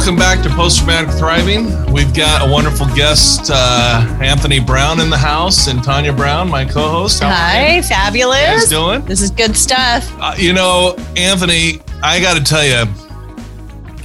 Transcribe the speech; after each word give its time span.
Welcome 0.00 0.16
back 0.16 0.42
to 0.44 0.48
Post 0.48 0.78
Traumatic 0.78 1.10
Thriving. 1.10 1.92
We've 1.92 2.12
got 2.14 2.48
a 2.48 2.50
wonderful 2.50 2.86
guest, 2.96 3.50
uh, 3.52 4.18
Anthony 4.22 4.58
Brown, 4.58 4.98
in 4.98 5.10
the 5.10 5.18
house, 5.18 5.66
and 5.66 5.84
Tanya 5.84 6.10
Brown, 6.14 6.48
my 6.48 6.64
co-host. 6.64 7.22
How 7.22 7.28
Hi, 7.28 7.76
you 7.76 7.82
fabulous. 7.82 8.40
guys 8.40 8.68
doing? 8.70 9.04
This 9.04 9.20
is 9.20 9.30
good 9.30 9.54
stuff. 9.54 10.10
Uh, 10.18 10.34
you 10.38 10.54
know, 10.54 10.96
Anthony, 11.18 11.82
I 12.02 12.18
got 12.18 12.38
to 12.38 12.42
tell 12.42 12.64
you, 12.64 12.90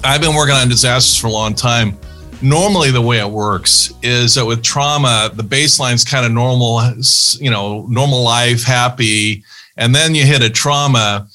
I've 0.03 0.19
been 0.19 0.35
working 0.35 0.53
on 0.53 0.67
disasters 0.67 1.17
for 1.17 1.27
a 1.27 1.31
long 1.31 1.53
time. 1.55 1.97
Normally, 2.41 2.91
the 2.91 3.01
way 3.01 3.19
it 3.19 3.29
works 3.29 3.93
is 4.03 4.35
that 4.35 4.45
with 4.45 4.61
trauma, 4.61 5.31
the 5.33 5.43
baseline's 5.43 6.03
kind 6.03 6.25
of 6.25 6.33
normal, 6.33 6.81
you 7.39 7.49
know, 7.49 7.85
normal 7.87 8.21
life, 8.21 8.65
happy, 8.65 9.45
and 9.77 9.95
then 9.95 10.13
you 10.13 10.25
hit 10.25 10.43
a 10.43 10.49
trauma. 10.49 11.29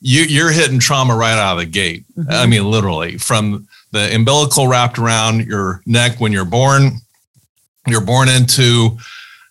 You, 0.00 0.22
you're 0.22 0.52
hitting 0.52 0.78
trauma 0.78 1.14
right 1.14 1.36
out 1.36 1.52
of 1.52 1.58
the 1.58 1.66
gate. 1.66 2.06
I 2.30 2.46
mean, 2.46 2.70
literally, 2.70 3.18
from 3.18 3.68
the 3.92 4.14
umbilical 4.14 4.68
wrapped 4.68 4.98
around 4.98 5.46
your 5.46 5.82
neck 5.86 6.20
when 6.20 6.32
you're 6.32 6.44
born. 6.44 6.92
You're 7.86 8.04
born 8.04 8.28
into 8.28 8.96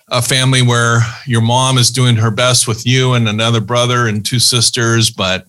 a 0.10 0.22
family 0.22 0.62
where 0.62 1.00
your 1.26 1.42
mom 1.42 1.78
is 1.78 1.90
doing 1.90 2.16
her 2.16 2.32
best 2.32 2.68
with 2.68 2.86
you 2.86 3.14
and 3.14 3.28
another 3.28 3.62
brother 3.62 4.08
and 4.08 4.26
two 4.26 4.40
sisters, 4.40 5.10
but 5.10 5.48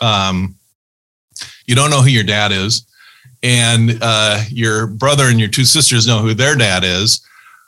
um, 0.00 0.54
you 1.66 1.74
don't 1.74 1.90
know 1.90 2.02
who 2.02 2.10
your 2.10 2.24
dad 2.24 2.52
is. 2.52 2.86
And 3.42 3.98
uh, 4.02 4.42
your 4.50 4.86
brother 4.86 5.24
and 5.24 5.40
your 5.40 5.48
two 5.48 5.64
sisters 5.64 6.06
know 6.06 6.18
who 6.18 6.34
their 6.34 6.54
dad 6.54 6.84
is. 6.84 7.26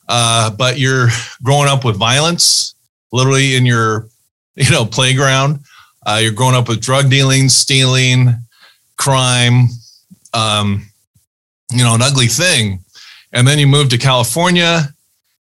Uh, 0.09 0.51
but 0.51 0.79
you're 0.79 1.09
growing 1.43 1.69
up 1.69 1.85
with 1.85 1.97
violence, 1.97 2.75
literally 3.11 3.57
in 3.57 3.65
your, 3.65 4.09
you 4.55 4.71
know, 4.71 4.85
playground. 4.85 5.61
Uh, 6.05 6.19
you're 6.21 6.33
growing 6.33 6.55
up 6.55 6.69
with 6.69 6.81
drug 6.83 7.09
dealing, 7.09 7.49
stealing, 7.49 8.35
crime, 8.99 9.69
um, 10.35 10.87
you 11.71 11.83
know, 11.85 11.95
an 11.95 12.03
ugly 12.03 12.27
thing. 12.27 12.81
And 13.33 13.47
then 13.47 13.59
you 13.59 13.67
move 13.67 13.89
to 13.91 13.99
California 13.99 14.95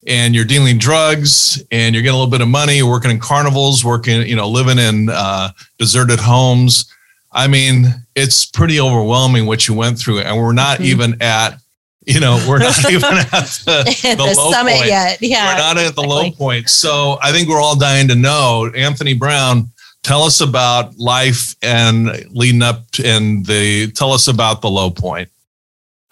and 0.06 0.34
you're 0.34 0.44
dealing 0.44 0.78
drugs 0.78 1.62
and 1.70 1.94
you're 1.94 2.02
getting 2.02 2.14
a 2.14 2.18
little 2.18 2.30
bit 2.30 2.40
of 2.40 2.48
money, 2.48 2.82
working 2.82 3.10
in 3.10 3.18
carnivals, 3.18 3.84
working, 3.84 4.26
you 4.26 4.36
know, 4.36 4.48
living 4.48 4.78
in 4.78 5.08
uh, 5.10 5.50
deserted 5.78 6.20
homes. 6.20 6.86
I 7.32 7.46
mean, 7.48 7.86
it's 8.14 8.46
pretty 8.46 8.80
overwhelming 8.80 9.46
what 9.46 9.66
you 9.68 9.74
went 9.74 9.98
through. 9.98 10.20
And 10.20 10.36
we're 10.36 10.52
not 10.52 10.78
Mhm. 10.78 10.84
even 10.84 11.22
at, 11.22 11.58
you 12.06 12.18
know, 12.20 12.44
we're 12.48 12.58
not 12.58 12.78
even 12.90 13.12
at 13.18 13.28
the, 13.30 13.98
the, 14.02 14.14
the 14.16 14.34
low 14.36 14.50
summit 14.52 14.74
point. 14.76 14.86
yet. 14.86 15.18
Yeah. 15.20 15.52
We're 15.52 15.58
not 15.60 15.78
at 15.78 15.94
the 15.94 16.02
low 16.02 16.30
point. 16.30 16.68
So 16.70 17.18
I 17.22 17.32
think 17.32 17.48
we're 17.48 17.60
all 17.60 17.76
dying 17.76 18.08
to 18.08 18.14
know. 18.14 18.70
Anthony 18.74 19.14
Brown, 19.14 19.70
tell 20.02 20.22
us 20.22 20.40
about 20.40 20.98
life 20.98 21.54
and 21.62 22.08
leading 22.30 22.62
up 22.62 22.90
to, 22.92 23.06
and 23.06 23.44
the 23.46 23.90
tell 23.92 24.12
us 24.12 24.28
about 24.28 24.62
the 24.62 24.70
low 24.70 24.90
point. 24.90 25.28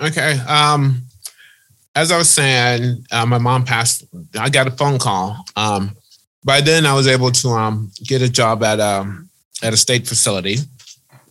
Okay. 0.00 0.38
Um, 0.46 1.02
as 1.94 2.12
I 2.12 2.18
was 2.18 2.30
saying, 2.30 3.04
uh, 3.10 3.26
my 3.26 3.38
mom 3.38 3.64
passed. 3.64 4.04
I 4.38 4.48
got 4.50 4.68
a 4.68 4.70
phone 4.70 4.98
call. 4.98 5.44
Um, 5.56 5.96
by 6.44 6.60
then, 6.60 6.86
I 6.86 6.94
was 6.94 7.08
able 7.08 7.32
to 7.32 7.48
um, 7.48 7.90
get 8.04 8.22
a 8.22 8.28
job 8.28 8.62
at 8.62 8.78
um, 8.78 9.28
at 9.62 9.72
a 9.72 9.76
state 9.76 10.06
facility 10.06 10.58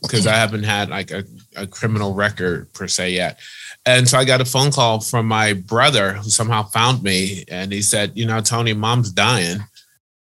because 0.01 0.27
I 0.27 0.33
haven't 0.33 0.63
had 0.63 0.89
like 0.89 1.11
a, 1.11 1.23
a 1.55 1.65
criminal 1.65 2.13
record 2.13 2.71
per 2.73 2.87
se 2.87 3.11
yet. 3.11 3.39
And 3.85 4.07
so 4.07 4.17
I 4.17 4.25
got 4.25 4.41
a 4.41 4.45
phone 4.45 4.71
call 4.71 4.99
from 4.99 5.27
my 5.27 5.53
brother 5.53 6.13
who 6.13 6.29
somehow 6.29 6.63
found 6.63 7.01
me, 7.01 7.45
and 7.49 7.71
he 7.71 7.81
said, 7.81 8.11
"You 8.15 8.25
know, 8.25 8.41
Tony, 8.41 8.73
mom's 8.73 9.11
dying." 9.11 9.59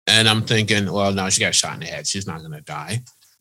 And 0.07 0.29
I'm 0.29 0.43
thinking, 0.43 0.91
well, 0.93 1.13
no, 1.13 1.31
she 1.31 1.41
got 1.41 1.55
shot 1.55 1.75
in 1.75 1.81
the 1.81 1.87
head. 1.87 2.07
She's 2.07 2.27
not 2.27 2.41
going 2.41 2.53
to 2.53 2.61
die, 2.61 3.01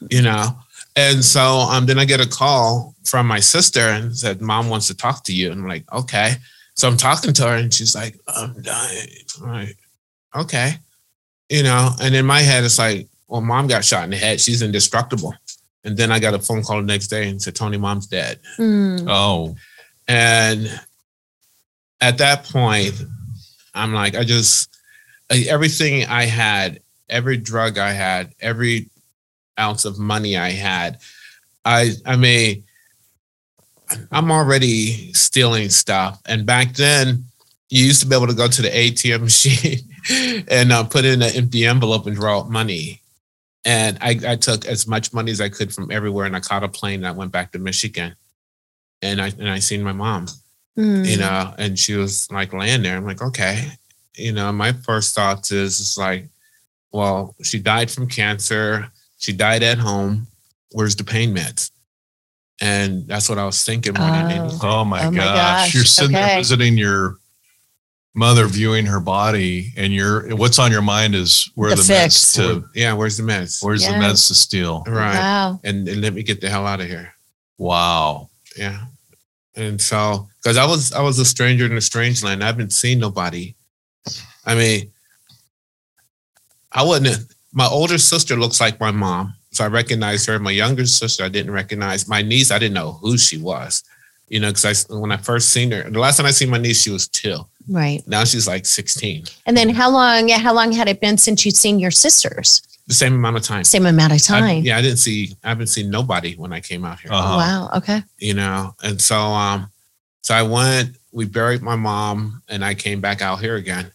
you 0.09 0.21
know. 0.21 0.57
And 0.95 1.23
so 1.23 1.41
um, 1.41 1.85
then 1.85 1.99
I 1.99 2.05
get 2.05 2.21
a 2.21 2.27
call 2.29 2.95
from 3.03 3.27
my 3.27 3.39
sister 3.39 3.81
and 3.81 4.15
said, 4.15 4.41
Mom 4.41 4.69
wants 4.69 4.87
to 4.87 4.95
talk 4.95 5.23
to 5.25 5.33
you. 5.33 5.51
And 5.51 5.61
I'm 5.61 5.67
like, 5.67 5.91
okay. 5.91 6.35
So 6.75 6.87
I'm 6.87 6.97
talking 6.97 7.33
to 7.33 7.43
her 7.47 7.55
and 7.55 7.73
she's 7.73 7.95
like, 7.95 8.17
I'm 8.27 8.61
dying. 8.61 9.07
I'm 9.41 9.51
like, 9.51 9.77
okay. 10.35 10.73
You 11.49 11.63
know, 11.63 11.91
and 12.01 12.15
in 12.15 12.25
my 12.25 12.39
head, 12.39 12.63
it's 12.63 12.79
like, 12.79 13.07
well, 13.27 13.41
mom 13.41 13.67
got 13.67 13.83
shot 13.83 14.03
in 14.05 14.11
the 14.11 14.17
head. 14.17 14.39
She's 14.39 14.61
indestructible. 14.61 15.33
And 15.83 15.97
then 15.97 16.11
I 16.11 16.19
got 16.19 16.33
a 16.33 16.39
phone 16.39 16.63
call 16.63 16.77
the 16.77 16.83
next 16.83 17.07
day 17.07 17.27
and 17.27 17.41
said, 17.41 17.55
Tony, 17.55 17.77
mom's 17.77 18.07
dead. 18.07 18.39
Mm. 18.57 19.05
Oh, 19.09 19.55
And 20.07 20.79
at 21.99 22.17
that 22.19 22.45
point, 22.45 22.93
I'm 23.73 23.93
like, 23.93 24.15
I 24.15 24.23
just, 24.23 24.69
I- 24.69 24.73
everything 25.29 26.05
I 26.05 26.25
had, 26.25 26.81
every 27.09 27.37
drug 27.37 27.77
I 27.77 27.91
had, 27.91 28.33
every 28.39 28.89
ounce 29.59 29.85
of 29.85 29.99
money 29.99 30.37
I 30.37 30.49
had, 30.49 30.99
I, 31.65 31.91
I 32.05 32.15
mean, 32.15 32.63
I'm 34.11 34.31
already 34.31 35.13
stealing 35.13 35.69
stuff. 35.69 36.21
And 36.25 36.45
back 36.45 36.73
then, 36.73 37.25
you 37.69 37.85
used 37.85 38.01
to 38.01 38.07
be 38.07 38.15
able 38.15 38.27
to 38.27 38.33
go 38.33 38.47
to 38.47 38.61
the 38.61 38.69
ATM 38.69 39.21
machine 39.23 40.45
and 40.49 40.71
uh, 40.71 40.83
put 40.83 41.05
in 41.05 41.21
an 41.21 41.35
empty 41.35 41.65
envelope 41.65 42.05
and 42.07 42.15
draw 42.15 42.39
out 42.39 42.49
money. 42.49 43.01
And 43.65 43.97
I, 44.01 44.19
I 44.27 44.35
took 44.35 44.65
as 44.65 44.87
much 44.87 45.13
money 45.13 45.31
as 45.31 45.39
I 45.39 45.47
could 45.47 45.73
from 45.73 45.89
everywhere, 45.89 46.25
and 46.25 46.35
I 46.35 46.41
caught 46.41 46.63
a 46.63 46.67
plane. 46.67 46.95
And 46.95 47.07
I 47.07 47.11
went 47.11 47.31
back 47.31 47.53
to 47.53 47.59
Michigan, 47.59 48.13
and 49.01 49.21
I 49.21 49.27
and 49.27 49.49
I 49.49 49.59
seen 49.59 49.83
my 49.83 49.93
mom 49.93 50.27
Mm. 50.77 51.07
you 51.07 51.17
know, 51.17 51.53
and 51.59 51.77
she 51.77 51.93
was 51.93 52.29
like 52.31 52.51
laying 52.51 52.81
there. 52.81 52.97
I'm 52.97 53.05
like, 53.05 53.21
okay. 53.21 53.69
You 54.15 54.31
know, 54.31 54.51
my 54.51 54.73
first 54.73 55.15
thoughts 55.15 55.51
is 55.51 55.79
it's 55.79 55.97
like, 55.97 56.27
well, 56.91 57.35
she 57.41 57.59
died 57.59 57.89
from 57.89 58.07
cancer. 58.07 58.91
She 59.17 59.33
died 59.33 59.63
at 59.63 59.77
home. 59.77 60.27
Where's 60.71 60.95
the 60.95 61.03
pain 61.03 61.35
meds? 61.35 61.71
And 62.61 63.07
that's 63.07 63.27
what 63.29 63.37
I 63.39 63.45
was 63.45 63.63
thinking 63.65 63.93
more 63.93 64.07
than 64.09 64.25
Oh. 64.25 64.29
anything. 64.43 64.59
oh 64.61 64.85
my 64.85 65.05
Oh 65.05 65.11
my 65.11 65.17
gosh! 65.17 65.35
gosh, 65.65 65.73
You're 65.73 65.83
sitting 65.85 66.11
there 66.13 66.37
visiting 66.37 66.77
your 66.77 67.17
mother, 68.13 68.45
viewing 68.45 68.85
her 68.85 68.99
body, 68.99 69.73
and 69.75 69.91
you're 69.91 70.35
what's 70.35 70.59
on 70.59 70.71
your 70.71 70.83
mind 70.83 71.15
is 71.15 71.49
where 71.55 71.71
The 71.71 71.77
the, 71.77 71.81
meds 71.93 72.35
to 72.35 72.63
Yeah, 72.75 72.93
where's 72.93 73.17
the 73.17 73.23
meds? 73.23 73.63
where's 73.63 73.83
the 73.85 73.93
meds 73.93 74.27
to 74.27 74.35
steal. 74.35 74.83
Right. 74.87 75.15
Wow. 75.15 75.59
And, 75.63 75.87
and 75.87 76.01
let 76.01 76.13
me 76.13 76.21
get 76.21 76.39
the 76.41 76.49
hell 76.49 76.67
out 76.67 76.79
of 76.79 76.87
here. 76.87 77.13
Wow. 77.57 78.29
Yeah. 78.55 78.85
And 79.55 79.81
so, 79.81 80.27
because 80.41 80.57
I 80.57 80.65
was 80.65 80.93
I 80.93 81.01
was 81.01 81.17
a 81.19 81.25
stranger 81.25 81.65
in 81.65 81.75
a 81.75 81.81
strange 81.81 82.23
land. 82.23 82.43
I 82.43 82.47
haven't 82.47 82.71
seen 82.73 82.99
nobody. 82.99 83.55
I 84.45 84.55
mean, 84.55 84.91
I 86.71 86.83
wouldn't. 86.83 87.33
My 87.51 87.67
older 87.67 87.97
sister 87.97 88.35
looks 88.35 88.59
like 88.59 88.79
my 88.79 88.91
mom, 88.91 89.33
so 89.51 89.63
I 89.63 89.67
recognized 89.67 90.25
her. 90.27 90.39
My 90.39 90.51
younger 90.51 90.85
sister, 90.85 91.23
I 91.23 91.29
didn't 91.29 91.51
recognize. 91.51 92.07
My 92.07 92.21
niece, 92.21 92.51
I 92.51 92.57
didn't 92.59 92.73
know 92.73 92.93
who 92.93 93.17
she 93.17 93.37
was. 93.37 93.83
You 94.27 94.39
know, 94.39 94.49
because 94.51 94.89
I 94.89 94.93
when 94.95 95.11
I 95.11 95.17
first 95.17 95.51
seen 95.51 95.71
her, 95.71 95.83
the 95.89 95.99
last 95.99 96.17
time 96.17 96.25
I 96.25 96.31
seen 96.31 96.49
my 96.49 96.57
niece, 96.57 96.81
she 96.81 96.89
was 96.89 97.07
two. 97.07 97.37
Right. 97.69 98.01
Now 98.07 98.23
she's 98.25 98.47
like 98.47 98.65
sixteen. 98.65 99.25
And 99.45 99.55
then 99.55 99.69
how 99.69 99.91
long? 99.91 100.29
How 100.29 100.53
long 100.53 100.71
had 100.71 100.87
it 100.89 100.99
been 100.99 101.17
since 101.17 101.45
you'd 101.45 101.55
seen 101.55 101.79
your 101.79 101.91
sisters? 101.91 102.61
The 102.87 102.93
same 102.95 103.13
amount 103.13 103.37
of 103.37 103.43
time. 103.43 103.63
Same 103.63 103.85
amount 103.85 104.11
of 104.11 104.17
I- 104.17 104.39
time. 104.39 104.63
yeah, 104.63 104.77
I 104.77 104.81
didn't 104.81 104.97
see. 104.97 105.37
I 105.43 105.49
haven't 105.49 105.67
seen 105.67 105.89
nobody 105.89 106.33
when 106.35 106.51
I 106.51 106.59
came 106.59 106.83
out 106.83 106.99
here. 106.99 107.11
Uh-huh. 107.13 107.37
Wow. 107.37 107.69
Okay. 107.77 108.01
you 108.17 108.33
know 108.33 108.75
and 108.83 108.99
so 108.99 109.15
um 109.17 109.69
so 110.21 110.33
i 110.35 110.41
went 110.41 110.95
we 111.11 111.25
buried 111.25 111.61
my 111.61 111.75
mom 111.75 112.41
and 112.49 112.63
i 112.63 112.73
came 112.73 112.99
back 113.01 113.21
out 113.21 113.39
here 113.39 113.55
again 113.55 113.91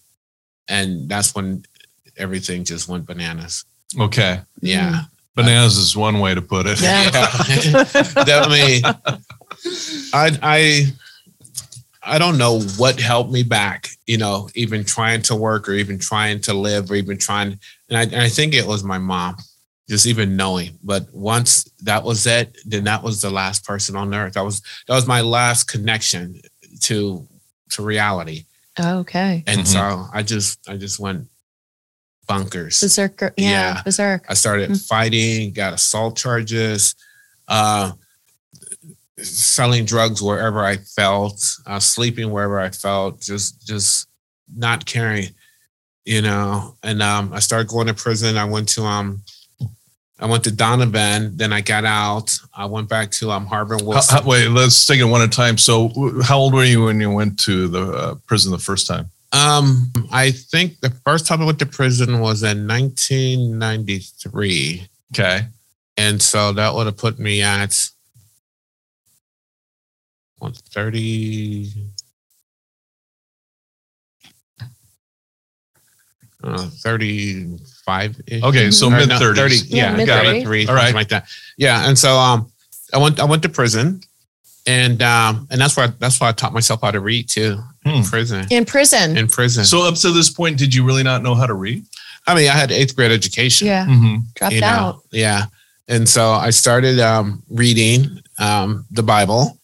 and 0.68 1.08
that's 1.08 1.34
when 1.34 1.64
everything 2.16 2.64
just 2.64 2.88
went 2.88 3.06
bananas 3.06 3.64
Okay. 3.98 4.40
yeah 4.60 5.02
Bananas 5.34 5.76
is 5.76 5.96
one 5.96 6.18
way 6.18 6.34
to 6.34 6.42
put 6.42 6.66
it. 6.66 6.80
Yeah. 6.82 7.10
That- 7.12 8.42
i 8.46 8.48
mean 8.48 8.82
i 10.12 10.36
i 10.42 10.86
i 12.02 12.18
don't 12.18 12.38
know 12.38 12.60
what 12.76 12.98
helped 13.00 13.30
me 13.30 13.42
back 13.44 13.88
you 14.06 14.18
know 14.18 14.48
even 14.54 14.84
trying 14.84 15.22
to 15.22 15.36
work 15.36 15.68
or 15.68 15.72
even 15.74 15.98
trying 15.98 16.40
to 16.40 16.54
live 16.54 16.90
or 16.90 16.96
even 16.96 17.19
trying 17.19 17.58
and 17.88 17.98
i, 17.98 18.02
and 18.02 18.16
I 18.16 18.28
think 18.28 18.54
it 18.54 18.66
was 18.66 18.82
my 18.82 18.98
mom 18.98 19.37
just 19.88 20.06
even 20.06 20.37
knowing 20.37 20.78
but 20.82 21.06
once 21.14 21.64
that 21.82 22.02
was 22.04 22.26
it 22.26 22.56
then 22.66 22.84
that 22.84 23.02
was 23.02 23.20
the 23.22 23.31
last 23.31 23.64
person 23.64 23.94
on 23.96 24.12
earth 24.14 24.34
that 24.34 24.44
was 24.44 24.60
that 24.88 24.94
was 24.94 25.06
my 25.06 25.20
last 25.20 25.64
connection 25.64 26.40
to 26.82 27.26
to 27.70 27.82
reality 27.82 28.44
Okay. 28.80 29.42
and 29.46 29.60
Mhm. 29.62 29.66
so 29.66 30.06
i 30.12 30.22
just 30.22 30.58
i 30.69 30.76
just 30.76 30.98
went 30.98 31.26
bunkers 32.26 32.80
Berserker. 32.80 33.32
Yeah. 33.36 33.50
Yeah. 33.50 33.82
Berserk. 33.82 34.26
I 34.28 34.34
started 34.34 34.70
Mm. 34.70 34.86
fighting, 34.86 35.52
got 35.52 35.72
assault 35.72 36.16
charges, 36.16 36.94
uh, 37.48 37.92
selling 39.19 39.84
drugs 39.84 40.22
wherever 40.22 40.64
I 40.64 40.76
felt, 40.76 41.42
uh, 41.66 41.80
sleeping 41.80 42.30
wherever 42.30 42.60
I 42.60 42.70
felt, 42.70 43.20
just 43.20 43.66
just 43.66 44.06
not 44.54 44.84
caring, 44.86 45.31
you 46.04 46.22
know. 46.22 46.76
And 46.82 47.02
um, 47.02 47.32
I 47.32 47.40
started 47.40 47.69
going 47.69 47.86
to 47.88 47.94
prison. 47.94 48.36
I 48.36 48.44
went 48.44 48.69
to 48.70 48.84
um, 48.84 49.22
I 50.20 50.26
went 50.26 50.43
to 50.44 50.50
Donovan. 50.50 51.37
Then 51.37 51.53
I 51.53 51.61
got 51.61 51.85
out. 51.85 52.37
I 52.53 52.65
went 52.67 52.88
back 52.88 53.11
to 53.12 53.31
um 53.31 53.47
Harbor 53.47 53.76
How- 53.79 53.85
Wilson. 53.85 54.17
how- 54.19 54.25
wait, 54.29 54.49
let's 54.49 54.85
take 54.87 54.99
it 55.00 55.05
one 55.05 55.23
at 55.23 55.29
a 55.29 55.31
time. 55.31 55.56
So, 55.59 55.91
how 56.25 56.38
old 56.38 56.55
were 56.55 56.65
you 56.65 56.85
when 56.85 57.00
you 57.00 57.11
went 57.11 57.38
to 57.41 57.69
the 57.69 57.93
uh, 57.93 58.15
prison 58.26 58.50
the 58.53 58.59
first 58.59 58.87
time? 58.88 59.11
Um, 59.32 59.93
I 60.11 60.31
think 60.31 60.81
the 60.81 60.91
first 61.05 61.26
time 61.26 61.43
I 61.43 61.44
went 61.44 61.59
to 61.61 61.67
prison 61.67 62.19
was 62.20 62.43
in 62.43 62.67
1993. 62.67 64.88
Okay. 65.12 65.47
And 65.99 66.20
so 66.23 66.53
that 66.53 66.75
would 66.75 66.87
have 66.87 66.97
put 66.97 67.19
me 67.19 67.43
at 67.43 67.91
what, 70.38 70.56
30 70.56 71.73
uh, 76.44 76.69
35 76.70 77.61
-ish. 77.88 78.43
Okay, 78.43 78.70
so 78.70 78.88
Or 78.88 78.90
mid 78.90 79.08
no, 79.08 79.19
30s. 79.19 79.37
30 79.37 79.56
Yeah, 79.69 79.96
yeah, 79.96 80.05
got 80.05 80.26
it. 80.26 80.29
mid-thirties. 80.29 80.44
Three, 80.44 80.67
All 80.69 80.75
right. 80.75 80.94
like 80.94 81.08
that. 81.08 81.29
Yeah, 81.56 81.88
and 81.88 81.99
so 81.99 82.17
um, 82.17 82.50
I 82.94 82.99
went 82.99 83.19
I 83.20 83.25
went 83.25 83.43
to 83.43 83.49
prison, 83.49 84.00
and 84.67 85.02
um, 85.02 85.46
and 85.50 85.61
that's 85.61 85.76
where 85.76 85.87
I, 85.88 85.93
that's 85.99 86.20
why 86.20 86.29
I 86.29 86.32
taught 86.32 86.52
myself 86.52 86.81
how 86.82 86.90
to 86.90 87.00
read 87.00 87.29
too. 87.29 87.58
In 87.85 88.02
Hmm. 88.02 88.02
prison, 88.11 88.46
In 88.50 88.64
prison. 88.64 89.17
in 89.17 89.29
prison. 89.29 89.64
So 89.64 89.82
up 89.88 89.94
to 89.96 90.11
this 90.11 90.29
point, 90.31 90.58
did 90.58 90.75
you 90.75 90.85
really 90.85 91.02
not 91.02 91.23
know 91.23 91.35
how 91.35 91.46
to 91.46 91.55
read? 91.55 91.85
I 92.26 92.35
mean, 92.35 92.49
I 92.50 92.52
had 92.52 92.70
eighth 92.70 92.94
grade 92.94 93.11
education. 93.12 93.67
yeah. 93.69 93.87
Mm-hmm. 93.87 94.17
Dropped 94.34 94.55
you 94.55 94.61
know, 94.61 94.67
out. 94.67 95.02
Yeah, 95.11 95.44
and 95.88 96.06
so 96.08 96.32
I 96.32 96.50
started 96.50 97.00
um, 97.00 97.43
reading 97.49 98.20
um, 98.38 98.84
the 98.91 99.02
Bible, 99.02 99.56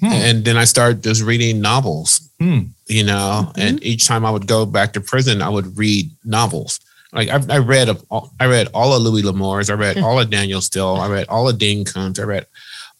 Hmm. 0.00 0.12
and 0.12 0.44
then 0.44 0.56
I 0.56 0.64
started 0.64 1.02
just 1.02 1.22
reading 1.22 1.60
novels. 1.60 2.20
Hmm. 2.38 2.60
You 2.86 3.04
know, 3.04 3.52
and 3.56 3.82
each 3.84 4.06
time 4.06 4.24
I 4.26 4.30
would 4.30 4.46
go 4.46 4.66
back 4.66 4.92
to 4.94 5.00
prison, 5.00 5.42
I 5.42 5.48
would 5.48 5.76
read 5.78 6.10
novels. 6.24 6.80
Like 7.12 7.28
I, 7.28 7.40
I 7.48 7.58
read 7.58 7.88
of 7.88 8.04
all, 8.10 8.30
I 8.38 8.46
read 8.46 8.68
all 8.74 8.94
of 8.94 9.02
Louis 9.02 9.22
L'Amour's, 9.22 9.68
I 9.70 9.74
read 9.74 9.98
all 9.98 10.20
of 10.20 10.30
Danielle 10.30 10.60
Steel, 10.60 10.96
I 10.96 11.08
read 11.08 11.28
all 11.28 11.48
of 11.48 11.58
Dean 11.58 11.84
Koontz, 11.84 12.20
I 12.20 12.22
read 12.24 12.46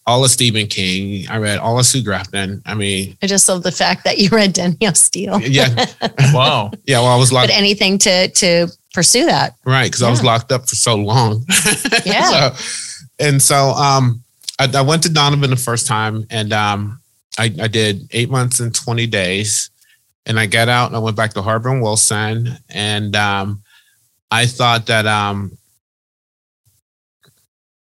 all 0.05 0.25
of 0.25 0.31
Stephen 0.31 0.67
King, 0.67 1.27
I 1.29 1.37
read 1.37 1.59
all 1.59 1.79
of 1.79 1.85
Sue 1.85 2.03
Grafton. 2.03 2.61
I 2.65 2.73
mean, 2.73 3.15
I 3.21 3.27
just 3.27 3.47
love 3.47 3.63
the 3.63 3.71
fact 3.71 4.03
that 4.03 4.17
you 4.17 4.29
read 4.29 4.53
Danielle 4.53 4.95
Steel. 4.95 5.39
yeah, 5.43 5.85
Wow. 6.33 6.71
yeah. 6.85 6.99
Well, 6.99 7.07
I 7.07 7.17
was 7.17 7.31
locked. 7.31 7.47
But 7.47 7.53
locked 7.53 7.59
anything 7.59 7.97
to 7.99 8.27
to 8.29 8.67
pursue 8.93 9.25
that. 9.25 9.55
right 9.65 9.85
because 9.85 10.01
I 10.01 10.09
was 10.09 10.23
locked 10.23 10.51
up 10.51 10.67
for 10.67 10.75
so 10.75 10.95
long. 10.95 11.45
Yeah. 12.05 12.51
So- 12.51 12.87
and 13.19 13.39
so 13.41 13.55
um, 13.73 14.23
I, 14.59 14.67
I 14.73 14.81
went 14.81 15.03
to 15.03 15.09
Donovan 15.09 15.51
the 15.51 15.55
first 15.55 15.85
time, 15.85 16.25
and 16.31 16.51
um, 16.51 16.99
I, 17.37 17.45
I 17.61 17.67
did 17.67 18.07
eight 18.11 18.31
months 18.31 18.59
and 18.59 18.73
twenty 18.73 19.05
days, 19.05 19.69
and 20.25 20.39
I 20.39 20.47
got 20.47 20.69
out 20.69 20.87
and 20.87 20.95
I 20.95 20.99
went 20.99 21.15
back 21.15 21.33
to 21.35 21.41
Harbor 21.43 21.69
and 21.69 21.83
Wilson, 21.83 22.57
and 22.69 23.15
um, 23.15 23.60
I 24.31 24.45
thought 24.45 24.85
that 24.87 25.05
um, 25.05 25.57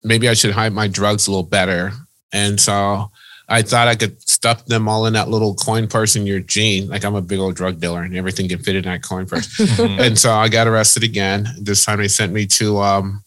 maybe 0.03 0.29
I 0.29 0.35
should 0.35 0.53
hide 0.53 0.73
my 0.73 0.89
drugs 0.89 1.27
a 1.27 1.31
little 1.31 1.43
better, 1.45 1.93
and 2.33 2.61
so. 2.61 3.11
I 3.53 3.63
thought 3.63 3.89
I 3.89 3.97
could 3.97 4.23
stuff 4.29 4.65
them 4.67 4.89
all 4.89 5.07
in 5.07 5.15
that 5.15 5.29
little 5.29 5.57
coin 5.57 5.89
purse 5.89 6.15
in 6.15 6.25
your 6.25 6.39
jean. 6.39 6.87
Like 6.87 7.05
I'm 7.05 7.17
a 7.17 7.21
big 7.21 7.41
old 7.41 7.57
drug 7.57 7.81
dealer 7.81 8.05
and 8.05 8.17
everything 8.17 8.49
can 8.49 8.61
fit 8.61 8.77
in 8.77 8.85
that 8.85 9.03
coin 9.03 9.27
purse 9.27 9.49
Mhm. 9.59 9.99
and 10.01 10.17
so 10.17 10.31
I 10.33 10.49
got 10.49 10.69
arrested 10.69 11.03
again. 11.03 11.49
This 11.61 11.85
time 11.85 11.99
they 11.99 12.07
sent 12.07 12.33
me 12.33 12.47
to 12.47 12.79
um 12.79 13.25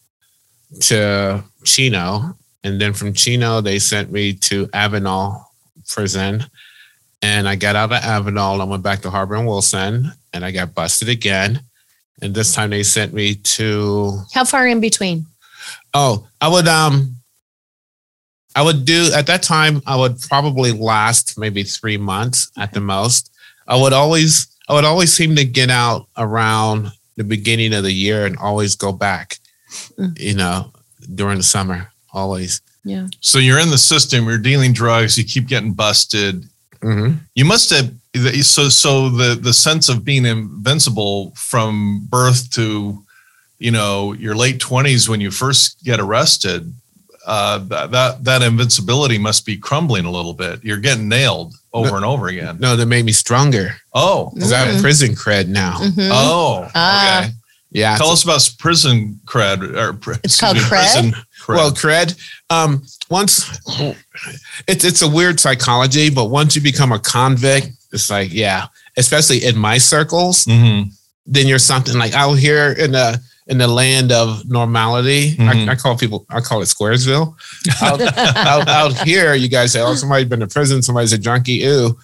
to 0.84 1.44
Chino, 1.66 2.38
and 2.64 2.80
then 2.80 2.94
from 2.94 3.12
Chino 3.12 3.60
they 3.60 3.80
sent 3.80 4.14
me 4.14 4.32
to 4.48 4.68
Avenal 4.68 5.44
prison, 5.90 6.46
and 7.22 7.46
I 7.50 7.58
got 7.58 7.76
out 7.76 7.92
of 7.92 8.02
Avenal. 8.02 8.62
I 8.62 8.64
went 8.64 8.82
back 8.82 9.02
to 9.02 9.10
Harbor 9.10 9.36
and 9.36 9.46
Wilson, 9.46 10.10
and 10.32 10.46
I 10.46 10.52
got 10.52 10.74
busted 10.74 11.10
again. 11.10 11.60
And 12.22 12.34
this 12.34 12.54
time 12.54 12.70
they 12.70 12.84
sent 12.84 13.14
me 13.14 13.36
to 13.36 14.20
How 14.34 14.46
far 14.46 14.68
in 14.68 14.80
between? 14.80 15.26
oh 15.94 16.28
I 16.42 16.48
would 16.48 16.68
um 16.68 17.16
I 18.56 18.62
would 18.62 18.86
do 18.86 19.10
at 19.16 19.28
that 19.28 19.42
time 19.44 19.82
I 19.88 19.96
would 19.96 20.20
probably 20.22 20.72
last 20.72 21.38
maybe 21.40 21.64
three 21.64 21.98
months 21.98 22.52
at 22.58 22.72
the 22.74 22.80
most. 22.82 23.32
I 23.68 23.76
would 23.80 23.94
always 23.94 24.48
I 24.70 24.74
would 24.74 24.86
always 24.86 25.12
seem 25.14 25.36
to 25.36 25.46
get 25.46 25.70
out 25.70 26.08
around 26.18 26.92
the 27.18 27.24
beginning 27.24 27.74
of 27.74 27.84
the 27.84 27.92
year 27.92 28.26
and 28.26 28.38
always 28.38 28.76
go 28.76 28.92
back, 28.92 29.38
Mm. 29.98 30.20
you 30.20 30.36
know, 30.36 30.72
during 31.16 31.38
the 31.38 31.44
summer. 31.44 31.92
Always. 32.14 32.62
Yeah. 32.84 33.08
So 33.22 33.40
you're 33.40 33.60
in 33.60 33.70
the 33.72 33.78
system. 33.78 34.26
You're 34.28 34.38
dealing 34.38 34.72
drugs. 34.74 35.18
You 35.18 35.24
keep 35.24 35.48
getting 35.48 35.74
busted. 35.74 36.46
Mm-hmm. 36.82 37.18
You 37.34 37.46
must 37.46 37.70
have 37.72 37.92
so 38.16 38.70
so 38.70 39.10
the 39.10 39.36
the 39.36 39.54
sense 39.54 39.90
of 39.90 40.06
being 40.06 40.26
invincible 40.26 41.32
from 41.36 42.06
birth 42.10 42.50
to 42.52 43.04
you 43.60 43.72
know 43.72 44.14
your 44.14 44.36
late 44.36 44.60
twenties 44.60 45.10
when 45.10 45.20
you 45.22 45.32
first 45.32 45.84
get 45.84 46.00
arrested. 46.00 46.74
Uh, 47.26 47.58
that, 47.60 47.90
that 47.92 48.22
that 48.26 48.42
invincibility 48.42 49.18
must 49.18 49.46
be 49.46 49.56
crumbling 49.56 50.04
a 50.04 50.12
little 50.12 50.34
bit. 50.34 50.62
You're 50.62 50.80
getting 50.82 51.08
nailed 51.08 51.54
over 51.72 51.96
and 51.96 52.04
over 52.04 52.28
again. 52.28 52.58
No, 52.60 52.76
that 52.76 52.86
made 52.88 53.06
me 53.06 53.14
stronger 53.14 53.76
Oh, 53.94 54.30
because 54.34 54.52
I 54.52 54.60
have 54.60 54.76
Mhm. 54.76 54.82
prison 54.82 55.16
cred 55.16 55.48
now. 55.48 55.78
Mhm. 55.80 56.10
oh, 56.12 56.70
Ah. 56.76 57.20
okay. 57.24 57.32
Yeah. 57.72 57.96
Tell 57.98 58.10
us 58.10 58.24
about 58.26 58.48
prison 58.60 59.22
cred. 59.26 59.62
Or, 59.74 59.98
It's 60.22 60.36
excuse 60.36 60.40
called 60.42 60.58
cred? 60.58 61.14
cred. 61.42 61.56
Well, 61.56 61.72
cred. 61.72 62.16
Um, 62.50 62.84
once 63.10 63.50
it's 64.68 64.84
it's 64.84 65.02
a 65.02 65.08
weird 65.08 65.40
psychology, 65.40 66.10
but 66.10 66.26
once 66.26 66.58
you 66.58 66.62
become 66.62 66.92
a 66.92 67.00
convict, 67.00 67.70
it's 67.94 68.10
like 68.10 68.34
yeah. 68.34 68.68
Especially 68.98 69.44
in 69.46 69.58
my 69.58 69.78
circles, 69.78 70.46
Mhm. 70.46 70.92
then 71.26 71.48
you're 71.48 71.60
something 71.60 71.98
like 71.98 72.14
out 72.14 72.34
here 72.36 72.72
in 72.74 72.92
the 72.92 73.20
in 73.48 73.58
the 73.58 73.68
land 73.68 74.12
of 74.12 74.48
normality. 74.50 75.36
Mhm. 75.36 75.68
I, 75.70 75.72
I 75.72 75.76
call 75.76 75.98
people 75.98 76.26
I 76.30 76.42
call 76.42 76.62
it 76.62 76.66
Squaresville. 76.66 77.36
out, 77.82 78.02
out, 78.02 78.68
out 78.68 78.94
here, 79.08 79.34
you 79.34 79.48
guys 79.50 79.72
say, 79.74 79.82
"Oh, 79.82 79.96
somebody's 79.96 80.28
been 80.30 80.40
to 80.42 80.48
prison. 80.48 80.82
Somebody's 80.82 81.14
a 81.14 81.18
junkie." 81.18 81.66
Ooh, 81.66 81.98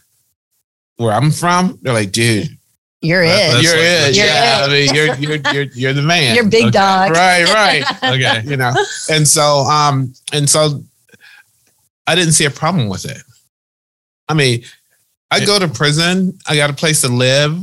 where 0.97 1.13
I'm 1.13 1.31
from, 1.31 1.77
they're 1.81 1.93
like, 1.93 2.11
"Dude, 2.11 2.49
You're 3.01 3.25
That- 3.25 3.49
it. 3.49 3.51
that's 3.53 3.63
you're 3.63 3.73
like- 3.77 4.09
it. 4.09 4.15
You're 4.17 4.25
yeah, 4.25 4.59
it. 4.59 4.67
I 4.67 4.67
mean, 4.73 4.95
you're 4.95 5.15
you're 5.15 5.53
you're 5.53 5.73
you're 5.73 5.93
the 5.93 6.01
man. 6.01 6.35
You're 6.35 6.43
big 6.49 6.63
Okay. 6.65 6.71
dog. 6.71 7.11
right, 7.11 7.45
right. 7.53 8.03
okay. 8.15 8.41
you 8.49 8.57
know, 8.57 8.73
and 9.09 9.25
so 9.27 9.59
um, 9.63 10.13
and 10.33 10.49
so 10.49 10.83
I 12.07 12.15
didn't 12.15 12.33
see 12.33 12.45
a 12.45 12.49
problem 12.51 12.89
with 12.89 13.05
it. 13.05 13.21
I 14.27 14.33
mean, 14.33 14.63
I 15.31 15.45
go 15.45 15.59
to 15.59 15.67
prison. 15.67 16.37
I 16.47 16.55
got 16.55 16.69
a 16.69 16.73
place 16.73 17.01
to 17.01 17.07
live. 17.07 17.57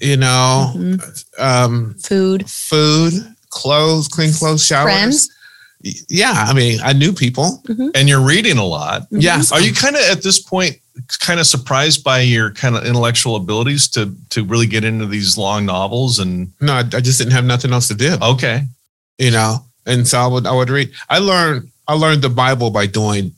You 0.00 0.18
know, 0.18 0.74
Mhm. 0.76 1.24
um, 1.38 1.94
Food. 2.02 2.48
food, 2.50 3.34
clothes, 3.48 4.08
clean 4.08 4.32
clothes, 4.34 4.62
showers. 4.64 4.92
Friends. 4.92 5.28
Yeah, 6.08 6.32
I 6.48 6.52
mean, 6.52 6.80
I 6.82 6.92
knew 6.92 7.12
people. 7.12 7.62
And 7.94 8.08
you're 8.08 8.20
reading 8.20 8.58
a 8.58 8.64
lot. 8.64 9.06
Yes. 9.10 9.52
Are 9.52 9.60
you 9.60 9.72
kind 9.72 9.94
of 9.96 10.02
at 10.02 10.22
this 10.22 10.38
point 10.38 10.76
kind 11.20 11.38
of 11.40 11.46
surprised 11.46 12.02
by 12.02 12.20
your 12.20 12.50
kind 12.50 12.74
of 12.76 12.84
intellectual 12.84 13.36
abilities 13.36 13.86
to 13.88 14.14
to 14.30 14.44
really 14.44 14.66
get 14.66 14.84
into 14.84 15.06
these 15.06 15.38
long 15.38 15.64
novels 15.66 16.18
and 16.18 16.50
No, 16.60 16.72
I, 16.74 16.78
I 16.80 17.00
just 17.00 17.18
didn't 17.18 17.32
have 17.32 17.44
nothing 17.44 17.72
else 17.72 17.88
to 17.88 17.94
do. 17.94 18.16
okay. 18.20 18.64
You 19.18 19.30
know, 19.30 19.64
and 19.86 20.06
so 20.08 20.18
I 20.18 20.26
would 20.26 20.46
I 20.46 20.52
would 20.52 20.68
read. 20.70 20.90
I 21.08 21.18
learned 21.20 21.70
I 21.88 21.94
learned 21.94 22.20
the 22.22 22.30
Bible 22.30 22.70
by 22.70 22.86
doing 22.86 23.32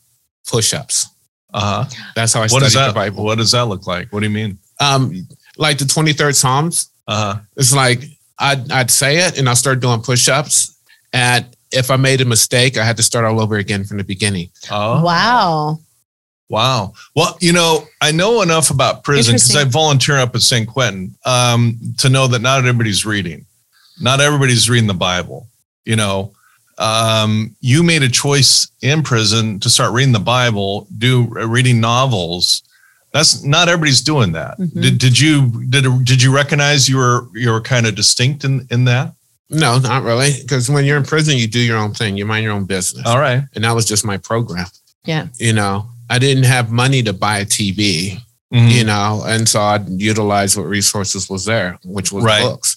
push-ups. 0.49 1.07
Uh-huh. 1.55 1.85
That's 2.15 2.33
how 2.33 2.41
I 2.41 2.43
What 2.45 2.51
studied 2.51 2.65
does 2.65 2.75
that 2.75 2.89
the 2.89 2.93
Bible. 2.95 3.25
what 3.25 3.39
does 3.39 3.53
that 3.53 3.67
look 3.67 3.87
like? 3.87 4.13
What 4.13 4.21
do 4.21 4.27
you 4.27 4.35
mean? 4.35 4.59
Um, 4.81 5.27
like 5.57 5.79
the 5.79 5.87
twenty 5.87 6.13
third 6.13 6.37
Psalms. 6.37 6.91
Uh-huh. 7.07 7.41
It's 7.57 7.75
like 7.75 8.05
I'd 8.39 8.71
I'd 8.71 8.91
say 8.91 9.19
it 9.19 9.39
and 9.39 9.49
I'll 9.49 9.57
start 9.57 9.81
doing 9.81 10.01
push-ups. 10.03 10.77
And 11.13 11.47
if 11.73 11.91
I 11.91 11.97
made 11.97 12.21
a 12.21 12.25
mistake, 12.25 12.77
I 12.79 12.85
had 12.85 12.97
to 12.99 13.03
start 13.03 13.25
all 13.25 13.41
over 13.41 13.57
again 13.57 13.85
from 13.85 13.97
the 13.99 14.05
beginning. 14.05 14.51
Oh. 14.71 15.03
Wow. 15.03 15.81
Wow. 16.51 16.95
Well, 17.15 17.37
you 17.41 17.53
know, 17.53 17.87
I 18.01 18.11
know 18.13 18.41
enough 18.43 18.71
about 18.71 19.05
prison 19.05 19.35
because 19.35 19.55
I 19.55 19.65
volunteer 19.65 20.17
up 20.17 20.35
at 20.35 20.41
San 20.41 20.65
Quentin 20.65 21.15
um, 21.27 21.79
to 21.99 22.09
know 22.09 22.27
that 22.27 22.41
not 22.41 22.61
everybody's 22.61 23.05
reading. 23.05 23.45
Not 24.01 24.21
everybody's 24.21 24.71
reading 24.71 24.87
the 24.87 24.95
Bible. 24.95 25.47
You 25.85 25.97
know, 25.97 26.33
um, 26.79 27.55
you 27.61 27.83
made 27.83 28.03
a 28.03 28.09
choice 28.09 28.69
in 28.83 29.03
prison 29.03 29.59
to 29.61 29.69
start 29.71 29.93
reading 29.93 30.13
the 30.13 30.19
Bible, 30.21 30.87
do 30.99 31.25
uh, 31.37 31.47
reading 31.47 31.81
novels. 31.81 32.63
That's 33.13 33.43
not 33.43 33.69
everybody's 33.69 34.03
doing 34.03 34.33
that. 34.33 34.59
Mhm. 34.59 34.83
Did, 34.83 34.99
did 34.99 35.19
you 35.19 35.65
did 35.71 35.85
did 36.05 36.23
you 36.23 36.33
recognize 36.35 36.89
you 36.89 36.97
were 36.99 37.27
you 37.35 37.51
were 37.51 37.61
kind 37.61 37.87
of 37.87 37.95
distinct 37.95 38.45
in 38.45 38.67
in 38.71 38.85
that? 38.85 39.15
No, 39.51 39.79
not 39.79 40.03
really. 40.03 40.33
Because 40.43 40.69
when 40.71 40.85
you're 40.85 40.99
in 40.99 41.05
prison, 41.05 41.37
you 41.39 41.49
do 41.49 41.59
your 41.59 41.79
own 41.79 41.95
thing. 41.95 42.17
You 42.19 42.27
mind 42.27 42.45
your 42.45 42.53
own 42.53 42.65
business. 42.67 43.07
All 43.07 43.19
right. 43.19 43.43
And 43.55 43.65
that 43.65 43.75
was 43.75 43.87
just 43.87 44.05
my 44.05 44.19
program. 44.19 44.67
Yeah. 45.07 45.29
You 45.39 45.55
know, 45.55 45.87
I 46.11 46.19
didn't 46.19 46.45
have 46.45 46.71
money 46.71 47.03
to 47.05 47.15
buy 47.15 47.39
a 47.39 47.47
TV, 47.47 48.21
Mhm. 48.53 48.71
you 48.71 48.85
know, 48.85 49.23
and 49.27 49.49
so 49.49 49.63
I'd 49.63 49.89
utilize 49.89 50.55
what 50.55 50.67
resources 50.67 51.31
was 51.31 51.47
there, 51.47 51.79
which 51.83 52.13
was 52.13 52.25
Right. 52.25 52.43
books. 52.43 52.77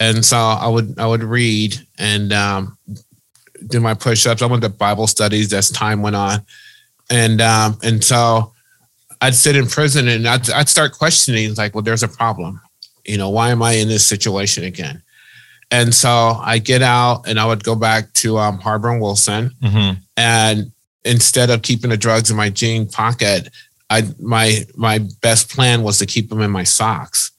And 0.00 0.24
so 0.24 0.38
I 0.38 0.66
would 0.68 0.94
I 0.98 1.06
would 1.06 1.22
read 1.22 1.78
and 1.98 2.32
um, 2.32 2.78
do 3.66 3.80
my 3.80 3.94
push-ups. 3.94 4.42
I 4.42 4.46
went 4.46 4.62
to 4.62 4.68
Bible 4.68 5.06
studies 5.06 5.52
as 5.52 5.70
time 5.70 6.02
went 6.02 6.16
on. 6.16 6.44
And 7.10 7.40
um, 7.40 7.78
and 7.82 8.02
so 8.04 8.52
I'd 9.20 9.34
sit 9.34 9.56
in 9.56 9.66
prison 9.66 10.08
and 10.08 10.26
I'd, 10.26 10.48
I'd 10.50 10.68
start 10.68 10.92
questioning 10.92 11.54
like, 11.54 11.74
well, 11.74 11.82
there's 11.82 12.02
a 12.02 12.08
problem. 12.08 12.60
You 13.04 13.18
know, 13.18 13.30
why 13.30 13.50
am 13.50 13.62
I 13.62 13.72
in 13.72 13.88
this 13.88 14.06
situation 14.06 14.64
again? 14.64 15.02
And 15.70 15.94
so 15.94 16.38
I 16.40 16.58
get 16.58 16.82
out 16.82 17.28
and 17.28 17.38
I 17.38 17.46
would 17.46 17.62
go 17.62 17.74
back 17.74 18.12
to 18.14 18.38
um, 18.38 18.58
Harbor 18.58 18.90
and 18.90 19.00
Wilson. 19.00 19.50
Mhm. 19.62 19.98
And 20.16 20.72
instead 21.04 21.50
of 21.50 21.62
keeping 21.62 21.90
the 21.90 21.96
drugs 21.96 22.30
in 22.30 22.36
my 22.36 22.50
jean 22.50 22.88
pocket, 22.88 23.48
I 23.88 24.04
my 24.20 24.64
my 24.76 25.00
best 25.20 25.50
plan 25.50 25.82
was 25.82 25.98
to 25.98 26.06
keep 26.06 26.28
them 26.28 26.40
in 26.40 26.50
my 26.50 26.64
socks. 26.64 27.32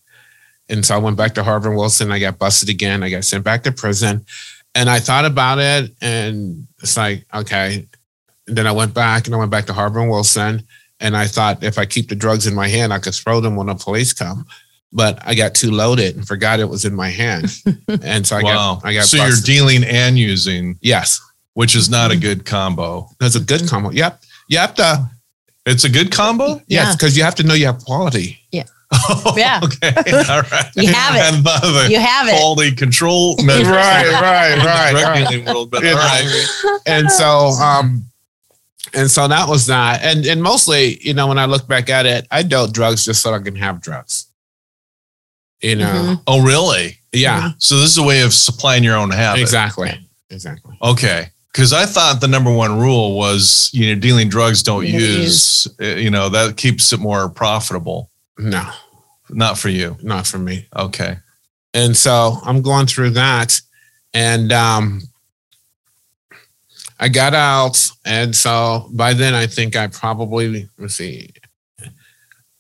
And 0.70 0.86
so 0.86 0.96
I 0.96 1.00
went 1.00 1.18
back 1.18 1.34
to 1.36 1.44
Harbor 1.44 1.70
and 1.70 1.78
Wilson. 1.78 2.12
I 2.12 2.20
got 2.20 2.40
busted 2.40 2.70
again. 2.70 3.04
I 3.04 3.10
got 3.10 3.26
sent 3.26 3.44
back 3.44 3.64
to 3.64 3.72
prison. 3.72 4.26
And 4.76 4.90
I 4.90 5.00
thought 5.00 5.26
about 5.26 5.60
it 5.60 5.92
and 6.02 6.68
it's 6.82 6.96
like, 6.98 7.26
okay. 7.34 7.88
And 8.48 8.58
then 8.58 8.68
I 8.68 8.72
went 8.72 8.94
back 8.94 9.26
and 9.26 9.36
I 9.36 9.38
went 9.38 9.52
back 9.52 9.66
to 9.66 9.74
Harbor 9.74 10.00
and 10.00 10.10
Wilson. 10.10 10.66
and 11.00 11.18
I 11.18 11.28
thought 11.28 11.64
if 11.64 11.78
I 11.78 11.86
keep 11.86 12.10
the 12.10 12.16
drugs 12.16 12.48
in 12.48 12.54
my 12.56 12.68
hand, 12.68 12.94
I 12.94 13.00
could 13.00 13.14
throw 13.16 13.42
them 13.42 13.56
when 13.56 13.68
the 13.68 13.76
police 13.76 14.14
come. 14.14 14.46
But 14.94 15.20
I 15.26 15.36
got 15.36 15.54
too 15.56 15.72
loaded 15.72 16.16
and 16.18 16.28
forgot 16.28 16.60
it 16.60 16.66
was 16.70 16.84
in 16.84 16.94
my 16.94 17.08
hand, 17.10 17.46
and 18.04 18.28
so 18.28 18.36
I 18.36 18.44
wow. 18.44 18.76
got 18.82 18.86
I 18.86 18.94
got 18.94 19.06
so 19.06 19.18
busted. 19.20 19.48
you're 19.48 19.56
dealing 19.56 19.84
and 19.86 20.20
using, 20.20 20.78
yes, 20.82 21.22
which 21.54 21.76
is 21.78 21.90
not 21.90 22.12
a 22.12 22.18
good 22.18 22.44
combo. 22.46 23.08
that's 23.18 23.36
a 23.36 23.40
good 23.40 23.70
combo. 23.70 23.92
Yep, 23.92 24.22
you 24.50 24.58
have 24.58 24.76
to 24.76 25.10
It's 25.66 25.86
a 25.86 25.90
good 25.90 26.12
combo. 26.12 26.56
yes 26.68 26.88
Yeah. 26.88 26.92
because 26.94 27.16
you 27.16 27.24
have 27.24 27.36
to 27.36 27.44
know 27.44 27.54
you 27.54 27.68
have 27.68 27.80
quality. 27.86 28.40
Oh, 28.94 29.34
Yeah. 29.38 29.60
Okay. 29.64 29.94
All 30.30 30.42
right. 30.42 30.66
You 30.76 30.92
have 30.92 31.16
it. 31.16 31.22
And 31.34 31.44
the, 31.46 31.84
the 31.86 31.92
You 31.92 32.00
have 32.00 32.28
it. 32.28 32.32
quality 32.38 32.76
control 32.76 33.36
measures 33.44 33.68
right, 33.68 34.08
right, 34.12 34.58
right, 34.66 34.92
drug 34.92 35.32
right. 35.32 35.46
world, 35.46 35.72
but 35.72 35.84
Yeah. 35.84 35.92
all 35.92 35.98
right. 35.98 36.82
and 36.86 37.12
so 37.12 37.28
um 37.62 38.06
and 38.94 39.10
so 39.10 39.28
that 39.28 39.48
was 39.48 39.68
that 39.68 40.04
and 40.04 40.26
and 40.26 40.42
mostly 40.44 40.98
you 41.02 41.14
know 41.14 41.28
when 41.28 41.38
i 41.38 41.46
look 41.46 41.66
back 41.68 41.90
at 41.90 42.06
it 42.06 42.28
i 42.32 42.44
dealt 42.44 42.74
drugs 42.74 43.06
just 43.06 43.22
so 43.22 43.34
i 43.34 43.40
can 43.40 43.56
have 43.56 43.80
drugs 43.80 44.26
you 45.62 45.76
know 45.78 45.86
Mhm. 46.18 46.22
Oh, 46.28 46.42
really? 46.44 46.98
yeah 47.14 47.52
So 47.60 47.78
this 47.80 47.92
is 47.92 47.98
a 47.98 48.04
way 48.04 48.22
of 48.22 48.34
supplying 48.34 48.84
your 48.84 48.98
own 48.98 49.12
habit. 49.12 49.42
exactly 49.42 49.92
exactly 50.30 50.76
Okay. 50.82 51.30
Because 51.54 51.74
I 51.74 51.86
thought 51.86 52.22
the 52.22 52.30
number 52.30 52.50
one 52.52 52.80
rule 52.80 53.18
was, 53.18 53.70
you 53.74 53.94
know, 53.94 54.00
dealing 54.00 54.30
drugs 54.30 54.64
don't 54.64 54.86
You 54.86 54.94
don't 54.94 55.02
use, 55.24 55.68
uh, 55.82 55.86
you 55.86 56.10
know, 56.10 56.30
that 56.30 56.56
keeps 56.56 56.94
it 56.94 57.00
more 57.02 57.28
profitable. 57.30 58.10
No. 58.38 58.70
Not 59.30 59.58
for 59.58 59.70
you. 59.70 59.98
not 60.02 60.28
for 60.28 60.38
me. 60.38 60.68
Okay. 60.76 61.18
and 61.74 61.96
so 61.96 62.38
i'm 62.44 62.62
going 62.62 62.86
through 62.88 63.12
that. 63.12 63.60
And 64.14 64.52
um 64.52 65.02
i 67.00 67.08
got 67.08 67.34
out. 67.34 67.90
And 68.06 68.36
so 68.36 68.90
by 68.92 69.14
then 69.14 69.34
i 69.34 69.48
think 69.48 69.76
i 69.76 69.88
probably 69.88 70.70
let's 70.78 70.96
see 70.96 71.32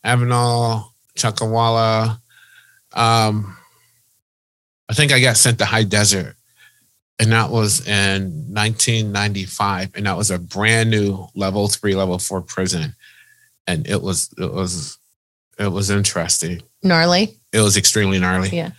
avenal 0.05 0.93
chuckawalla 1.15 2.19
um 2.93 3.55
i 4.89 4.93
think 4.93 5.11
i 5.11 5.19
got 5.19 5.37
sent 5.37 5.59
to 5.59 5.65
high 5.65 5.83
desert. 5.83 6.35
And 7.19 7.31
that 7.33 7.51
was 7.51 7.85
in 7.87 8.31
1995 8.51 9.91
and 9.95 10.07
that 10.07 10.17
was 10.17 10.31
a 10.31 10.39
brand 10.39 10.89
new 10.89 11.27
level 11.35 11.67
three 11.67 11.95
level 11.95 12.17
four 12.17 12.41
prison. 12.41 12.95
And 13.67 13.85
it 13.87 14.01
was 14.01 14.33
it 14.39 14.51
was 14.51 14.97
it 15.61 15.71
was 15.71 15.89
interesting 15.89 16.61
Gnarly. 16.83 17.37
it 17.53 17.61
was 17.61 17.77
extremely 17.77 18.19
gnarly. 18.19 18.49
Yeah. 18.49 18.71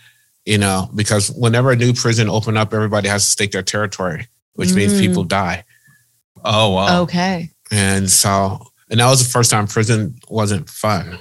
You 0.45 0.57
know, 0.57 0.89
because 0.93 1.31
whenever 1.31 1.71
a 1.71 1.75
new 1.75 1.93
prison 1.93 2.27
opened 2.29 2.57
up, 2.57 2.73
everybody 2.73 3.07
has 3.07 3.23
to 3.25 3.31
stake 3.31 3.51
their 3.53 3.63
territory, 3.63 4.27
which 4.55 4.73
means 4.73 4.93
Mm. 4.93 4.99
people 4.99 5.23
die. 5.23 5.63
Oh, 6.43 6.71
wow. 6.71 7.01
Okay. 7.03 7.49
And 7.71 8.09
so, 8.11 8.59
and 8.89 8.99
that 8.99 9.07
was 9.09 9.23
the 9.23 9.29
first 9.29 9.49
time 9.51 9.67
prison 9.67 10.15
wasn't 10.29 10.69
fun. 10.69 11.17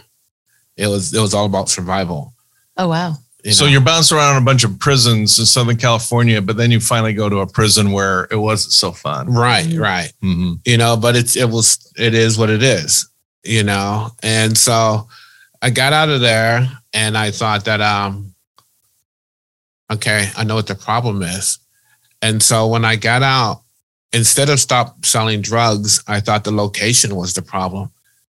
It 0.76 0.88
was 0.88 1.14
it 1.14 1.20
was 1.20 1.34
all 1.34 1.46
about 1.46 1.68
survival. 1.68 2.34
Oh 2.76 2.88
wow. 2.88 3.14
you 3.44 3.52
So 3.52 3.64
know? 3.64 3.70
you're 3.70 3.80
bouncing 3.80 4.16
around 4.18 4.42
a 4.42 4.44
bunch 4.44 4.64
of 4.64 4.78
prisons 4.80 5.38
in 5.38 5.46
Southern 5.46 5.76
California, 5.76 6.40
but 6.42 6.56
then 6.56 6.70
you 6.72 6.80
finally 6.80 7.12
go 7.12 7.28
to 7.28 7.38
a 7.40 7.46
prison 7.46 7.92
where 7.92 8.26
it 8.30 8.36
wasn't 8.36 8.72
so 8.72 8.90
fun. 8.92 9.32
right, 9.32 9.72
right. 9.74 10.12
hmm 10.20 10.54
You 10.64 10.78
know, 10.78 10.96
but 10.96 11.14
it's 11.14 11.36
it 11.36 11.48
was 11.48 11.78
it 11.96 12.14
is 12.14 12.36
what 12.38 12.50
it 12.50 12.62
is. 12.62 13.08
You 13.44 13.62
know, 13.62 14.10
and 14.22 14.56
so 14.58 15.08
I 15.62 15.70
got 15.70 15.92
out 15.92 16.08
of 16.10 16.20
there, 16.20 16.68
and 16.92 17.16
I 17.16 17.30
thought 17.30 17.64
that 17.66 17.80
um, 17.80 18.34
okay, 19.92 20.28
I 20.36 20.44
know 20.44 20.56
what 20.56 20.66
the 20.66 20.74
problem 20.74 21.22
is. 21.22 21.58
And 22.20 22.42
so 22.42 22.66
when 22.66 22.84
I 22.84 22.96
got 22.96 23.22
out, 23.22 23.62
instead 24.12 24.48
of 24.48 24.60
stop 24.60 25.04
selling 25.04 25.40
drugs, 25.40 26.02
I 26.06 26.20
thought 26.20 26.44
the 26.44 26.52
location 26.52 27.14
was 27.16 27.34
the 27.34 27.42
problem. 27.42 27.90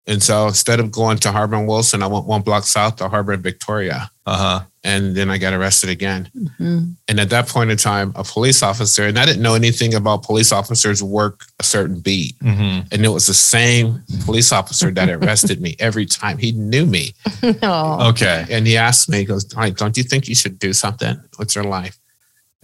And 0.07 0.23
so 0.23 0.49
instead 0.49 0.81
of 0.81 0.91
going 0.91 1.19
to 1.19 1.33
Harbor 1.33 1.57
and 1.57 1.69
Wilson, 1.69 2.03
I 2.03 2.09
went 2.09 2.27
one 2.27 2.43
block 2.43 2.65
south 2.65 2.97
to 2.97 3.09
Harbor 3.09 3.33
and 3.33 3.43
Victoria. 3.43 4.11
Uh 4.27 4.37
huh. 4.37 4.65
And 4.85 5.15
then 5.15 5.31
I 5.31 5.39
got 5.39 5.53
arrested 5.53 5.91
again. 5.91 6.29
Mhm. 6.37 6.97
And 7.07 7.21
at 7.21 7.31
that 7.31 7.47
point 7.47 7.71
in 7.71 7.77
time, 7.77 8.13
a 8.17 8.25
police 8.25 8.65
officer, 8.65 9.05
and 9.07 9.17
I 9.17 9.25
didn't 9.25 9.41
know 9.43 9.55
anything 9.55 9.95
about 9.95 10.25
police 10.25 10.51
officers 10.51 11.01
work 11.03 11.47
a 11.61 11.63
certain 11.63 12.01
beat. 12.01 12.35
hmm 12.41 12.81
And 12.91 13.05
it 13.05 13.09
was 13.09 13.27
the 13.29 13.35
same 13.35 14.03
police 14.25 14.51
officer 14.51 14.91
that 14.91 15.09
arrested 15.09 15.61
me 15.61 15.77
every 15.79 16.05
time. 16.07 16.39
He 16.39 16.51
knew 16.53 16.85
me. 16.87 17.15
Oh. 17.63 18.09
Okay. 18.11 18.45
And 18.51 18.67
he 18.67 18.77
asked 18.77 19.09
me, 19.09 19.19
he 19.19 19.25
goes, 19.25 19.47
"Hi, 19.53 19.71
don't 19.71 19.97
you 19.97 20.03
think 20.03 20.27
you 20.29 20.35
should 20.35 20.59
do 20.59 20.73
something 20.73 21.17
with 21.39 21.55
your 21.55 21.65
life? 21.65 21.97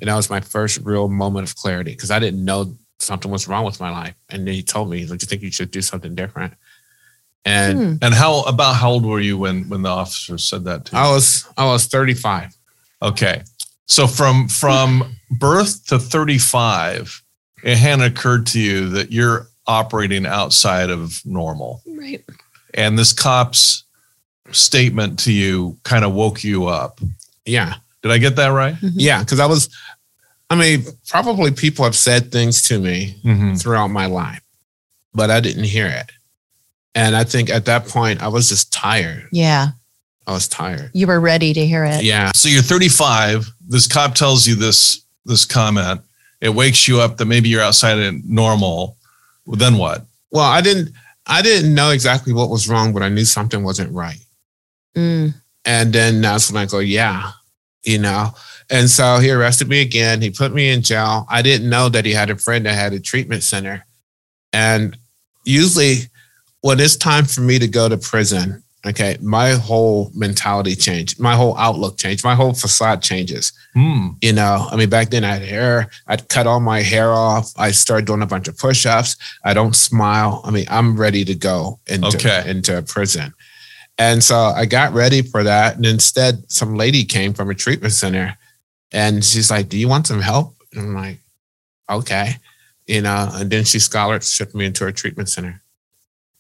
And 0.00 0.08
that 0.08 0.16
was 0.16 0.28
my 0.30 0.40
first 0.40 0.80
real 0.82 1.08
moment 1.08 1.48
of 1.48 1.54
clarity 1.56 1.92
because 1.92 2.10
I 2.10 2.18
didn't 2.18 2.44
know 2.44 2.74
something 3.00 3.30
was 3.30 3.46
wrong 3.48 3.64
with 3.64 3.78
my 3.80 3.90
life. 3.90 4.14
And 4.28 4.46
then 4.46 4.54
he 4.54 4.62
told 4.62 4.90
me, 4.90 5.04
don't 5.06 5.22
you 5.22 5.26
think 5.26 5.42
you 5.42 5.52
should 5.52 5.70
do 5.70 5.80
something 5.82 6.14
different? 6.16 6.54
And 7.44 7.78
Hmm. 7.78 7.94
And 8.02 8.14
how 8.14 8.42
about 8.42 8.74
how 8.76 8.90
old 8.90 9.06
were 9.06 9.20
you 9.20 9.38
when 9.38 9.68
when 9.68 9.82
the 9.82 9.88
officer 9.88 10.38
said 10.38 10.64
that 10.64 10.84
to 10.86 10.92
you? 10.96 10.98
I 11.02 11.10
was 11.12 11.46
I 11.56 11.64
was 11.66 11.86
35. 11.86 12.54
Okay. 13.02 13.42
So 13.86 14.06
from 14.06 14.48
from 14.48 15.14
birth 15.30 15.86
to 15.86 15.98
35, 15.98 17.22
it 17.64 17.76
hadn't 17.76 18.04
occurred 18.04 18.46
to 18.48 18.60
you 18.60 18.88
that 18.90 19.12
you're 19.12 19.46
operating 19.66 20.26
outside 20.26 20.90
of 20.90 21.20
normal. 21.24 21.82
Right. 21.86 22.24
And 22.74 22.98
this 22.98 23.12
cop's 23.12 23.84
statement 24.52 25.18
to 25.20 25.32
you 25.32 25.78
kind 25.84 26.04
of 26.04 26.12
woke 26.14 26.42
you 26.44 26.66
up. 26.66 27.00
Yeah. 27.44 27.74
Did 28.02 28.12
I 28.12 28.18
get 28.18 28.36
that 28.36 28.48
right? 28.48 28.76
Yeah. 28.82 29.22
Cause 29.24 29.40
I 29.40 29.46
was, 29.46 29.68
I 30.50 30.54
mean, 30.54 30.84
probably 31.08 31.50
people 31.50 31.84
have 31.84 31.96
said 31.96 32.30
things 32.32 32.62
to 32.68 32.78
me 32.78 33.16
Mm-hmm. 33.24 33.54
throughout 33.54 33.88
my 33.88 34.06
life, 34.06 34.40
but 35.12 35.30
I 35.30 35.40
didn't 35.40 35.64
hear 35.64 35.86
it. 35.86 36.10
And 36.98 37.14
I 37.14 37.22
think 37.22 37.48
at 37.48 37.64
that 37.66 37.86
point, 37.86 38.20
I 38.20 38.26
was 38.26 38.48
just 38.48 38.72
tired. 38.72 39.28
Yeah. 39.30 39.68
I 40.26 40.32
was 40.32 40.48
tired. 40.48 40.90
You 40.94 41.06
were 41.06 41.20
ready 41.20 41.54
to 41.54 41.64
hear 41.64 41.84
it. 41.84 42.02
Yeah. 42.02 42.32
So 42.34 42.48
you're 42.48 42.60
35. 42.60 43.46
This 43.68 43.86
cop 43.86 44.16
tells 44.16 44.48
you 44.48 44.56
this 44.56 45.04
this 45.24 45.44
comment. 45.44 46.00
It 46.40 46.48
wakes 46.50 46.88
you 46.88 47.00
up 47.00 47.16
that 47.18 47.26
maybe 47.26 47.48
you're 47.48 47.62
outside 47.62 48.00
of 48.00 48.24
normal. 48.24 48.96
Well, 49.46 49.56
then 49.56 49.78
what? 49.78 50.06
Well, 50.32 50.44
I 50.44 50.60
didn't, 50.60 50.92
I 51.26 51.40
didn't 51.40 51.72
know 51.72 51.90
exactly 51.90 52.32
what 52.32 52.50
was 52.50 52.68
wrong, 52.68 52.92
but 52.92 53.02
I 53.02 53.08
knew 53.08 53.24
something 53.24 53.62
wasn't 53.62 53.92
right. 53.92 54.18
Mm. 54.96 55.34
And 55.64 55.92
then 55.92 56.20
that's 56.20 56.50
when 56.50 56.60
I 56.60 56.66
go, 56.66 56.80
yeah, 56.80 57.30
you 57.84 57.98
know. 57.98 58.30
And 58.70 58.90
so 58.90 59.18
he 59.18 59.30
arrested 59.30 59.68
me 59.68 59.82
again. 59.82 60.20
He 60.20 60.30
put 60.30 60.52
me 60.52 60.70
in 60.70 60.82
jail. 60.82 61.26
I 61.30 61.42
didn't 61.42 61.70
know 61.70 61.88
that 61.90 62.04
he 62.04 62.12
had 62.12 62.30
a 62.30 62.36
friend 62.36 62.66
that 62.66 62.74
had 62.74 62.92
a 62.92 63.00
treatment 63.00 63.44
center. 63.44 63.84
And 64.52 64.96
usually, 65.44 66.08
when 66.60 66.80
it's 66.80 66.96
time 66.96 67.24
for 67.24 67.40
me 67.40 67.58
to 67.58 67.68
go 67.68 67.88
to 67.88 67.96
prison, 67.96 68.62
okay, 68.86 69.16
my 69.20 69.50
whole 69.52 70.10
mentality 70.14 70.74
changed, 70.74 71.18
my 71.20 71.34
whole 71.34 71.56
outlook 71.58 71.98
changed, 71.98 72.24
my 72.24 72.34
whole 72.34 72.52
facade 72.54 73.02
changes. 73.02 73.52
Hmm. 73.74 74.08
You 74.22 74.32
know, 74.32 74.66
I 74.70 74.76
mean, 74.76 74.88
back 74.88 75.10
then 75.10 75.24
I 75.24 75.34
had 75.34 75.42
hair. 75.42 75.90
I'd 76.06 76.28
cut 76.28 76.46
all 76.46 76.60
my 76.60 76.80
hair 76.82 77.12
off. 77.12 77.52
I 77.56 77.70
started 77.70 78.06
doing 78.06 78.22
a 78.22 78.26
bunch 78.26 78.48
of 78.48 78.56
push 78.56 78.86
ups. 78.86 79.16
I 79.44 79.54
don't 79.54 79.76
smile. 79.76 80.40
I 80.44 80.50
mean, 80.50 80.66
I'm 80.68 80.96
ready 80.96 81.24
to 81.26 81.34
go 81.34 81.78
into, 81.86 82.08
Okay. 82.08 82.44
into 82.48 82.82
prison. 82.82 83.32
And 83.98 84.22
so 84.22 84.36
I 84.38 84.64
got 84.64 84.92
ready 84.92 85.22
for 85.22 85.42
that. 85.42 85.76
And 85.76 85.84
instead, 85.84 86.50
some 86.50 86.76
lady 86.76 87.04
came 87.04 87.34
from 87.34 87.50
a 87.50 87.54
treatment 87.54 87.92
center 87.92 88.36
and 88.92 89.24
she's 89.24 89.50
like, 89.50 89.68
Do 89.68 89.76
you 89.76 89.88
want 89.88 90.06
some 90.06 90.20
help? 90.20 90.54
And 90.72 90.80
I'm 90.80 90.94
like, 90.94 91.18
Okay. 91.90 92.36
You 92.86 93.02
know, 93.02 93.28
and 93.32 93.50
then 93.50 93.64
she 93.64 93.78
scholarshiped 93.78 94.54
me 94.54 94.66
into 94.66 94.86
a 94.86 94.92
treatment 94.92 95.28
center, 95.28 95.60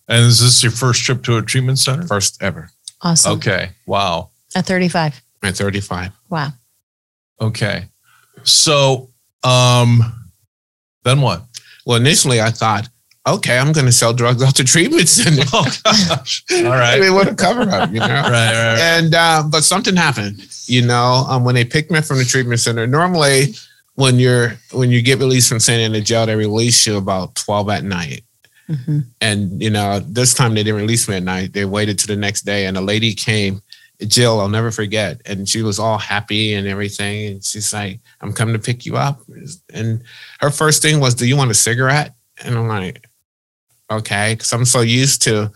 And 0.08 0.24
is 0.24 0.40
this 0.40 0.62
your 0.62 0.72
first 0.72 1.02
trip 1.04 1.22
to 1.24 1.36
a 1.36 1.42
treatment 1.42 1.78
center? 1.78 2.06
first 2.06 2.42
ever 2.42 2.70
Awesome. 3.02 3.32
Okay. 3.38 3.70
Wow. 3.86 4.30
At 4.56 4.66
35. 4.66 5.22
at 5.44 5.54
35. 5.56 6.10
Wow. 6.30 6.48
Okay. 7.40 7.84
So 8.42 9.10
um 9.44 10.00
then 11.04 11.20
what? 11.20 11.42
Well, 11.86 11.96
initially 11.96 12.40
I 12.40 12.50
thought, 12.50 12.88
okay, 13.26 13.58
I'm 13.58 13.72
going 13.72 13.86
to 13.86 13.92
sell 13.92 14.12
drugs 14.12 14.42
out 14.42 14.56
to 14.56 14.64
treatment 14.64 15.08
center. 15.08 15.42
Oh 15.52 15.64
gosh. 15.84 16.44
All 16.50 16.66
I 16.72 16.78
right. 16.78 17.00
mean, 17.00 17.14
what 17.14 17.28
a 17.28 17.34
cover 17.34 17.62
up, 17.62 17.90
you 17.90 18.00
know? 18.00 18.06
Right, 18.06 18.22
right, 18.30 18.52
right. 18.52 18.78
And 18.80 19.14
uh, 19.14 19.44
but 19.50 19.62
something 19.64 19.96
happened, 19.96 20.42
you 20.66 20.82
know, 20.82 21.24
um, 21.28 21.44
when 21.44 21.54
they 21.54 21.64
picked 21.64 21.90
me 21.90 21.98
up 21.98 22.04
from 22.04 22.18
the 22.18 22.24
treatment 22.24 22.60
center. 22.60 22.86
Normally, 22.86 23.54
when 23.94 24.18
you're 24.18 24.54
when 24.72 24.90
you 24.90 25.02
get 25.02 25.18
released 25.18 25.48
from 25.48 25.60
San 25.60 25.78
Diego 25.78 26.04
jail, 26.04 26.26
they 26.26 26.36
release 26.36 26.86
you 26.86 26.96
about 26.96 27.34
twelve 27.36 27.68
at 27.70 27.84
night. 27.84 28.22
Mhm. 28.68 29.04
And 29.20 29.62
you 29.62 29.70
know, 29.70 30.00
this 30.00 30.34
time 30.34 30.54
they 30.54 30.62
didn't 30.62 30.80
release 30.80 31.08
me 31.08 31.16
at 31.16 31.22
night. 31.22 31.52
They 31.52 31.64
waited 31.64 31.98
to 32.00 32.06
the 32.06 32.16
next 32.16 32.42
day, 32.42 32.66
and 32.66 32.76
a 32.76 32.80
lady 32.82 33.14
came, 33.14 33.62
Jill. 34.06 34.40
I'll 34.40 34.48
never 34.48 34.70
forget, 34.70 35.20
and 35.26 35.48
she 35.48 35.62
was 35.62 35.78
all 35.78 35.98
happy 35.98 36.54
and 36.54 36.66
everything. 36.66 37.26
And 37.32 37.44
she's 37.44 37.72
like, 37.72 38.00
"I'm 38.20 38.32
coming 38.32 38.52
to 38.54 38.58
pick 38.60 38.84
you 38.86 38.96
up." 38.96 39.20
And 39.72 40.02
her 40.40 40.50
first 40.50 40.82
thing 40.82 41.00
was, 41.00 41.14
"Do 41.14 41.26
you 41.26 41.36
want 41.36 41.50
a 41.50 41.54
cigarette?" 41.54 42.14
And 42.44 42.56
I'm 42.56 42.68
like, 42.68 43.06
"Okay," 43.90 44.34
because 44.34 44.52
I'm 44.52 44.64
so 44.66 44.80
used 44.82 45.22
to, 45.22 45.50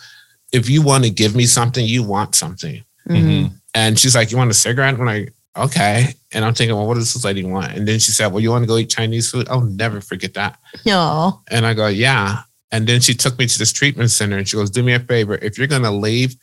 if 0.52 0.68
you 0.70 0.82
want 0.82 1.04
to 1.04 1.10
give 1.10 1.34
me 1.36 1.46
something, 1.46 1.84
you 1.84 2.02
want 2.02 2.34
something. 2.34 2.82
Mhm. 3.08 3.52
And 3.74 3.98
she's 3.98 4.14
like, 4.14 4.30
You 4.30 4.36
want 4.36 4.50
a 4.50 4.54
cigarette? 4.54 4.94
I'm 4.94 5.04
like, 5.06 5.32
Okay. 5.56 6.14
And 6.32 6.44
I'm 6.44 6.54
thinking, 6.54 6.76
Well, 6.76 6.86
what 6.86 6.94
does 6.94 7.12
this 7.14 7.24
lady 7.24 7.42
want? 7.42 7.72
And 7.72 7.86
then 7.88 7.98
she 7.98 8.10
said, 8.12 8.28
Well, 8.32 8.40
you 8.40 8.50
want 8.50 8.62
to 8.62 8.66
go 8.66 8.76
eat 8.76 8.90
Chinese 8.90 9.30
food? 9.30 9.48
I'll 9.48 9.62
never 9.62 10.00
forget 10.00 10.34
that. 10.34 10.58
No. 10.86 11.40
And 11.50 11.66
I 11.66 11.72
go, 11.74 11.88
Yeah. 11.88 12.42
And 12.72 12.86
then 12.86 13.00
she 13.00 13.14
took 13.14 13.38
me 13.38 13.46
to 13.46 13.58
this 13.58 13.72
treatment 13.72 14.10
center 14.10 14.36
and 14.38 14.48
she 14.48 14.56
goes, 14.56 14.70
Do 14.70 14.82
me 14.82 14.94
a 14.94 14.98
favor. 15.00 15.34
If 15.36 15.58
you're 15.58 15.66
going 15.68 15.82
to 15.82 15.90
leave, 15.90 16.34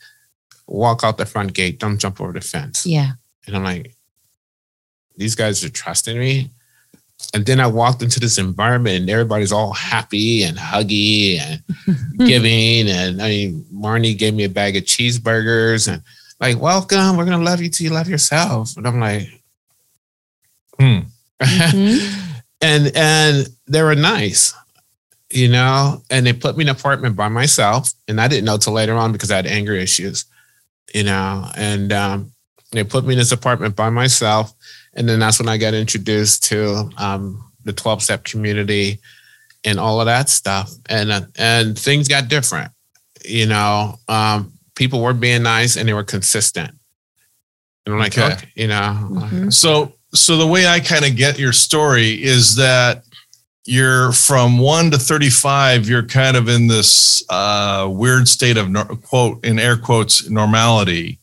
walk 0.68 1.04
out 1.04 1.18
the 1.18 1.26
front 1.26 1.54
gate. 1.54 1.80
Don't 1.80 1.98
jump 1.98 2.22
over 2.22 2.32
the 2.32 2.42
fence. 2.42 2.86
Yeah. 2.86 3.14
And 3.48 3.56
I'm 3.56 3.64
like, 3.64 3.96
These 5.18 5.36
guys 5.36 5.64
are 5.64 5.70
trusting 5.70 6.18
me. 6.18 6.52
And 7.34 7.46
then 7.46 7.60
I 7.60 7.68
walked 7.68 8.02
into 8.02 8.20
this 8.22 8.38
environment 8.38 9.02
and 9.02 9.10
everybody's 9.10 9.52
all 9.52 9.74
happy 9.74 10.44
and 10.44 10.58
huggy 10.58 11.38
and 11.40 11.62
giving. 12.20 12.88
And 12.88 13.22
I 13.22 13.28
mean, 13.30 13.66
Marnie 13.74 14.18
gave 14.18 14.34
me 14.36 14.46
a 14.46 14.50
bag 14.50 14.78
of 14.78 14.84
cheeseburgers 14.86 15.92
and 15.92 16.02
like, 16.40 16.62
welcome. 16.62 17.18
We're 17.18 17.26
gonna 17.26 17.44
love 17.44 17.60
you 17.62 17.70
till 17.70 17.86
you 17.86 17.90
love 17.94 18.08
yourself. 18.08 18.78
And 18.78 18.88
I'm 18.88 19.00
like, 19.02 19.28
Hmm. 20.80 21.00
Mhm. 21.42 22.32
and 22.62 22.92
and 22.96 23.48
they 23.68 23.82
were 23.84 23.96
nice, 23.96 24.54
you 25.32 25.48
know. 25.48 26.02
And 26.10 26.26
they 26.26 26.34
put 26.34 26.58
me 26.58 26.64
in 26.64 26.70
an 26.70 26.76
apartment 26.76 27.16
by 27.16 27.28
myself, 27.30 27.92
and 28.08 28.20
I 28.20 28.28
didn't 28.28 28.46
know 28.46 28.58
till 28.58 28.74
later 28.74 28.96
on 28.96 29.12
because 29.12 29.32
I 29.32 29.36
had 29.38 29.48
anger 29.48 29.74
issues, 29.76 30.26
you 30.94 31.04
know. 31.04 31.50
And 31.56 31.92
um, 31.94 32.32
they 32.72 32.84
put 32.84 33.06
me 33.06 33.14
in 33.14 33.20
this 33.20 33.32
apartment 33.32 33.76
by 33.76 33.90
myself, 33.90 34.54
and 34.94 35.08
then 35.08 35.20
that's 35.20 35.40
when 35.40 35.50
I 35.50 35.58
got 35.58 35.74
introduced 35.74 36.44
to 36.46 36.90
um, 36.98 37.44
the 37.64 37.74
twelve 37.74 38.02
step 38.04 38.24
community 38.24 39.00
and 39.66 39.80
all 39.80 40.00
of 40.00 40.06
that 40.06 40.30
stuff, 40.30 40.72
and 40.88 41.12
uh, 41.12 41.22
and 41.38 41.78
things 41.78 42.08
got 42.08 42.28
different, 42.30 42.72
you 43.26 43.46
know. 43.46 44.00
Um, 44.08 44.54
people 44.76 45.02
were 45.02 45.14
being 45.14 45.44
nice 45.44 45.76
and 45.76 45.88
they 45.90 45.94
were 45.94 46.06
consistent. 46.06 46.72
And 47.86 47.94
I'm 47.96 48.00
like, 48.00 48.18
Okay. 48.18 48.34
okay, 48.34 48.48
you 48.56 48.68
know, 48.68 49.10
Mhm. 49.12 49.52
So, 49.52 49.94
so 50.14 50.38
the 50.38 50.48
way 50.48 50.68
I 50.68 50.80
kind 50.80 51.04
of 51.04 51.18
get 51.18 51.38
your 51.38 51.52
story 51.52 52.24
is 52.24 52.56
that 52.56 53.04
you're 53.66 54.12
from 54.12 54.58
one 54.58 54.90
to 54.92 54.98
35, 54.98 55.88
you're 55.88 56.06
kind 56.06 56.38
of 56.38 56.50
in 56.50 56.68
this 56.68 57.24
uh, 57.30 57.88
weird 57.92 58.28
state 58.28 58.58
of 58.58 58.74
quote, 59.04 59.44
in 59.46 59.60
air 59.60 59.78
quotes, 59.78 60.30
normality 60.30 61.20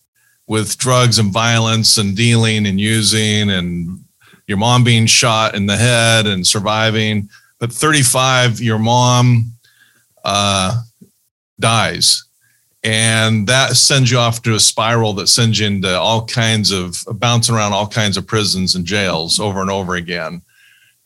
with 0.47 0.79
drugs 0.79 1.19
and 1.19 1.33
violence 1.33 1.99
and 1.99 2.17
dealing 2.17 2.67
and 2.67 2.81
using 2.81 3.51
and 3.51 4.01
your 4.47 4.59
mom 4.59 4.85
being 4.85 5.07
shot 5.07 5.57
in 5.57 5.67
the 5.67 5.77
head 5.77 6.27
and 6.27 6.47
surviving. 6.47 7.29
But 7.59 7.73
35, 7.73 8.61
your 8.61 8.79
mom 8.79 9.53
uh, 10.25 10.83
dies. 11.59 12.25
And 12.85 13.49
that 13.49 13.71
sends 13.71 14.13
you 14.13 14.19
off 14.19 14.43
to 14.43 14.55
a 14.55 14.61
spiral 14.61 15.13
that 15.15 15.29
sends 15.29 15.59
you 15.59 15.67
into 15.67 15.99
all 15.99 16.25
kinds 16.27 16.71
of 16.71 16.97
bouncing 17.15 17.57
around 17.57 17.73
all 17.73 17.89
kinds 17.89 18.17
of 18.17 18.27
prisons 18.27 18.77
and 18.77 18.85
jails 18.85 19.41
over 19.41 19.61
and 19.61 19.71
over 19.71 19.97
again. 19.97 20.43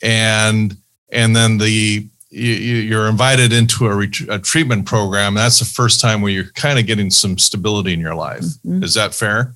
And 0.02 0.76
and 1.12 1.34
then 1.34 1.58
the 1.58 2.06
you, 2.32 2.52
you- 2.52 2.76
you're 2.82 3.08
invited 3.08 3.52
into 3.52 3.86
a, 3.86 3.94
ret- 3.94 4.28
a 4.28 4.38
treatment 4.38 4.86
program. 4.86 5.34
That's 5.34 5.58
the 5.58 5.64
first 5.64 6.00
time 6.00 6.22
where 6.22 6.30
you're 6.30 6.52
kind 6.54 6.78
of 6.78 6.86
getting 6.86 7.10
some 7.10 7.36
stability 7.38 7.92
in 7.92 7.98
your 8.00 8.14
life. 8.14 8.44
Mhm. 8.64 8.84
Is 8.84 8.94
that 8.94 9.14
fair? 9.14 9.54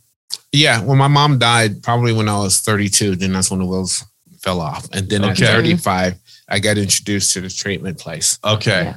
Yeah, 0.52 0.80
when 0.82 0.99
my 0.99 1.06
mom 1.08 1.38
died, 1.38 1.82
probably 1.82 2.12
when 2.12 2.28
I 2.28 2.37
was 2.38 2.61
32, 2.61 3.14
then 3.16 3.32
that's 3.32 3.50
when 3.50 3.61
the 3.61 3.66
wheels 3.66 4.04
fell 4.40 4.61
off. 4.61 4.88
And 4.92 5.08
then 5.08 5.25
Okay. 5.25 5.44
at 5.46 5.52
35, 5.52 6.14
I 6.49 6.58
got 6.58 6.76
introduced 6.76 7.32
to 7.34 7.40
the 7.40 7.49
treatment 7.49 7.99
place. 7.99 8.38
Okay. 8.44 8.84
Yeah. 8.84 8.96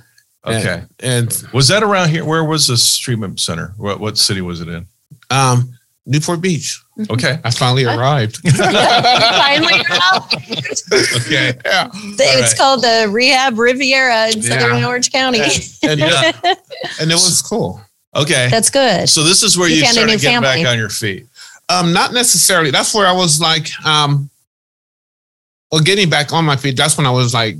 Okay. 0.60 0.84
And 1.00 1.44
Was 1.54 1.68
that 1.68 1.84
around 1.84 2.10
here? 2.10 2.26
Where 2.26 2.44
was 2.44 2.68
this 2.68 2.98
treatment 2.98 3.40
center? 3.40 3.74
What 3.78 4.00
what 4.00 4.18
city 4.18 4.42
was 4.42 4.60
it 4.62 4.70
in? 4.70 4.88
um, 5.30 5.77
Newport 6.08 6.40
Beach, 6.40 6.82
Okay. 7.10 7.38
I 7.44 7.52
finally 7.52 7.84
arrived. 7.84 8.38
Finally, 8.48 9.86
out. 10.02 10.34
Okay. 10.34 11.54
yeah. 11.66 11.90
it's 11.94 12.58
called 12.58 12.82
the 12.82 13.08
Rehab 13.12 13.60
Riviera 13.60 14.30
in 14.30 14.42
Southern 14.42 14.84
Orange 14.84 15.12
County. 15.12 15.42
And, 15.84 16.00
Yeah. 16.00 16.32
and 17.02 17.12
it 17.12 17.16
was 17.16 17.42
cool. 17.42 17.82
Okay. 18.16 18.48
That's 18.50 18.70
good. 18.70 19.10
So 19.10 19.24
this 19.24 19.44
is 19.44 19.58
where 19.58 19.68
You 19.68 19.76
you, 19.76 19.82
found 19.84 19.92
a 19.92 19.94
started 19.96 20.12
new 20.14 20.20
getting 20.20 20.42
back 20.42 20.66
on 20.66 20.78
your 20.78 20.90
feet. 20.90 21.28
Um, 21.70 21.92
not 21.92 22.14
necessarily. 22.14 22.72
That's 22.72 22.96
where 22.96 23.06
I 23.06 23.12
was 23.12 23.42
like, 23.42 23.68
um, 23.86 24.30
well, 25.72 25.82
getting 25.82 26.10
back 26.10 26.32
on 26.32 26.46
my 26.46 26.56
feet. 26.56 26.78
That's 26.78 26.98
when 26.98 27.06
I 27.06 27.12
was 27.12 27.34
like 27.34 27.58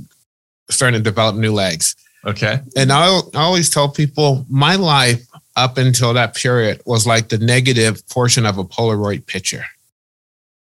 starting 0.70 0.98
to 0.98 1.04
develop 1.04 1.36
new 1.36 1.52
legs. 1.52 1.94
Okay. 2.24 2.60
And 2.76 2.90
I, 2.90 3.20
I 3.34 3.42
always 3.42 3.68
tell 3.68 3.90
people 3.90 4.46
my 4.48 4.74
life 4.76 5.27
up 5.58 5.76
until 5.76 6.14
that 6.14 6.34
period 6.34 6.80
was 6.86 7.06
like 7.06 7.28
the 7.28 7.38
negative 7.38 8.06
portion 8.08 8.46
of 8.46 8.58
a 8.58 8.64
Polaroid 8.64 9.26
picture. 9.26 9.64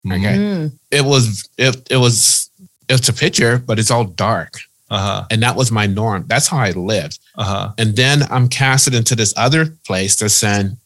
Okay. 0.06 0.38
Mm. 0.38 0.72
It 0.92 1.06
was 1.06 1.50
it 1.58 1.88
it 1.90 1.98
was 1.98 2.50
it's 2.90 3.10
a 3.10 3.14
picture, 3.14 3.58
but 3.58 3.80
it's 3.80 3.92
all 3.92 4.04
dark. 4.04 4.60
Uh 4.90 5.00
huh. 5.00 5.26
And 5.32 5.42
that 5.42 5.56
was 5.56 5.72
my 5.72 5.88
norm. 5.88 6.26
That's 6.28 6.48
how 6.48 6.58
I 6.58 6.72
lived. 6.72 7.20
Uh 7.36 7.44
huh. 7.44 7.74
And 7.78 7.96
then 7.96 8.24
I'm 8.30 8.50
casted 8.50 8.94
into 8.94 9.16
this 9.16 9.34
other 9.38 9.68
place 9.88 10.18
that's 10.18 10.34
saying, 10.34 10.78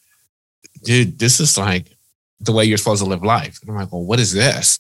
dude, 0.83 1.19
this 1.19 1.39
is 1.39 1.57
like 1.57 1.87
the 2.39 2.51
way 2.51 2.65
you're 2.65 2.77
supposed 2.77 3.03
to 3.03 3.09
live 3.09 3.23
life. 3.23 3.59
And 3.61 3.71
I'm 3.71 3.75
like, 3.75 3.91
well, 3.91 4.03
what 4.03 4.19
is 4.19 4.31
this? 4.31 4.79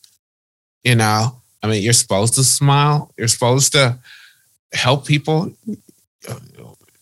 You 0.83 0.95
know, 0.95 1.41
I 1.63 1.67
mean, 1.67 1.81
you're 1.81 1.93
supposed 1.93 2.35
to 2.35 2.43
smile. 2.43 3.11
You're 3.17 3.27
supposed 3.27 3.73
to 3.73 3.97
help 4.73 5.05
people. 5.05 5.51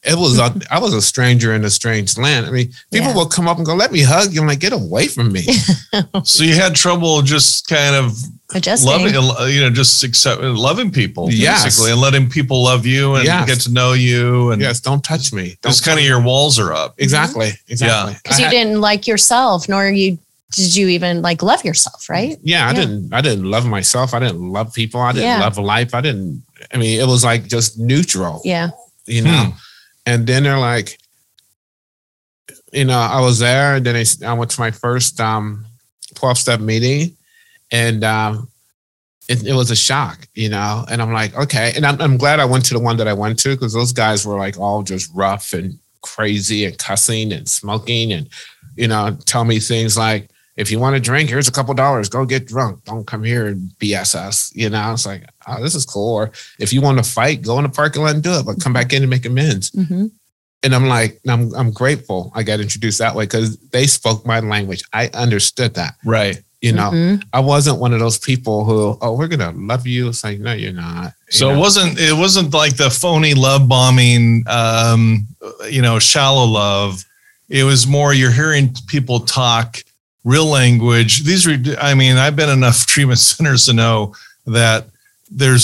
It 0.08 0.18
was 0.18 0.38
a, 0.38 0.54
I 0.70 0.80
was 0.80 0.94
a 0.94 1.02
stranger 1.02 1.54
in 1.56 1.66
a 1.66 1.70
strange 1.70 2.16
land. 2.18 2.46
I 2.46 2.52
mean, 2.52 2.68
people 2.92 3.08
Yeah. 3.10 3.16
will 3.16 3.26
come 3.26 3.48
up 3.48 3.58
and 3.58 3.66
go, 3.66 3.74
"Let 3.74 3.92
me 3.92 4.02
hug 4.02 4.32
you." 4.34 4.42
I'm 4.42 4.48
like, 4.48 4.60
"Get 4.60 4.72
away 4.74 5.08
from 5.08 5.32
me!" 5.32 5.44
So 6.24 6.44
you 6.44 6.54
had 6.54 6.76
trouble 6.76 7.22
just 7.22 7.68
kind 7.68 7.96
of 7.96 8.16
Adjusting. 8.54 8.90
loving, 8.92 9.16
uh, 9.16 9.46
you 9.46 9.62
know, 9.62 9.70
just 9.72 10.04
accept, 10.04 10.42
loving 10.42 10.92
people 10.92 11.32
Yes. 11.32 11.64
basically, 11.64 11.92
and 11.92 12.00
letting 12.02 12.30
people 12.30 12.62
love 12.64 12.86
you 12.86 13.16
and 13.16 13.26
Yes. 13.26 13.48
get 13.48 13.60
to 13.62 13.72
know 13.72 13.94
you, 13.94 14.52
and 14.52 14.62
yes, 14.62 14.80
don't 14.80 15.04
touch 15.04 15.34
me. 15.34 15.58
Don't 15.62 15.72
just 15.72 15.84
kind 15.84 15.98
of 16.00 16.06
your 16.06 16.22
walls 16.22 16.60
are 16.60 16.72
up. 16.74 16.94
exactly, 16.98 17.52
exactly. 17.68 18.14
Because 18.22 18.38
I 18.38 18.40
you 18.42 18.46
had- 18.46 18.52
didn't 18.52 18.82
like 18.82 19.08
yourself, 19.08 19.68
nor 19.68 19.90
you 19.90 20.20
did 20.56 20.76
you 20.76 20.88
even 20.90 21.22
like 21.22 21.42
love 21.42 21.66
yourself, 21.66 22.08
right? 22.10 22.38
yeah, 22.44 22.68
I 22.68 22.72
Yeah. 22.72 22.80
didn't. 22.80 23.14
I 23.14 23.22
didn't 23.22 23.46
love 23.50 23.66
myself. 23.66 24.14
I 24.14 24.20
didn't 24.20 24.40
love 24.54 24.72
people. 24.74 25.02
I 25.02 25.12
didn't 25.12 25.26
Yeah. 25.26 25.40
love 25.40 25.58
life. 25.58 25.94
I 25.96 26.02
didn't. 26.02 26.44
I 26.74 26.78
mean, 26.78 27.00
it 27.02 27.08
was 27.08 27.24
like 27.24 27.48
just 27.48 27.80
neutral. 27.80 28.42
Yeah. 28.46 28.70
you 29.08 29.22
know. 29.22 29.32
Hmm. 29.44 29.50
And 30.06 30.28
then 30.28 30.44
they're 30.44 30.60
like, 30.60 31.00
you 32.72 32.86
know, 32.86 32.98
I 32.98 33.22
was 33.22 33.40
there, 33.40 33.76
and 33.76 33.86
then 33.86 33.96
I, 33.96 34.06
I 34.26 34.34
went 34.34 34.52
to 34.52 34.60
my 34.60 34.72
first 34.72 35.20
um, 35.20 35.66
twelve 36.14 36.38
step 36.38 36.60
meeting, 36.60 37.16
and 37.72 38.04
um, 38.04 38.50
it, 39.28 39.46
it 39.46 39.54
was 39.54 39.72
a 39.72 39.76
shock, 39.76 40.28
you 40.36 40.50
know. 40.50 40.86
And 40.90 41.02
I'm 41.02 41.14
like, 41.14 41.36
okay, 41.36 41.74
and 41.76 41.86
I'm, 41.86 42.00
I'm 42.02 42.18
glad 42.18 42.40
I 42.40 42.46
went 42.46 42.66
to 42.66 42.74
the 42.74 42.80
one 42.80 42.98
that 42.98 43.08
I 43.08 43.14
went 43.14 43.40
to 43.40 43.50
because 43.50 43.74
those 43.74 43.94
guys 43.94 44.26
were 44.26 44.38
like 44.38 44.60
all 44.60 44.84
just 44.84 45.10
rough 45.14 45.54
and 45.54 45.80
crazy 46.02 46.66
and 46.66 46.78
cussing 46.78 47.34
and 47.34 47.50
smoking 47.50 48.14
and 48.14 48.30
you 48.76 48.88
know 48.88 49.18
tell 49.26 49.44
me 49.44 49.60
things 49.60 49.98
like 49.98 50.30
if 50.58 50.72
you 50.72 50.80
want 50.80 50.96
to 50.96 51.00
drink 51.02 51.30
here's 51.30 51.48
a 51.48 51.52
couple 51.52 51.74
dollars. 51.74 52.10
Go 52.10 52.26
get 52.26 52.48
drunk. 52.48 52.84
Don't 52.86 53.06
come 53.06 53.24
here 53.24 53.48
and 53.48 53.70
bs 53.80 54.16
us 54.16 54.52
you 54.56 54.70
know? 54.70 54.94
It's 54.94 55.06
like 55.06 55.24
oh 55.48 55.62
this 55.62 55.76
is 55.76 55.86
cool. 55.86 56.14
Or 56.16 56.32
if 56.60 56.72
you 56.74 56.82
want 56.82 56.98
to 56.98 57.04
fight 57.10 57.42
go 57.42 57.58
in 57.58 57.64
the 57.64 57.70
parking 57.70 58.02
lot 58.04 58.16
and 58.16 58.24
do 58.24 58.34
it 58.34 58.46
but 58.46 58.60
come 58.62 58.74
back 58.74 58.94
in 58.94 59.04
and 59.04 59.10
make 59.10 59.26
amends. 59.26 59.70
Hmm 59.70 60.06
and 60.64 60.74
i'm 60.74 60.88
like 60.88 61.20
i'm, 61.28 61.54
I'm 61.54 61.70
grateful 61.72 62.32
i 62.34 62.42
got 62.42 62.60
introduced 62.60 62.98
that 63.00 63.14
way 63.14 63.26
because 63.26 63.58
they 63.72 63.86
spoke 63.86 64.26
my 64.26 64.40
language. 64.40 64.82
I 64.94 65.10
understood 65.14 65.76
that. 65.76 65.96
Right. 66.06 66.42
you 66.62 66.72
know? 66.72 66.90
Mhm. 66.92 67.24
i 67.34 67.40
wasn't 67.42 67.80
one 67.80 67.94
of 67.94 68.00
those 68.00 68.18
people 68.18 68.64
who 68.66 68.98
oh 69.02 69.14
we're 69.16 69.28
gonna 69.28 69.52
love 69.56 69.86
you. 69.86 70.08
It's 70.10 70.24
like 70.24 70.40
no 70.40 70.54
you're 70.54 70.72
not. 70.74 71.14
You 71.28 71.32
So 71.40 71.50
know? 71.50 71.56
it 71.56 71.60
wasn't 71.60 72.00
it 72.00 72.14
wasn't 72.14 72.54
like 72.54 72.78
the 72.78 72.90
phony 72.90 73.34
love 73.36 73.68
bombing, 73.68 74.46
um, 74.48 75.28
you 75.70 75.82
know, 75.84 76.00
shallow 76.00 76.46
love. 76.46 77.04
It 77.50 77.64
was 77.66 77.86
more 77.86 78.14
you're 78.16 78.32
hearing 78.32 78.74
people 78.88 79.20
talk 79.20 79.84
real 80.26 80.46
language. 80.48 81.24
These 81.24 81.48
are, 81.48 81.56
I 81.80 81.94
mean, 81.94 82.18
I've 82.18 82.36
been 82.36 82.50
enough 82.50 82.86
treatment 82.88 83.20
centers 83.20 83.66
to 83.68 83.74
know 83.74 84.14
that 84.46 84.86
there's 85.32 85.64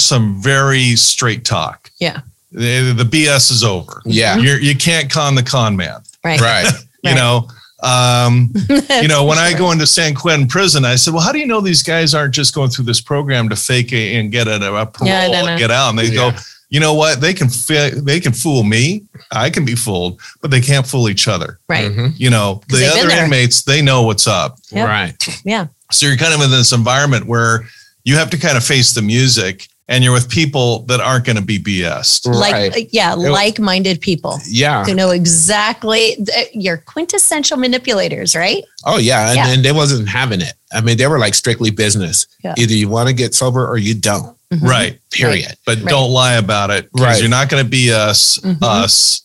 some 0.00 0.40
very 0.40 0.94
straight 0.96 1.44
talk. 1.44 1.90
Yeah. 1.98 2.20
the, 2.52 2.92
the 2.92 3.04
BS 3.04 3.50
is 3.50 3.64
over. 3.64 4.00
yeah 4.04 4.36
You're, 4.36 4.60
you 4.60 4.76
can't 4.76 5.10
con 5.10 5.34
the 5.34 5.42
con 5.42 5.74
man. 5.76 6.00
Right. 6.24 6.40
right 6.40 6.66
You 7.02 7.10
Right. 7.10 7.16
know, 7.16 7.48
um, 7.82 8.50
you 9.02 9.08
know, 9.08 9.24
when 9.24 9.36
I 9.36 9.52
go 9.52 9.72
into 9.72 9.86
San 9.86 10.14
Quentin 10.14 10.48
prison, 10.48 10.86
I 10.86 10.94
said, 10.96 11.12
well, 11.12 11.22
how 11.22 11.32
do 11.32 11.38
you 11.38 11.46
know 11.46 11.60
these 11.60 11.82
guys 11.82 12.14
aren't 12.14 12.32
just 12.32 12.54
going 12.54 12.70
through 12.70 12.86
this 12.86 13.00
program 13.02 13.50
to 13.50 13.56
fake 13.56 13.92
it 13.92 14.16
and 14.16 14.32
get 14.32 14.48
a, 14.48 14.56
a 14.74 14.86
parole 14.86 15.08
Yeah, 15.10 15.18
I 15.20 15.28
don't 15.30 15.44
know. 15.44 15.50
and 15.50 15.58
get 15.58 15.70
out? 15.70 15.90
And 15.90 15.98
they 15.98 16.06
Yeah. 16.06 16.14
go, 16.14 16.32
you 16.70 16.80
know 16.80 16.94
what? 16.94 17.20
They 17.20 17.34
can 17.34 17.48
fi- 17.48 17.90
they 17.90 18.20
can 18.20 18.32
fool 18.32 18.62
me. 18.64 19.04
I 19.30 19.50
can 19.50 19.64
be 19.64 19.74
fooled, 19.74 20.20
but 20.40 20.50
they 20.50 20.60
can't 20.60 20.86
fool 20.86 21.08
each 21.08 21.28
other. 21.28 21.58
Right. 21.68 21.90
Mhm. 21.90 22.14
You 22.16 22.30
know, 22.30 22.60
the 22.68 22.76
other 22.86 23.08
inmates, 23.24 23.62
they 23.62 23.82
know 23.82 24.02
what's 24.02 24.26
up. 24.26 24.58
Yep. 24.70 24.88
right 24.88 25.28
Yeah. 25.44 25.66
So 25.92 26.06
you're 26.06 26.16
kind 26.16 26.34
of 26.34 26.40
in 26.40 26.50
this 26.50 26.72
environment 26.72 27.26
where 27.26 27.64
you 28.04 28.16
have 28.16 28.30
to 28.30 28.36
kind 28.38 28.56
of 28.56 28.64
face 28.64 28.92
the 28.92 29.02
music 29.02 29.68
and 29.88 30.02
you're 30.02 30.12
with 30.14 30.28
people 30.30 30.80
that 30.86 31.00
aren't 31.00 31.24
going 31.26 31.36
to 31.36 31.42
be 31.42 31.58
BS. 31.58 32.24
Like, 32.26 32.52
Right. 32.52 32.88
yeah, 32.90 33.12
like 33.14 33.58
minded 33.58 34.00
people 34.00 34.40
Yeah. 34.48 34.84
who 34.84 34.94
know 34.94 35.10
exactly 35.10 36.16
th- 36.16 36.48
you're 36.54 36.78
quintessential 36.78 37.56
manipulators, 37.58 38.34
right? 38.34 38.64
Oh 38.86 38.98
yeah, 38.98 39.28
and, 39.28 39.36
Yeah. 39.36 39.48
and 39.48 39.64
they 39.64 39.72
wasn't 39.72 40.08
having 40.08 40.40
it. 40.40 40.54
I 40.72 40.80
mean, 40.80 40.96
they 40.96 41.06
were 41.06 41.18
like 41.18 41.34
strictly 41.34 41.70
business. 41.70 42.26
Yeah. 42.42 42.54
Either 42.56 42.72
you 42.74 42.88
want 42.88 43.08
to 43.08 43.14
get 43.14 43.34
sober 43.34 43.66
or 43.66 43.76
you 43.78 43.94
don't. 43.94 44.36
Mhm. 44.52 44.62
Right. 44.68 44.98
Period. 45.10 45.54
But 45.66 45.78
Right. 45.78 45.88
don't 45.88 46.10
lie 46.10 46.34
about 46.34 46.70
it 46.70 46.90
because 46.92 47.06
Right. 47.06 47.20
you're 47.20 47.28
not 47.30 47.48
going 47.48 47.62
to 47.62 47.68
be 47.68 47.92
us, 47.92 48.38
Mhm. 48.42 48.58
us. 48.62 49.20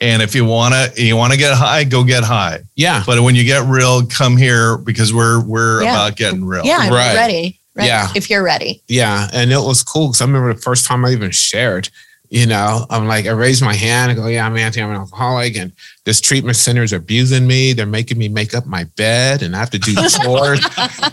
And 0.00 0.20
if 0.20 0.34
you 0.34 0.44
want 0.44 0.74
to, 0.74 1.02
you 1.02 1.16
want 1.16 1.32
to 1.32 1.38
get 1.38 1.54
high, 1.54 1.84
go 1.84 2.02
get 2.04 2.24
high. 2.24 2.60
Yeah. 2.76 3.02
But 3.06 3.22
when 3.22 3.34
you 3.36 3.44
get 3.44 3.64
real, 3.66 4.04
come 4.04 4.36
here 4.36 4.76
because 4.76 5.12
we're 5.14 5.40
we're 5.40 5.82
Yeah. 5.82 5.92
about 5.94 6.16
getting 6.16 6.44
real. 6.44 6.64
Yeah, 6.64 6.78
I'm 6.78 6.92
Right. 6.92 7.14
ready. 7.14 7.60
Right. 7.74 7.86
Yeah. 7.86 8.08
If 8.14 8.30
you're 8.30 8.44
ready. 8.44 8.82
Yeah. 8.88 9.28
And 9.32 9.50
it 9.50 9.58
was 9.58 9.82
cool 9.82 10.08
because 10.08 10.20
I 10.22 10.26
remember 10.26 10.54
the 10.54 10.60
first 10.60 10.86
time 10.86 11.04
I 11.04 11.10
even 11.10 11.30
shared, 11.32 11.88
you 12.30 12.46
know, 12.46 12.86
I'm 12.90 13.06
like, 13.06 13.26
I 13.26 13.30
raised 13.30 13.62
my 13.62 13.74
hand 13.74 14.10
and 14.10 14.18
go, 14.20 14.26
yeah, 14.26 14.46
I'm 14.46 14.56
Anthony, 14.56 14.82
I'm 14.82 14.90
an 14.90 14.96
alcoholic. 14.96 15.56
And 15.56 15.72
this 16.04 16.20
treatment 16.20 16.56
center 16.56 16.82
is 16.82 16.92
abusing 16.92 17.46
me. 17.46 17.72
They're 17.74 17.86
making 17.86 18.18
me 18.18 18.28
make 18.28 18.54
up 18.54 18.66
my 18.66 18.84
bed 18.96 19.42
and 19.42 19.54
I 19.54 19.58
have 19.58 19.70
to 19.70 19.78
do 19.78 19.94
chores. 20.22 20.60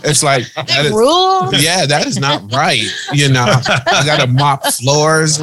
it's 0.02 0.22
like, 0.22 0.52
that 0.54 0.86
is, 0.86 0.92
Rule. 0.92 1.52
yeah, 1.54 1.86
that 1.86 2.06
is 2.06 2.18
not 2.18 2.50
right. 2.52 2.82
You 3.12 3.28
know, 3.28 3.44
I 3.46 4.02
got 4.06 4.20
to 4.20 4.26
mop 4.26 4.64
floors. 4.66 5.38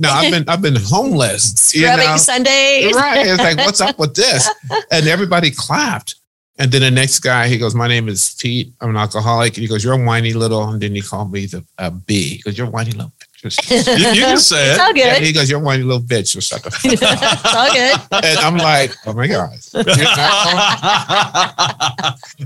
No, 0.00 0.10
I've 0.10 0.32
been, 0.32 0.48
I've 0.48 0.62
been 0.62 0.76
homeless. 0.76 1.72
You 1.74 1.82
Scrubbing 1.82 2.06
know? 2.06 2.16
Sundays. 2.16 2.94
right. 2.94 3.26
It's 3.26 3.38
like, 3.42 3.58
what's 3.58 3.80
up 3.80 3.98
with 3.98 4.14
this? 4.14 4.48
And 4.90 5.06
everybody 5.06 5.50
clapped. 5.50 6.16
And 6.62 6.70
then 6.70 6.80
the 6.82 6.90
next 6.92 7.18
guy, 7.18 7.48
he 7.48 7.58
goes, 7.58 7.74
My 7.74 7.88
name 7.88 8.08
is 8.08 8.36
Pete. 8.38 8.72
I'm 8.80 8.90
an 8.90 8.96
alcoholic. 8.96 9.54
And 9.54 9.62
he 9.62 9.66
goes, 9.68 9.82
You're 9.82 9.94
a 9.94 10.04
whiny 10.04 10.32
little. 10.32 10.62
And 10.68 10.80
then 10.80 10.94
he 10.94 11.02
called 11.02 11.32
me 11.32 11.46
the 11.46 11.64
a 11.78 11.90
B. 11.90 12.36
He 12.36 12.42
goes, 12.42 12.56
You're 12.56 12.68
a 12.68 12.70
whiny 12.70 12.92
little 12.92 13.10
bitch. 13.42 13.58
You, 13.68 13.76
you 14.12 14.20
can 14.22 14.38
say 14.38 14.70
It's 14.70 14.78
it. 14.78 14.80
all 14.80 14.86
And 14.90 14.96
good. 14.96 15.22
he 15.22 15.32
goes, 15.32 15.50
You're 15.50 15.58
a 15.60 15.62
whiny 15.64 15.82
little 15.82 16.00
bitch. 16.02 16.28
So 16.28 16.38
shut 16.40 16.62
the 16.62 16.70
fuck 16.70 16.84
up. 16.84 16.92
it's 16.92 17.54
all 17.54 17.72
good. 17.72 17.98
And 18.24 18.38
I'm 18.38 18.56
like, 18.58 18.94
Oh 19.06 19.12
my 19.12 19.26
God. 19.26 19.50
You 19.74 19.82
know? 19.82 19.84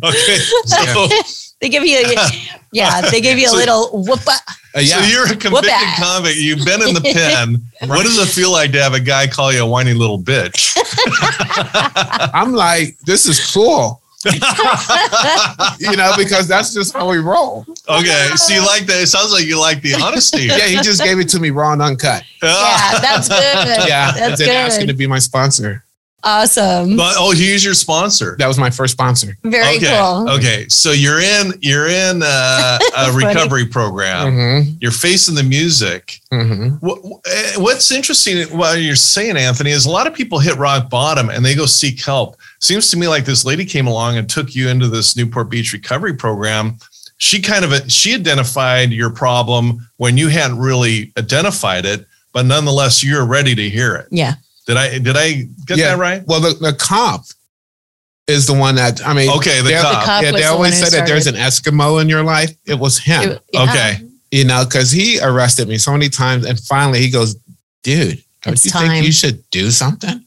okay. 0.08 0.38
So, 0.64 1.08
They 1.60 1.68
give 1.70 1.84
you, 1.84 2.04
yeah, 2.72 3.00
they 3.10 3.20
give 3.22 3.38
you 3.38 3.46
a 3.46 3.50
So- 3.50 3.56
little 3.56 3.88
whoop. 3.92 4.20
Uh, 4.74 4.80
so 4.82 5.00
you're 5.00 5.24
a 5.24 5.34
convicted 5.36 5.70
ass. 5.72 5.98
convict. 5.98 6.36
You've 6.36 6.64
been 6.66 6.82
in 6.82 6.92
the 6.94 7.00
pen. 7.00 7.62
What 7.88 8.02
does 8.04 8.18
it 8.18 8.28
feel 8.32 8.50
like 8.52 8.72
to 8.72 8.82
have 8.82 8.92
a 8.94 9.00
guy 9.00 9.26
call 9.26 9.52
you 9.52 9.62
a 9.62 9.66
whiny 9.66 9.92
little 9.94 10.18
bitch? 10.20 10.76
I'm 12.34 12.52
like, 12.54 12.96
This 13.06 13.26
is 13.26 13.52
cool. 13.52 14.00
You 15.78 15.96
know, 15.96 16.12
because 16.16 16.48
that's 16.48 16.74
just 16.74 16.92
how 16.92 17.08
we 17.08 17.18
roll. 17.18 17.64
Okay. 17.88 18.30
So 18.36 18.54
you 18.54 18.64
like 18.64 18.86
that? 18.86 19.00
It 19.02 19.06
sounds 19.06 19.32
like 19.32 19.44
you 19.44 19.58
like 19.58 19.82
the 19.82 19.94
honesty. 19.94 20.46
Yeah. 20.56 20.66
He 20.66 20.76
just 20.76 21.02
gave 21.02 21.18
it 21.18 21.28
to 21.30 21.40
me 21.40 21.50
raw 21.50 21.72
and 21.72 21.82
uncut. 21.82 22.22
Yeah, 22.42 22.98
that's 23.00 23.28
good. 23.28 23.88
Yeah. 23.88 24.12
That's 24.12 24.38
then 24.38 24.50
asking 24.50 24.86
to 24.86 24.94
be 24.94 25.06
my 25.06 25.18
sponsor. 25.18 25.84
Awesome. 26.26 26.96
But 26.96 27.14
oh, 27.16 27.30
he's 27.30 27.64
your 27.64 27.74
sponsor. 27.74 28.34
That 28.40 28.48
was 28.48 28.58
my 28.58 28.68
first 28.68 28.92
sponsor. 28.92 29.38
Very 29.44 29.76
okay. 29.76 29.96
cool. 29.96 30.28
Okay. 30.30 30.66
So 30.68 30.90
you're 30.90 31.20
in 31.20 31.52
you're 31.60 31.86
in 31.86 32.20
uh, 32.24 32.78
a 32.96 33.12
Funny. 33.12 33.26
recovery 33.26 33.66
program. 33.66 34.32
Mm-hmm. 34.32 34.70
You're 34.80 34.90
facing 34.90 35.36
the 35.36 35.44
music. 35.44 36.18
Mm-hmm. 36.32 36.84
What, 36.84 36.98
eh, 37.26 37.52
what's 37.58 37.92
interesting 37.92 38.44
what 38.58 38.80
you're 38.80 38.96
saying, 38.96 39.36
Anthony, 39.36 39.70
is 39.70 39.86
a 39.86 39.90
lot 39.90 40.08
of 40.08 40.14
people 40.14 40.40
hit 40.40 40.56
rock 40.56 40.90
bottom 40.90 41.30
and 41.30 41.44
they 41.44 41.54
go 41.54 41.64
seek 41.64 42.04
help. 42.04 42.36
Seems 42.66 42.90
to 42.90 42.96
me 42.96 43.06
like 43.06 43.24
this 43.24 43.44
lady 43.44 43.64
came 43.64 43.86
along 43.86 44.16
and 44.16 44.28
took 44.28 44.54
you 44.56 44.68
into 44.68 44.88
this 44.88 45.16
Newport 45.16 45.48
Beach 45.50 45.72
recovery 45.72 46.14
program. 46.14 46.78
She 47.18 47.40
kind 47.40 47.64
of 47.64 47.92
she 47.92 48.12
identified 48.14 48.90
your 48.90 49.10
problem 49.10 49.88
when 49.98 50.16
you 50.18 50.26
hadn't 50.28 50.58
really 50.58 51.12
identified 51.16 51.84
it, 51.86 52.04
but 52.32 52.44
nonetheless 52.44 53.04
you're 53.04 53.24
ready 53.24 53.54
to 53.54 53.70
hear 53.70 53.94
it. 53.94 54.08
Yeah. 54.10 54.34
Did 54.66 54.76
I 54.78 54.98
did 54.98 55.16
I 55.16 55.46
get 55.64 55.78
Yeah. 55.78 55.90
that 55.94 55.98
right? 55.98 56.26
Well, 56.26 56.40
the, 56.40 56.54
the 56.54 56.72
cop 56.72 57.24
is 58.26 58.48
the 58.48 58.52
one 58.54 58.74
that 58.74 59.00
I 59.06 59.14
mean. 59.14 59.30
Okay, 59.36 59.58
the 59.62 59.68
they're- 59.68 59.80
cop. 59.82 60.04
cop 60.04 60.22
yeah, 60.24 60.32
was 60.32 60.40
they 60.40 60.46
the 60.46 60.52
always 60.52 60.80
one 60.80 60.90
said 60.90 60.98
that 61.00 61.06
there's 61.06 61.28
an. 61.28 61.36
Eskimo 61.36 62.02
in 62.02 62.08
your 62.08 62.24
life. 62.24 62.50
It 62.66 62.78
was 62.80 62.98
him, 62.98 63.30
It- 63.30 63.42
yeah. 63.52 63.62
Okay. 63.62 63.98
you 64.32 64.44
know, 64.44 64.64
because 64.64 64.90
he 64.90 65.20
arrested 65.20 65.68
me 65.68 65.78
so 65.78 65.92
many 65.92 66.08
times, 66.08 66.44
and 66.44 66.58
finally 66.58 66.98
he 67.00 67.10
goes, 67.10 67.36
"Dude, 67.84 68.20
don't 68.42 68.54
It's 68.54 68.64
you 68.64 68.72
time." 68.72 68.88
think 68.88 69.06
you 69.06 69.12
should 69.12 69.48
do 69.50 69.70
something?" 69.70 70.24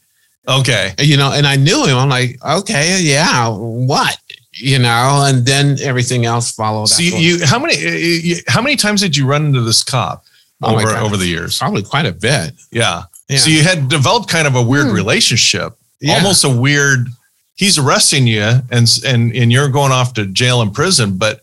Okay. 0.50 0.94
You 1.00 1.18
know, 1.18 1.32
and 1.32 1.46
I 1.46 1.56
knew 1.56 1.86
him. 1.86 1.96
I'm 1.98 2.10
like, 2.10 2.38
"Okay, 2.44 3.00
yeah, 3.02 3.48
what?" 3.50 4.18
You 4.54 4.80
know, 4.80 5.24
and 5.28 5.46
then 5.46 5.78
everything 5.82 6.26
else 6.26 6.52
followed. 6.52 6.88
So 6.88 7.02
you, 7.04 7.16
you 7.18 7.46
how 7.46 7.60
many 7.60 7.76
eh, 7.76 8.20
you, 8.24 8.36
how 8.48 8.62
many 8.62 8.76
times 8.76 9.02
did 9.02 9.16
you 9.16 9.26
run 9.28 9.46
into 9.46 9.62
this 9.62 9.84
cop 9.84 10.26
Oh 10.62 10.76
over 10.76 10.90
over 10.98 11.18
the 11.18 11.28
years? 11.28 11.60
probably 11.60 11.84
quite 11.84 12.06
a 12.08 12.12
bit. 12.12 12.54
Yeah. 12.72 13.04
Yeah. 13.30 13.38
So 13.38 13.50
you 13.52 13.62
had 13.64 13.90
developed 13.90 14.28
kind 14.28 14.48
of 14.48 14.56
a 14.56 14.62
weird 14.62 14.88
Hmm. 14.88 14.94
relationship, 14.94 15.78
Yeah. 16.02 16.16
almost 16.16 16.44
a 16.44 16.50
weird. 16.50 17.08
He's 17.56 17.78
arresting 17.78 18.26
you, 18.26 18.62
and 18.72 18.88
and 19.06 19.36
and 19.36 19.52
you're 19.52 19.70
going 19.70 19.92
off 19.92 20.14
to 20.16 20.26
jail 20.26 20.62
and 20.62 20.74
prison, 20.74 21.18
but 21.18 21.42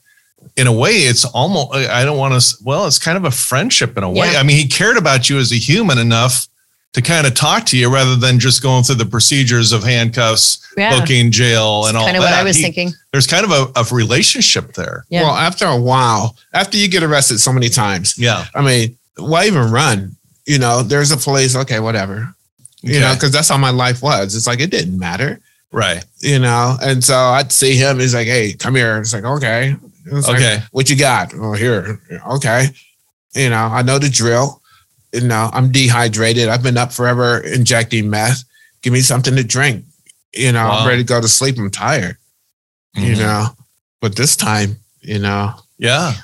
in 0.57 0.67
a 0.67 0.73
way, 0.73 0.93
it's 0.93 1.25
almost. 1.27 1.75
I 1.75 2.05
don't 2.05 2.19
want 2.19 2.41
to. 2.41 2.57
Well, 2.65 2.87
it's 2.87 2.99
kind 2.99 3.17
of 3.17 3.25
a 3.25 3.31
friendship 3.31 3.97
in 3.97 4.03
a 4.03 4.11
way. 4.11 4.33
Yeah. 4.33 4.41
I 4.41 4.43
mean, 4.43 4.57
he 4.57 4.67
cared 4.67 4.97
about 4.97 5.29
you 5.31 5.39
as 5.39 5.53
a 5.53 5.57
human 5.57 5.99
enough 5.99 6.49
to 6.97 7.03
kind 7.03 7.27
of 7.27 7.35
talk 7.35 7.67
to 7.67 7.77
you 7.77 7.93
rather 7.93 8.17
than 8.17 8.39
just 8.41 8.63
going 8.63 8.83
through 8.83 8.95
the 8.95 9.05
procedures 9.05 9.71
of 9.73 9.85
handcuffs, 9.85 10.67
Yeah. 10.79 10.99
booking, 10.99 11.31
jail, 11.31 11.85
and 11.87 11.95
all 11.97 12.07
kind 12.07 12.17
of 12.17 12.23
that. 12.23 12.31
what 12.31 12.39
I 12.39 12.43
was 12.43 12.57
He- 12.57 12.63
thinking. 12.63 12.95
There's 13.13 13.27
kind 13.27 13.45
of 13.45 13.51
a, 13.51 13.71
a 13.79 13.85
relationship 13.95 14.73
there. 14.73 15.05
Yeah. 15.11 15.23
Well, 15.25 15.35
after 15.35 15.67
a 15.67 15.77
while, 15.77 16.37
after 16.55 16.79
you 16.79 16.89
get 16.89 17.03
arrested 17.03 17.39
so 17.39 17.53
many 17.53 17.69
times, 17.69 18.17
Yeah. 18.17 18.47
I 18.55 18.63
mean, 18.63 18.97
why 19.19 19.45
even 19.47 19.71
run? 19.71 20.17
You 20.47 20.59
know, 20.59 20.83
there's 20.83 21.11
a 21.11 21.19
police. 21.19 21.55
Okay, 21.55 21.81
whatever. 21.81 22.35
You 22.83 23.01
know, 23.01 23.13
because 23.13 23.31
that's 23.31 23.49
how 23.51 23.59
my 23.59 23.71
life 23.71 24.01
was. 24.03 24.35
It's 24.35 24.47
like 24.47 24.61
it 24.61 24.71
didn't 24.71 24.99
matter. 24.99 25.39
Right. 25.73 26.03
you 26.21 26.39
know. 26.39 26.79
And 26.81 27.05
so 27.05 27.15
I'd 27.15 27.53
see 27.53 27.77
him. 27.77 27.99
He's 28.01 28.15
like, 28.15 28.27
"Hey, 28.29 28.55
come 28.55 28.75
here." 28.75 28.97
It's 28.99 29.13
like, 29.13 29.25
"Okay, 29.25 29.77
It's 30.07 30.29
like, 30.29 30.37
Okay. 30.37 30.63
what 30.71 30.89
you 30.89 30.97
got?" 30.97 31.35
Oh, 31.35 31.53
here. 31.53 32.01
Okay, 32.37 32.69
you 33.35 33.51
know, 33.51 33.57
I 33.67 33.83
know 33.83 33.99
the 33.99 34.09
drill. 34.09 34.63
You 35.13 35.23
know, 35.23 35.51
I'm 35.53 35.71
dehydrated. 35.73 36.49
I've 36.49 36.63
been 36.63 36.77
up 36.79 36.93
forever 36.93 37.41
injecting 37.41 38.11
meth. 38.11 38.45
Give 38.83 38.93
me 38.93 39.01
something 39.01 39.35
to 39.37 39.45
drink. 39.45 39.85
You 40.35 40.53
know, 40.53 40.67
Wow. 40.69 40.79
I'm 40.81 40.89
ready 40.89 41.03
to 41.03 41.07
go 41.09 41.21
to 41.21 41.29
sleep. 41.29 41.57
I'm 41.59 41.71
tired. 41.71 42.17
You 42.95 43.15
Mhm. 43.15 43.19
know, 43.19 43.47
but 44.01 44.17
this 44.17 44.37
time, 44.37 44.77
you 45.01 45.19
know, 45.19 45.55
Yeah. 45.79 46.15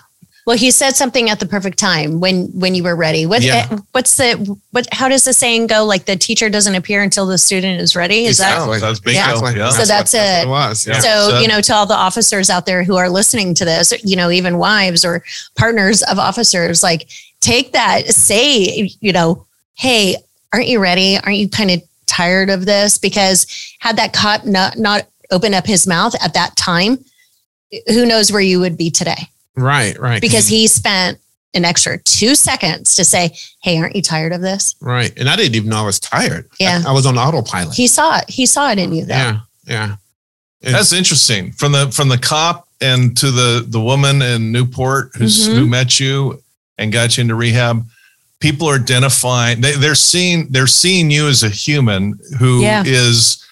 Well, 0.45 0.57
he 0.57 0.73
said 0.73 0.97
something 0.97 1.31
at 1.31 1.39
the 1.39 1.47
perfect 1.47 1.79
time 1.79 2.19
when 2.19 2.47
when 2.59 2.75
you 2.75 2.83
were 2.83 2.97
ready. 2.97 3.27
What 3.27 3.43
Yeah. 3.43 3.69
eh, 3.71 3.77
what's 3.93 4.17
the 4.17 4.33
what? 4.73 4.89
How 4.91 5.09
does 5.09 5.23
the 5.23 5.33
saying 5.33 5.69
go? 5.69 5.85
Like 5.85 6.07
the 6.07 6.17
teacher 6.17 6.49
doesn't 6.51 6.75
appear 6.75 7.01
until 7.01 7.27
the 7.27 7.39
student 7.39 7.81
is 7.81 7.95
ready. 7.95 8.25
Is 8.25 8.39
that 8.39 8.59
That's 8.81 8.99
bingo. 8.99 9.21
Exactly. 9.21 9.57
Yeah. 9.57 9.71
So 9.71 9.85
that's 9.85 10.13
what, 10.15 10.21
it. 10.21 10.49
what 10.49 10.65
it 10.65 10.69
was. 10.69 10.87
Yeah. 10.87 10.95
Yeah. 10.95 11.01
so, 11.01 11.31
So- 11.31 11.39
you 11.39 11.47
know, 11.47 11.61
to 11.61 11.73
all 11.75 11.87
the 11.87 11.95
officers 11.95 12.51
out 12.51 12.67
there 12.67 12.83
who 12.83 12.97
are 12.97 13.09
listening 13.09 13.55
to 13.55 13.65
this, 13.65 13.93
you 14.03 14.17
know, 14.17 14.33
even 14.33 14.59
wives 14.59 15.05
or 15.05 15.23
partners 15.57 16.03
of 16.03 16.19
officers, 16.19 16.83
like 16.83 17.07
take 17.43 17.73
that, 17.73 18.07
say, 18.09 18.89
you 19.01 19.13
know, 19.13 19.47
hey, 19.75 20.17
aren't 20.53 20.69
you 20.69 20.79
ready? 20.81 21.19
Aren't 21.19 21.37
you 21.39 21.49
kind 21.49 21.71
of 21.71 21.83
tired 22.07 22.49
of 22.49 22.65
this? 22.65 22.97
Because 22.97 23.47
had 23.81 23.97
that 23.97 24.13
cop 24.15 24.47
not 24.47 24.79
not 24.79 25.07
open 25.31 25.53
up 25.53 25.67
his 25.67 25.87
mouth 25.87 26.15
at 26.25 26.35
that 26.35 26.57
time, 26.57 26.99
who 27.89 28.07
knows 28.07 28.31
where 28.33 28.41
you 28.41 28.61
would 28.61 28.77
be 28.77 28.91
today? 28.91 29.29
Right. 29.57 29.99
Right. 29.99 30.21
Because 30.21 30.47
he 30.49 30.67
spent 30.67 31.19
an 31.55 31.65
extra 31.67 31.99
two 31.99 32.35
seconds 32.35 32.97
to 32.97 33.05
say, 33.05 33.37
Hey, 33.63 33.79
aren't 33.79 33.95
you 33.97 34.03
tired 34.03 34.33
of 34.33 34.41
this? 34.41 34.75
right. 34.81 35.13
And 35.19 35.29
I 35.29 35.37
didn't 35.37 35.55
even 35.55 35.69
know 35.69 35.79
I 35.79 35.83
was 35.87 36.01
tired. 36.01 36.49
Yeah. 36.59 36.83
I, 36.87 36.91
I 36.91 36.93
was 36.93 37.05
on 37.07 37.19
autopilot. 37.19 37.75
He 37.75 37.87
saw 37.87 38.19
it. 38.19 38.25
He 38.31 38.47
saw 38.47 38.71
it 38.71 38.79
in 38.79 38.93
you 38.95 39.05
though. 39.05 39.15
yeah. 39.15 39.41
Yeah. 39.67 39.97
And- 40.63 40.75
That's 40.75 40.93
interesting. 40.93 41.53
From 41.53 41.73
the 41.73 41.91
from 41.91 42.09
the 42.09 42.19
cop 42.19 42.69
and 42.81 43.17
to 43.19 43.31
the 43.31 43.65
the 43.69 43.81
woman 43.81 44.23
in 44.23 44.53
Newport 44.53 45.13
who's 45.17 45.49
Mhm. 45.49 45.55
who 45.55 45.67
met 45.67 45.99
you 46.01 46.42
and 46.79 46.93
got 46.93 47.17
you 47.17 47.23
into 47.23 47.35
rehab. 47.35 47.85
People 48.41 48.69
are 48.69 48.77
identifying. 48.77 49.61
They, 49.61 49.73
they're 49.73 49.95
seeing 49.95 50.49
they're 50.51 50.67
seeing 50.67 51.11
you 51.11 51.29
as 51.29 51.43
a 51.43 51.49
human 51.49 52.19
who 52.39 52.63
is, 52.85 53.47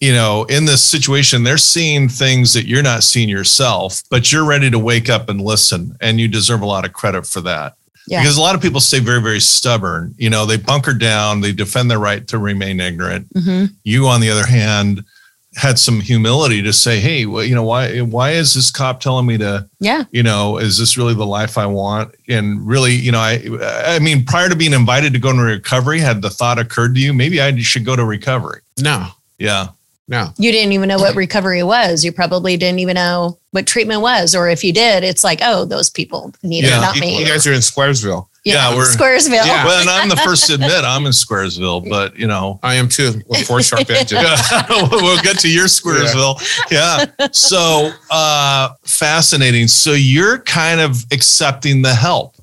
Yeah. 0.00 0.08
you 0.08 0.14
know, 0.14 0.44
in 0.44 0.64
this 0.64 0.82
situation. 0.82 1.44
They're 1.44 1.58
seeing 1.58 2.08
things 2.08 2.54
that 2.54 2.64
you're 2.66 2.82
not 2.82 3.02
seeing 3.02 3.28
yourself, 3.28 4.02
but 4.10 4.32
you're 4.32 4.46
ready 4.46 4.70
to 4.70 4.78
wake 4.78 5.10
up 5.10 5.28
and 5.28 5.40
listen, 5.40 5.96
and 6.00 6.18
you 6.18 6.28
deserve 6.28 6.62
a 6.62 6.66
lot 6.66 6.84
of 6.86 6.92
credit 6.94 7.26
for 7.26 7.40
that. 7.42 7.74
Yeah. 8.08 8.20
Because 8.22 8.36
a 8.36 8.40
lot 8.40 8.54
of 8.54 8.62
people 8.62 8.80
stay 8.80 9.00
very 9.00 9.20
very 9.20 9.40
stubborn. 9.40 10.14
You 10.16 10.30
know, 10.30 10.46
they 10.46 10.56
bunker 10.56 10.94
down. 10.94 11.40
They 11.42 11.52
defend 11.52 11.90
their 11.90 11.98
right 11.98 12.26
to 12.28 12.38
remain 12.38 12.80
ignorant 12.80 13.26
hmm 13.36 13.66
you 13.84 14.06
on 14.06 14.20
the 14.20 14.30
other 14.30 14.46
hand 14.46 15.04
had 15.54 15.78
some 15.78 16.00
humility 16.00 16.62
to 16.62 16.72
say 16.72 16.98
hey 16.98 17.26
well, 17.26 17.44
you 17.44 17.54
know 17.54 17.62
why 17.62 17.98
why 18.00 18.30
is 18.30 18.54
this 18.54 18.70
cop 18.70 19.00
telling 19.00 19.26
me 19.26 19.36
to 19.38 19.68
Yeah. 19.80 20.04
you 20.10 20.22
know 20.22 20.56
is 20.58 20.78
this 20.78 20.96
really 20.96 21.12
the 21.14 21.26
life 21.26 21.58
i 21.58 21.66
want 21.66 22.14
and 22.28 22.66
really 22.66 22.92
you 22.94 23.12
know 23.12 23.18
i 23.20 23.42
i 23.94 23.98
mean 23.98 24.24
prior 24.24 24.48
to 24.48 24.56
being 24.56 24.72
invited 24.72 25.12
to 25.12 25.18
go 25.18 25.28
into 25.30 25.42
recovery 25.42 26.00
had 26.00 26.22
the 26.22 26.30
thought 26.30 26.58
occurred 26.58 26.94
to 26.94 27.00
you 27.00 27.12
maybe 27.12 27.40
i 27.42 27.54
should 27.58 27.84
go 27.84 27.94
to 27.94 28.04
recovery 28.04 28.60
no. 28.80 29.08
yeah 29.38 29.68
No. 30.08 30.30
You 30.38 30.50
didn't 30.52 30.72
even 30.72 30.88
know 30.88 30.98
what 30.98 31.14
recovery 31.14 31.62
was. 31.62 32.04
You 32.04 32.12
probably 32.12 32.56
didn't 32.56 32.80
even 32.80 32.94
know 32.96 33.38
what 33.52 33.66
treatment 33.66 34.00
was. 34.02 34.34
Or 34.34 34.48
if 34.48 34.64
you 34.64 34.72
did, 34.72 35.04
it's 35.04 35.22
like, 35.22 35.38
oh, 35.42 35.64
those 35.64 35.88
people 35.90 36.34
need 36.42 36.64
Yeah. 36.64 36.78
it, 36.78 36.80
not 36.80 36.94
You, 36.96 37.00
me. 37.02 37.18
you 37.20 37.24
guys 37.26 37.46
are 37.46 37.52
in 37.52 37.60
Squaresville. 37.60 38.26
Yeah, 38.44 38.74
we're- 38.74 38.86
Squaresville. 38.86 39.44
Yeah. 39.46 39.64
Well, 39.64 39.80
and 39.80 39.88
I'm 39.88 40.08
the 40.08 40.16
first 40.16 40.46
to 40.48 40.54
admit 40.54 40.84
I'm 40.84 41.06
in 41.06 41.12
Squaresville, 41.12 41.88
but 41.88 42.18
you 42.18 42.26
know, 42.26 42.58
I 42.62 42.74
am 42.74 42.88
too, 42.88 43.22
with 43.28 43.46
four 43.46 43.62
sharp 43.62 43.88
edges. 43.90 44.12
yeah, 44.12 44.62
we'll 44.68 45.22
get 45.22 45.38
to 45.40 45.48
your 45.48 45.66
Squaresville. 45.66 46.42
Yeah. 46.70 47.04
So 47.30 47.92
uh, 48.10 48.70
fascinating. 48.84 49.68
So 49.68 49.92
you're 49.92 50.38
kind 50.40 50.80
of 50.80 51.04
accepting 51.12 51.82
the 51.82 51.94
help, 51.94 52.34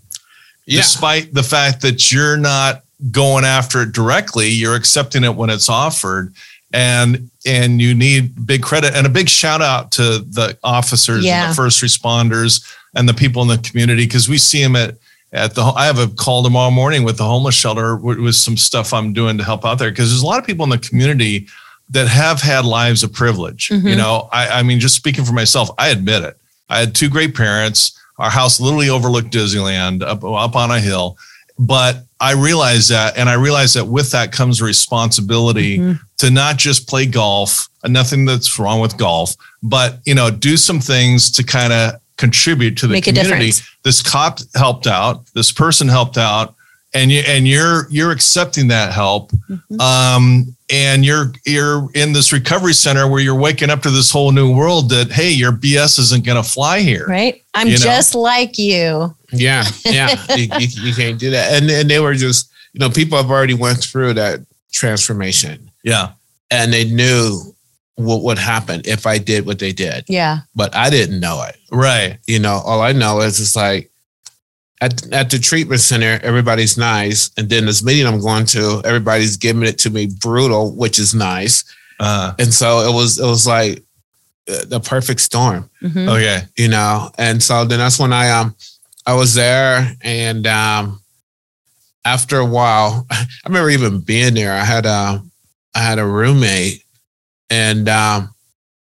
Yeah. 0.65 0.77
despite 0.81 1.33
the 1.33 1.43
fact 1.43 1.81
that 1.81 2.11
you're 2.13 2.37
not 2.37 2.83
going 3.11 3.43
after 3.43 3.81
it 3.83 3.91
directly. 3.91 4.47
You're 4.49 4.75
accepting 4.75 5.23
it 5.25 5.35
when 5.35 5.49
it's 5.49 5.67
offered, 5.69 6.33
and 6.71 7.29
and 7.45 7.81
you 7.81 7.93
need 7.93 8.45
big 8.47 8.61
credit 8.63 8.93
and 8.95 9.05
a 9.05 9.09
big 9.09 9.27
shout 9.27 9.61
out 9.61 9.91
to 9.93 10.19
the 10.19 10.57
officers 10.63 11.25
Yeah. 11.25 11.43
and 11.43 11.51
the 11.51 11.55
first 11.55 11.81
responders 11.83 12.61
and 12.95 13.07
the 13.07 13.13
people 13.13 13.41
in 13.41 13.47
the 13.49 13.57
community 13.57 14.05
because 14.05 14.29
we 14.29 14.37
see 14.37 14.61
them 14.63 14.75
at 14.77 14.95
at 15.31 15.53
the 15.55 15.61
I 15.61 15.85
have 15.85 15.99
a 15.99 16.07
call 16.07 16.43
tomorrow 16.43 16.71
morning 16.71 17.03
with 17.03 17.17
the 17.17 17.23
homeless 17.23 17.55
shelter 17.55 17.95
with, 17.95 18.35
some 18.35 18.57
stuff 18.57 18.93
I'm 18.93 19.13
doing 19.13 19.37
to 19.37 19.43
help 19.43 19.65
out 19.65 19.77
there 19.79 19.89
because 19.91 20.09
there's 20.09 20.21
a 20.23 20.25
lot 20.25 20.39
of 20.39 20.45
people 20.45 20.63
in 20.63 20.69
the 20.69 20.77
community 20.79 21.47
that 21.91 22.07
have 22.07 22.41
had 22.41 22.65
lives 22.65 23.03
of 23.03 23.11
privilege. 23.13 23.69
You 23.71 23.77
Mhm. 23.77 23.97
know, 23.97 24.29
I, 24.31 24.59
I 24.59 24.63
mean, 24.63 24.79
just 24.79 24.95
speaking 24.95 25.25
for 25.25 25.33
myself, 25.33 25.69
I 25.77 25.89
admit 25.89 26.23
it. 26.23 26.37
I 26.69 26.79
had 26.79 26.93
two 26.95 27.09
great 27.09 27.35
parents. 27.35 27.93
Our 28.19 28.29
house 28.29 28.59
literally 28.59 28.89
overlooked 28.89 29.31
Disneyland 29.31 30.03
up 30.03 30.23
up 30.23 30.55
on 30.55 30.71
a 30.71 30.79
hill, 30.79 31.17
but 31.57 32.05
I 32.21 32.33
realized 32.33 32.89
that, 32.89 33.17
and 33.17 33.29
I 33.29 33.33
realized 33.35 33.75
that 33.75 33.85
with 33.87 34.11
that 34.11 34.31
comes 34.31 34.61
responsibility 34.61 35.79
Mhm. 35.79 35.99
to 36.17 36.29
not 36.29 36.57
just 36.57 36.87
play 36.87 37.05
golf. 37.05 37.69
Nothing 37.87 38.25
that's 38.25 38.59
wrong 38.59 38.81
with 38.81 38.97
golf, 38.97 39.35
but 39.63 39.99
you 40.05 40.13
know, 40.15 40.29
do 40.29 40.57
some 40.57 40.79
things 40.81 41.31
to 41.31 41.43
kind 41.43 41.71
of 41.71 41.93
contribute 42.19 42.77
to 42.77 42.85
the 42.85 42.93
Make 42.93 43.05
community 43.05 43.51
this 43.83 44.01
cop 44.03 44.39
helped 44.55 44.85
out 44.87 45.25
this 45.33 45.51
person 45.51 45.87
helped 45.87 46.17
out 46.17 46.53
and 46.93 47.11
you 47.11 47.21
and 47.25 47.47
you're 47.47 47.87
you're 47.89 48.11
accepting 48.11 48.67
that 48.67 48.91
help 48.93 49.31
Mhm. 49.49 49.79
um 49.79 50.55
and 50.71 51.03
you're 51.05 51.31
you're 51.45 51.87
in 51.95 52.13
this 52.13 52.31
recovery 52.33 52.73
center 52.73 53.07
where 53.07 53.21
you're 53.21 53.39
waking 53.47 53.69
up 53.71 53.81
to 53.83 53.89
this 53.89 54.11
whole 54.11 54.31
new 54.31 54.53
world 54.53 54.89
that 54.89 55.11
hey 55.11 55.31
your 55.31 55.51
bs 55.53 55.97
isn't 55.97 56.23
going 56.25 56.35
to 56.43 56.47
fly 56.47 56.81
here 56.81 57.05
Right. 57.07 57.41
I'm 57.55 57.67
You 57.67 57.73
know? 57.79 57.85
just 57.85 58.13
like 58.15 58.57
you. 58.59 59.15
Yeah, 59.31 59.63
yeah, 59.85 60.09
you, 60.35 60.47
you, 60.59 60.67
you 60.87 60.93
can't 60.93 61.17
do 61.19 61.29
that. 61.31 61.53
And 61.53 61.69
and 61.71 61.89
they 61.89 61.99
were 61.99 62.15
just, 62.15 62.51
you 62.73 62.79
know, 62.79 62.89
people 62.89 63.15
have 63.17 63.29
already 63.31 63.53
went 63.53 63.79
through 63.79 64.13
that 64.15 64.39
transformation, 64.71 65.69
yeah 65.83 66.09
and 66.51 66.73
they 66.73 66.83
knew 66.85 67.53
what 67.99 68.23
would 68.23 68.37
happen 68.39 68.81
if 68.85 69.05
I 69.05 69.17
did 69.17 69.45
what 69.45 69.59
they 69.59 69.71
did, 69.73 70.05
Yeah. 70.07 70.39
but 70.55 70.75
I 70.75 70.89
didn't 70.89 71.19
know 71.19 71.43
it. 71.43 71.55
right 71.71 72.17
You 72.27 72.39
know, 72.39 72.61
all 72.65 72.81
I 72.81 72.93
know 72.93 73.21
is 73.21 73.39
it's 73.39 73.55
like 73.55 73.91
at 74.81 74.93
at 75.11 75.29
the 75.29 75.37
treatment 75.39 75.81
center, 75.81 76.19
everybody's 76.23 76.77
nice, 76.77 77.29
and 77.37 77.49
then 77.49 77.65
this 77.65 77.83
meeting 77.83 78.07
I'm 78.07 78.21
going 78.21 78.45
to, 78.47 78.81
everybody's 78.85 79.35
giving 79.37 79.63
it 79.67 79.77
to 79.79 79.89
me 79.89 80.07
brutal, 80.07 80.71
which 80.75 80.97
is 80.99 81.13
nice, 81.13 81.63
uh 81.99 82.33
and 82.39 82.53
so 82.53 82.79
it 82.89 82.93
was 82.93 83.19
it 83.19 83.25
was 83.25 83.45
like 83.45 83.83
uh, 84.49 84.63
the 84.65 84.79
perfect 84.79 85.19
storm. 85.19 85.69
Mhm. 85.83 86.07
okay 86.09 86.41
you 86.57 86.67
know 86.69 87.11
and 87.17 87.41
so 87.43 87.65
then 87.65 87.79
that's 87.79 87.99
when 87.99 88.11
i 88.13 88.29
um 88.31 88.55
i 89.05 89.13
was 89.13 89.33
there 89.33 89.95
and 90.01 90.45
um 90.47 90.99
after 92.05 92.37
a 92.39 92.45
while 92.45 93.05
i 93.11 93.25
remember 93.47 93.69
even 93.69 93.99
being 94.01 94.33
there 94.33 94.53
i 94.53 94.63
had 94.65 94.85
a 94.85 95.21
i 95.75 95.79
had 95.79 95.99
a 95.99 96.05
roommate 96.05 96.83
and 97.49 97.87
um 97.89 98.33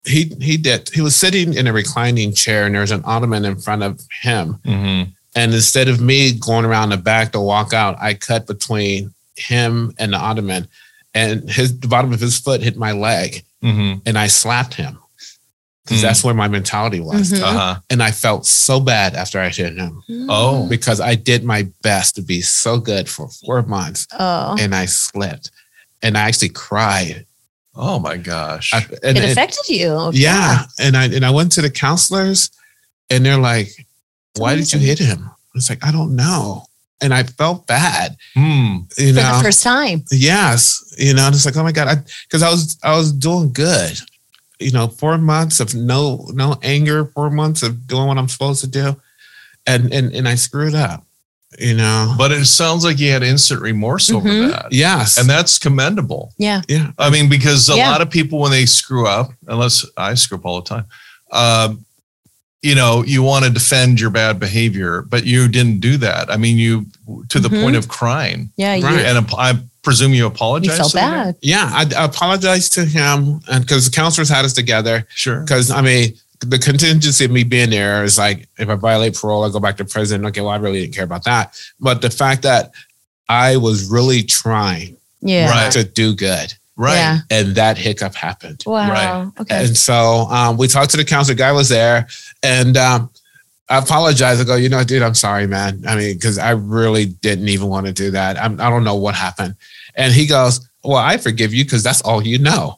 he 0.06 0.26
he 0.40 0.58
did 0.58 0.90
he 0.94 1.02
was 1.02 1.16
sitting 1.16 1.54
in 1.54 1.68
a 1.68 1.74
reclining 1.74 2.34
chair 2.34 2.66
and 2.66 2.74
there 2.76 2.82
was 2.82 2.92
an 2.92 3.02
ottoman 3.06 3.46
in 3.46 3.56
front 3.58 3.84
of 3.84 4.00
him 4.22 4.60
hmm 4.66 5.04
and 5.38 5.54
instead 5.54 5.90
of 5.90 6.00
me 6.00 6.32
going 6.32 6.64
around 6.64 6.90
the 6.90 6.98
back 6.98 7.32
to 7.32 7.40
walk 7.42 7.74
out 7.74 7.96
i 8.00 8.14
cut 8.14 8.46
between 8.48 9.14
him 9.36 9.94
and 10.00 10.14
the 10.14 10.18
ottoman 10.18 10.68
and 11.14 11.50
his 11.50 11.78
the 11.80 11.88
bottom 11.88 12.14
of 12.14 12.20
his 12.20 12.38
foot 12.40 12.62
hit 12.62 12.78
my 12.78 12.92
leg 12.92 13.44
hmm 13.62 13.96
and 14.06 14.18
i 14.18 14.28
slapped 14.28 14.74
him 14.76 14.98
because 15.84 16.00
Mm. 16.00 16.02
that's 16.02 16.24
where 16.24 16.34
my 16.34 16.48
mentality 16.48 17.00
was 17.00 17.32
Mhm. 17.32 17.42
uh-huh 17.44 17.80
and 17.92 18.02
I 18.02 18.10
felt 18.10 18.48
so 18.48 18.80
bad 18.80 19.14
after 19.14 19.40
I 19.40 19.50
hit 19.50 19.76
him 19.78 20.02
Oh. 20.30 20.68
because 20.68 21.00
I 21.00 21.14
did 21.14 21.44
my 21.44 21.68
best 21.84 22.16
to 22.16 22.24
be 22.24 22.42
so 22.42 22.80
good 22.80 23.08
for 23.08 23.30
four 23.46 23.62
months 23.62 24.08
Oh. 24.18 24.56
and 24.60 24.74
I 24.74 24.86
slipped 24.88 25.52
and 26.02 26.18
I 26.18 26.22
actually 26.22 26.50
cried. 26.50 27.28
Oh 27.76 28.00
my 28.00 28.18
gosh 28.18 28.74
I, 28.74 28.80
and, 29.04 29.18
it 29.18 29.24
and- 29.24 29.32
affected 29.32 29.68
you. 29.70 30.12
yeah, 30.14 30.66
and 30.80 30.96
I 30.98 31.06
and 31.06 31.26
I 31.26 31.32
went 31.32 31.52
to 31.54 31.62
the 31.62 31.70
counselors 31.70 32.50
and 33.10 33.26
they're 33.26 33.38
like, 33.38 33.70
"Why 34.38 34.56
did 34.56 34.72
you 34.74 34.80
hit 34.80 35.00
him?" 35.00 35.30
It's 35.56 35.70
like 35.70 35.86
I 35.86 35.92
don't 35.92 36.16
know, 36.16 36.66
and 37.02 37.14
I 37.14 37.24
felt 37.24 37.68
bad. 37.68 38.18
hmm 38.34 38.78
You 38.98 39.14
For 39.14 39.22
know, 39.22 39.38
the 39.38 39.44
first 39.44 39.64
time. 39.64 40.04
yes, 40.12 40.94
you 40.98 41.14
know, 41.14 41.26
and 41.28 41.36
it's 41.36 41.46
like, 41.46 41.56
oh 41.58 41.64
my 41.64 41.72
god, 41.72 42.06
because 42.28 42.44
I, 42.44 42.50
was 42.50 42.78
I 42.84 42.96
was 42.98 43.12
doing 43.12 43.52
good. 43.54 44.00
You 44.60 44.72
know, 44.72 44.88
four 44.88 45.18
months 45.18 45.60
of 45.60 45.76
no 45.76 46.30
no 46.34 46.58
anger, 46.64 47.06
four 47.06 47.30
months 47.30 47.62
of 47.64 47.88
doing 47.88 48.08
what 48.08 48.18
I'm 48.18 48.30
supposed 48.30 48.62
to 48.62 48.68
do, 48.68 48.96
and 49.68 49.94
and 49.94 50.14
and 50.14 50.28
I 50.28 50.36
screwed 50.36 50.76
up. 50.76 51.04
You 51.58 51.74
know, 51.76 52.14
but 52.18 52.32
it 52.34 52.46
sounds 52.46 52.84
like 52.84 53.00
you 53.00 53.12
had 53.12 53.24
instant 53.24 53.62
remorse 53.62 54.12
over 54.12 54.28
Mhm. 54.28 54.52
that 54.52 54.66
yes, 54.74 55.18
and 55.18 55.30
that's 55.30 55.58
commendable 55.58 56.34
Yeah. 56.38 56.62
yeah, 56.68 56.92
I 57.00 57.10
mean, 57.10 57.30
because 57.30 57.70
a 57.70 57.76
Yeah. 57.78 57.92
lot 57.92 58.02
of 58.02 58.10
people, 58.10 58.40
when 58.40 58.52
they 58.52 58.66
screw 58.66 59.08
up, 59.08 59.32
unless 59.48 59.86
I 59.96 60.16
screw 60.16 60.38
up 60.38 60.46
all 60.46 60.62
the 60.62 60.68
time, 60.68 60.86
um, 61.32 61.86
you 62.62 62.76
know, 62.76 63.04
you 63.06 63.22
want 63.24 63.46
to 63.46 63.52
defend 63.52 64.00
your 64.02 64.10
bad 64.10 64.40
behavior, 64.40 65.04
but 65.08 65.24
you 65.26 65.48
didn't 65.48 65.80
do 65.80 65.98
that. 65.98 66.30
I 66.32 66.36
mean, 66.38 66.58
you 66.58 66.88
to 67.30 67.40
the 67.40 67.50
Mhm. 67.50 67.62
point 67.62 67.76
of 67.78 67.88
crying, 67.88 68.50
Yeah. 68.58 68.76
You, 68.76 68.84
Right. 68.86 69.06
and 69.06 69.26
I 69.38 69.58
presume 69.84 70.14
you 70.14 70.26
apologized. 70.26 70.80
you 70.80 70.86
apologize. 70.86 70.92
felt 70.92 70.92
to 70.92 70.98
the 70.98 71.02
guy? 71.02 71.24
bad. 71.26 71.36
yeah. 71.42 71.70
I, 71.98 72.02
I 72.02 72.06
apologized 72.06 72.74
to 72.74 72.86
him, 72.86 73.40
and 73.48 73.64
because 73.66 73.86
the 73.86 73.92
counselors 73.92 74.30
had 74.30 74.44
us 74.44 74.54
together, 74.54 75.08
Sure. 75.16 75.40
because 75.42 75.72
I 75.72 75.82
mean. 75.82 76.16
The 76.42 76.60
contingency 76.60 77.26
of 77.26 77.32
me 77.32 77.44
being 77.44 77.70
there 77.70 78.04
is 78.04 78.18
like 78.18 78.48
if 78.58 78.70
I 78.70 78.76
violate 78.76 79.16
parole, 79.16 79.44
I 79.46 79.50
go 79.50 79.60
back 79.60 79.78
to 79.78 79.86
prison. 79.86 80.26
Okay, 80.26 80.42
well, 80.42 80.50
I 80.52 80.58
really 80.58 80.82
didn't 80.82 80.94
care 80.96 81.04
about 81.06 81.24
that. 81.24 81.60
But 81.80 82.02
the 82.02 82.10
fact 82.10 82.42
that 82.44 82.72
I 83.30 83.58
was 83.58 83.90
really 83.90 84.22
trying 84.24 84.98
Yeah. 85.22 85.50
Right. 85.50 85.72
to 85.72 85.84
do 85.84 86.14
good, 86.16 86.54
Right. 86.78 86.96
Yeah. 86.96 87.20
and 87.32 87.56
that 87.56 87.78
hiccup 87.78 88.14
happened. 88.16 88.64
Wow. 88.66 88.90
Right. 88.92 89.32
Okay. 89.42 89.66
And 89.66 89.78
so 89.78 90.28
um, 90.30 90.58
we 90.58 90.68
talked 90.68 90.92
to 90.92 90.98
the 90.98 91.06
counselor. 91.06 91.36
Guy 91.36 91.52
was 91.52 91.70
there, 91.70 92.08
and 92.44 92.76
um, 92.78 93.10
I 93.70 93.78
apologize. 93.80 94.40
I 94.40 94.44
go, 94.44 94.56
you 94.58 94.70
know, 94.70 94.84
dude, 94.84 95.02
I'm 95.02 95.16
sorry, 95.16 95.48
man. 95.48 95.84
I 95.88 95.96
mean, 95.96 96.14
because 96.16 96.38
I 96.38 96.52
really 96.52 97.06
didn't 97.06 97.48
even 97.50 97.68
want 97.68 97.88
to 97.88 97.94
do 97.94 98.12
that. 98.12 98.38
I'm, 98.38 98.60
I 98.62 98.70
don't 98.70 98.84
know 98.84 98.96
what 98.96 99.16
happened. 99.16 99.56
And 99.96 100.14
he 100.14 100.28
goes, 100.28 100.68
well, 100.84 100.98
I 100.98 101.18
forgive 101.18 101.54
you 101.54 101.64
because 101.64 101.82
that's 101.82 102.02
all 102.02 102.22
you 102.22 102.38
know. 102.38 102.78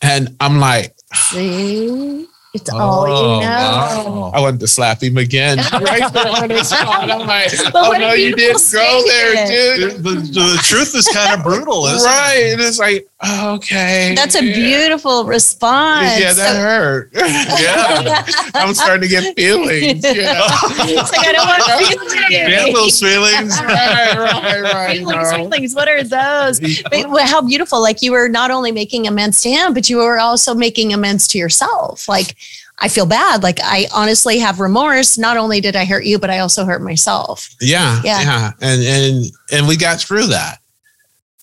And 0.00 0.34
I'm 0.40 0.58
like, 0.60 0.94
See? 1.14 2.26
It's 2.56 2.70
oh, 2.72 2.78
all 2.78 3.06
you 3.06 3.40
know. 3.40 3.46
wow. 3.46 4.30
I 4.34 4.40
wanted 4.40 4.60
to 4.60 4.66
slap 4.66 5.02
him 5.02 5.18
again. 5.18 5.58
right 5.72 6.12
there 6.12 6.28
on 6.28 6.48
the 6.48 6.64
spot. 6.64 7.10
I'm 7.10 7.26
like, 7.26 7.50
But 7.72 7.74
oh 7.74 7.92
no, 7.92 8.12
you 8.14 8.34
didn't 8.34 8.62
go 8.72 9.02
there, 9.06 9.46
dude. 9.46 10.02
The, 10.02 10.10
the 10.10 10.58
truth 10.62 10.94
is 10.94 11.06
kind 11.08 11.38
of 11.38 11.44
brutal, 11.44 11.86
isn't 11.86 12.00
it? 12.00 12.04
Right. 12.04 12.56
It's 12.58 12.78
like, 12.78 13.08
okay. 13.22 14.14
That's 14.16 14.34
a 14.36 14.40
beautiful 14.40 15.24
response. 15.24 16.18
Yeah, 16.18 16.32
that 16.32 16.56
hurt. 16.56 17.12
Yeah. 17.56 18.24
I'm 18.54 18.74
starting 18.74 19.02
to 19.02 19.08
get 19.08 19.34
feelings. 19.36 20.04
Yeah. 20.04 20.42
it's 20.88 21.12
like 21.12 21.26
I 21.26 21.32
don't 21.32 21.46
want 21.46 21.62
to 21.62 22.26
Damn 22.28 22.72
those 22.72 23.00
feelings. 23.00 23.58
right, 23.60 24.16
right, 24.16 24.62
right. 24.62 24.98
Feelings, 24.98 25.32
no. 25.32 25.36
feelings, 25.36 25.74
what 25.74 25.88
are 25.88 26.02
those? 26.02 26.60
But 26.82 27.10
well, 27.10 27.26
how 27.26 27.42
beautiful! 27.42 27.80
Like 27.80 28.02
you 28.02 28.12
were 28.12 28.28
not 28.28 28.50
only 28.50 28.72
making 28.72 29.06
amends 29.06 29.40
to 29.42 29.50
him, 29.50 29.74
but 29.74 29.88
you 29.88 29.98
were 29.98 30.18
also 30.18 30.54
making 30.54 30.92
amends 30.92 31.26
to 31.28 31.38
yourself. 31.38 32.08
Like 32.08 32.36
I 32.78 32.88
feel 32.88 33.06
bad. 33.06 33.42
Like 33.42 33.58
I 33.62 33.86
honestly 33.94 34.38
have 34.38 34.60
remorse. 34.60 35.16
Not 35.16 35.36
only 35.36 35.60
did 35.60 35.76
I 35.76 35.84
hurt 35.86 36.04
you, 36.04 36.18
but 36.18 36.28
I 36.30 36.40
also 36.40 36.64
hurt 36.64 36.82
myself 36.82 37.48
Yeah, 37.60 38.00
Yeah. 38.04 38.20
yeah, 38.20 38.52
and 38.60 38.82
and 38.82 39.24
and 39.52 39.68
we 39.68 39.76
got 39.76 40.00
through 40.00 40.26
that. 40.26 40.58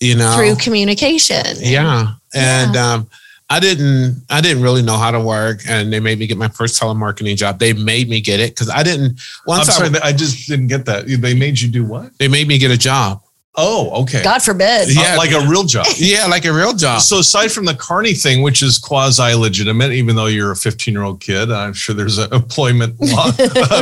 You 0.00 0.16
know, 0.16 0.34
through 0.36 0.56
communication. 0.56 1.44
yeah, 1.58 2.14
and 2.34 2.76
um, 2.76 3.08
I 3.48 3.58
didn't 3.60 4.22
I 4.30 4.40
didn't 4.40 4.62
really 4.62 4.82
know 4.82 4.96
how 4.96 5.10
to 5.10 5.20
work, 5.20 5.60
and 5.68 5.92
they 5.92 6.00
made 6.00 6.18
me 6.18 6.26
get 6.26 6.36
my 6.36 6.48
first 6.48 6.80
telemarketing 6.80 7.36
job. 7.36 7.58
They 7.58 7.72
made 7.72 8.08
me 8.08 8.20
get 8.20 8.38
it 8.40 8.50
because 8.50 8.70
I 8.70 8.82
didn't. 8.82 9.12
I'm 9.12 9.16
Once 9.46 9.80
I, 9.80 9.90
I 10.08 10.12
just 10.12 10.48
didn't 10.48 10.66
get 10.68 10.84
that. 10.86 11.06
They 11.06 11.34
made 11.34 11.60
you 11.60 11.68
do 11.68 11.84
what? 11.84 12.16
they 12.18 12.28
made 12.28 12.48
me 12.48 12.58
get 12.58 12.70
a 12.70 12.76
job. 12.78 13.22
Oh, 13.56 14.02
okay. 14.02 14.20
God 14.24 14.42
forbid. 14.42 14.88
Uh, 14.88 15.00
Yeah. 15.00 15.16
like 15.16 15.30
a 15.30 15.46
real 15.48 15.62
job. 15.62 15.86
Yeah, 15.96 16.26
like 16.26 16.44
a 16.44 16.52
real 16.52 16.72
job. 16.72 17.00
So 17.02 17.20
aside 17.20 17.52
from 17.52 17.66
the 17.66 17.74
Carney 17.74 18.12
thing, 18.14 18.42
which 18.42 18.62
is 18.64 18.78
quasi 18.78 19.32
legitimate, 19.34 19.92
even 19.92 20.16
though 20.16 20.26
you're 20.26 20.50
a 20.50 20.56
15 20.56 20.92
year 20.92 21.04
old 21.04 21.20
kid, 21.20 21.52
I'm 21.52 21.72
sure 21.72 21.94
there's 21.94 22.18
an 22.18 22.32
employment 22.34 22.96
law 23.00 23.30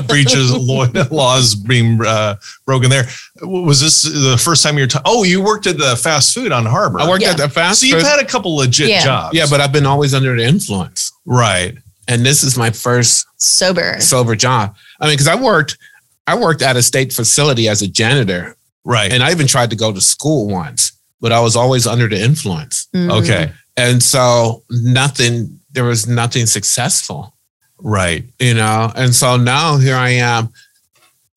breaches 0.03 0.53
law, 0.55 0.87
laws 1.11 1.55
being 1.55 1.99
uh, 2.05 2.37
broken 2.67 2.91
there. 2.91 3.05
Was 3.41 3.81
this 3.81 4.03
the 4.03 4.39
first 4.43 4.63
time 4.63 4.77
you're? 4.77 4.87
Ta- 4.89 5.01
oh, 5.07 5.25
you 5.25 5.43
worked 5.43 5.67
at 5.67 5.79
the 5.79 5.97
fast 5.97 6.35
food 6.35 6.53
on 6.53 6.67
Harbor. 6.67 7.01
I 7.01 7.09
worked 7.09 7.23
Yeah. 7.23 7.31
at 7.31 7.39
the 7.39 7.49
fast 7.49 7.81
so 7.81 7.87
you've 7.87 8.03
had 8.03 8.21
a 8.21 8.27
couple 8.27 8.55
legit 8.55 8.89
Yeah. 8.91 9.03
jobs. 9.05 9.35
yeah, 9.37 9.47
but 9.49 9.61
I've 9.63 9.73
been 9.73 9.87
always 9.87 10.13
under 10.13 10.37
the 10.37 10.45
influence. 10.45 11.13
right, 11.25 11.77
And 12.09 12.27
this 12.27 12.45
is 12.45 12.59
my 12.59 12.71
first 12.71 13.27
Sober. 13.39 13.97
sober 14.01 14.37
job. 14.37 14.75
I 15.01 15.07
mean, 15.07 15.15
because 15.15 15.29
I 15.29 15.35
worked, 15.37 15.79
I 16.27 16.37
worked 16.37 16.61
at 16.63 16.77
a 16.77 16.83
state 16.83 17.13
facility 17.13 17.69
as 17.69 17.81
a 17.81 17.89
janitor, 17.89 18.55
right. 18.85 19.13
and 19.13 19.23
I 19.23 19.31
even 19.31 19.47
tried 19.47 19.71
to 19.71 19.77
go 19.77 19.93
to 19.93 20.01
school 20.01 20.49
once, 20.49 20.93
but 21.21 21.33
I 21.33 21.41
was 21.41 21.57
always 21.57 21.87
under 21.87 22.09
the 22.09 22.21
influence, 22.23 22.89
Mm. 22.95 23.11
okay, 23.23 23.53
and 23.77 24.03
so 24.03 24.63
nothing. 24.71 25.59
There 25.73 25.85
was 25.85 26.07
nothing 26.07 26.45
successful, 26.47 27.35
right. 27.79 28.25
you 28.39 28.55
know. 28.55 28.93
And 28.95 29.15
so 29.15 29.37
now 29.37 29.79
here 29.79 29.97
I 29.97 30.11
am. 30.11 30.51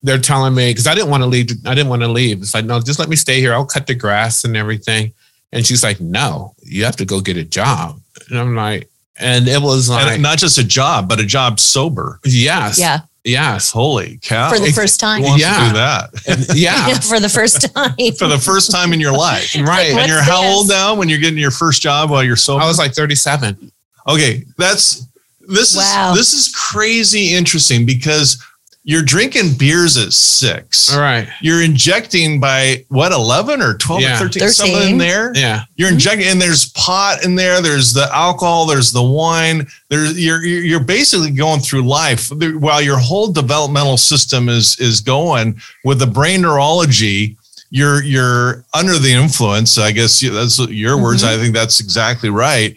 They're 0.03 0.19
telling 0.19 0.53
me 0.53 0.69
because 0.71 0.85
I 0.87 0.93
didn't 0.93 1.09
want 1.09 1.23
to 1.23 1.27
leave. 1.27 1.49
I 1.65 1.73
didn't 1.73 1.89
want 1.89 2.01
to 2.03 2.07
leave. 2.09 2.41
It's 2.41 2.53
like 2.53 2.65
no, 2.65 2.79
just 2.79 2.99
let 2.99 3.09
me 3.09 3.15
stay 3.15 3.39
here. 3.39 3.53
I'll 3.53 3.65
cut 3.65 3.87
the 3.87 3.95
grass 3.95 4.43
and 4.43 4.55
everything. 4.57 5.13
And 5.51 5.65
she's 5.65 5.83
like, 5.83 6.01
no, 6.01 6.53
you 6.63 6.83
have 6.83 6.97
to 6.97 7.05
go 7.05 7.21
get 7.21 7.37
a 7.37 7.43
job. 7.45 7.99
And 8.29 8.37
I'm 8.37 8.55
like, 8.55 8.89
and 9.17 9.47
it 9.47 9.61
was 9.61 9.89
like, 9.89 10.13
And 10.13 10.21
not 10.21 10.37
just 10.37 10.57
a 10.57 10.63
job, 10.65 11.07
but 11.07 11.19
a 11.21 11.25
job 11.25 11.59
sober. 11.61 12.19
yes, 12.25 12.77
Yeah. 12.77 12.99
Yes, 13.25 13.71
Holy 13.71 14.19
cow! 14.21 14.49
For 14.49 14.59
the 14.59 14.71
first 14.71 14.99
time. 14.99 15.21
Who 15.21 15.27
wants 15.29 15.41
Yeah. 15.43 15.59
to 15.59 15.67
do 15.67 15.73
that 15.73 16.09
And- 16.27 16.57
yeah, 16.57 16.93
For 16.99 17.19
the 17.19 17.27
first 17.29 17.61
time. 17.73 17.95
for 18.17 18.27
the 18.27 18.39
first 18.39 18.71
time 18.71 18.93
in 18.93 18.99
your 19.01 19.11
life? 19.11 19.53
right. 19.59 19.91
And 19.91 20.07
you're 20.09 20.21
how 20.23 20.43
old 20.45 20.69
now 20.69 20.95
when 20.95 21.09
you're 21.09 21.19
getting 21.19 21.39
your 21.39 21.51
first 21.51 21.81
job 21.81 22.09
while 22.09 22.23
you're 22.23 22.35
so? 22.37 22.57
I 22.57 22.65
was 22.65 22.77
like 22.77 22.93
37. 22.93 23.71
Okay, 24.07 24.43
that's 24.57 25.05
this 25.47 25.75
Wow. 25.75 26.11
is 26.13 26.17
this 26.17 26.33
is 26.33 26.53
crazy 26.55 27.33
interesting 27.33 27.85
because 27.85 28.41
you're 28.87 29.01
drinking 29.01 29.53
beers 29.57 29.97
at 29.97 30.13
six. 30.13 30.93
All 30.93 31.01
right. 31.01 31.27
You're 31.41 31.63
injecting 31.63 32.39
by 32.39 32.85
what 32.89 33.11
11 33.11 33.59
or 33.59 33.73
12 33.77 34.01
Yeah. 34.01 34.15
or 34.17 34.29
13, 34.29 34.49
something 34.49 34.89
in 34.91 34.97
there. 34.99 35.31
Yeah. 35.35 35.63
You're 35.75 35.89
injecting 35.89 36.27
and 36.27 36.39
there's 36.39 36.69
pot 36.73 37.25
in 37.25 37.33
there, 37.33 37.61
there's 37.61 37.93
the 37.93 38.07
alcohol, 38.15 38.67
there's 38.67 38.91
the 38.91 39.01
wine. 39.01 39.67
There's 39.89 40.17
you're 40.19 40.45
you're 40.45 40.61
you're 40.63 40.83
basically 40.83 41.31
going 41.31 41.61
through 41.61 41.81
life 41.87 42.29
while 42.31 42.79
your 42.81 42.99
whole 42.99 43.31
developmental 43.31 43.97
system 43.97 44.49
is 44.49 44.79
is 44.79 45.01
going 45.01 45.59
with 45.83 45.97
the 45.99 46.07
brain 46.07 46.41
neurology 46.41 47.37
you're 47.71 48.03
you're 48.03 48.63
under 48.75 48.99
the 48.99 49.11
influence. 49.11 49.79
I 49.79 49.91
guess 49.91 50.21
you- 50.21 50.29
that's 50.29 50.59
your 50.59 51.01
words. 51.01 51.23
Mhm. 51.23 51.27
I 51.27 51.37
think 51.37 51.55
that's 51.55 51.79
exactly 51.79 52.29
right. 52.29 52.75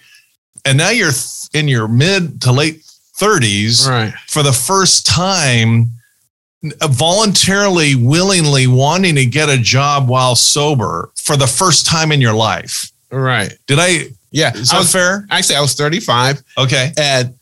And 0.64 0.78
now 0.78 0.88
you're 0.88 1.12
th- 1.12 1.24
in 1.52 1.68
your 1.68 1.86
mid 1.86 2.40
to 2.42 2.50
late 2.52 2.80
30s 3.18 3.86
Right. 3.86 4.14
for 4.28 4.42
the 4.42 4.52
first 4.52 5.04
time, 5.06 5.92
voluntarily, 6.62 7.94
willingly 7.94 8.66
wanting 8.66 9.14
to 9.16 9.26
get 9.26 9.48
a 9.48 9.58
job 9.58 10.08
while 10.08 10.34
sober 10.34 11.10
for 11.16 11.36
the 11.36 11.46
first 11.46 11.86
time 11.86 12.12
in 12.12 12.20
your 12.20 12.34
life. 12.34 12.90
Right. 13.10 13.52
Did 13.66 13.78
I? 13.80 14.06
Yeah. 14.30 14.52
Is 14.54 14.70
I 14.70 14.74
that 14.76 14.80
was 14.80 14.92
fair? 14.92 15.26
actually 15.30 15.56
I 15.56 15.60
was 15.60 15.74
35 15.74 16.42
Okay. 16.58 16.92
and 16.98 17.34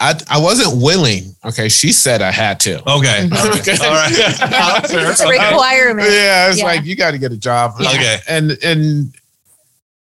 I 0.00 0.14
I 0.28 0.40
wasn't 0.40 0.82
willing. 0.82 1.36
Okay. 1.44 1.68
She 1.68 1.92
said 1.92 2.22
I 2.22 2.32
had 2.32 2.58
to. 2.60 2.78
Okay. 2.90 3.28
Okay. 3.32 3.76
All 3.80 3.92
right. 3.92 4.12
It's 4.90 5.20
a 5.20 5.28
requirement. 5.28 6.08
Yeah. 6.10 6.48
It's 6.48 6.58
Yeah. 6.58 6.64
like 6.64 6.84
you 6.84 6.96
got 6.96 7.12
to 7.12 7.18
get 7.18 7.32
a 7.32 7.36
job. 7.36 7.74
Yeah. 7.78 7.90
Okay. 7.90 8.18
And 8.28 8.58
and 8.64 9.14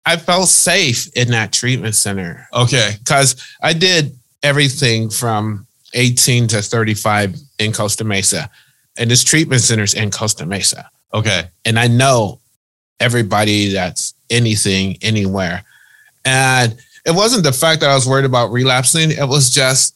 I 0.05 0.17
felt 0.17 0.49
safe 0.49 1.09
in 1.17 1.29
that 1.31 1.53
treatment 1.53 1.95
center 1.95 2.47
Okay. 2.53 2.97
because 2.99 3.37
I 3.63 3.73
did 3.73 4.17
everything 4.43 5.11
from 5.11 5.67
18 5.95 6.47
to 6.49 6.63
35 6.63 7.37
in 7.59 7.73
Costa 7.73 8.05
Mesa. 8.05 8.51
And 8.99 9.11
this 9.11 9.25
treatment 9.25 9.63
center's 9.63 9.95
in 9.95 10.11
Costa 10.11 10.47
Mesa. 10.47 10.91
Okay. 11.15 11.45
and 11.67 11.79
I 11.79 11.89
know 11.89 12.41
everybody 13.01 13.69
that's 13.69 14.15
anything 14.31 14.97
anywhere. 15.03 15.63
And 16.25 16.77
it 17.05 17.15
wasn't 17.15 17.45
the 17.45 17.53
fact 17.53 17.81
that 17.83 17.91
I 17.91 17.95
was 17.95 18.07
worried 18.09 18.25
about 18.25 18.51
relapsing, 18.53 19.11
it 19.11 19.29
was 19.29 19.51
just 19.51 19.95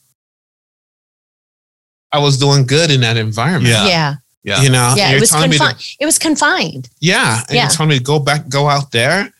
I 2.11 2.19
was 2.19 2.37
doing 2.37 2.65
good 2.65 2.91
in 2.91 3.01
that 3.01 3.17
environment. 3.17 3.73
Yeah. 3.73 3.87
Yeah. 3.87 4.15
Yeah. 4.43 4.61
You 4.61 4.69
know, 4.69 4.93
Yeah. 4.95 5.11
It 5.11 5.19
was 5.19 5.29
telling 5.29 5.51
to- 5.51 5.57
confined. 5.57 5.85
It 5.99 6.05
was 6.05 6.17
confined. 6.19 6.89
yeah. 6.99 7.41
And 7.49 7.55
Yeah. 7.55 7.63
you're 7.63 7.71
telling 7.71 7.89
me 7.89 7.97
to 7.97 8.03
go 8.03 8.19
back, 8.19 8.47
go 8.47 8.69
out 8.69 8.91
there. 8.91 9.33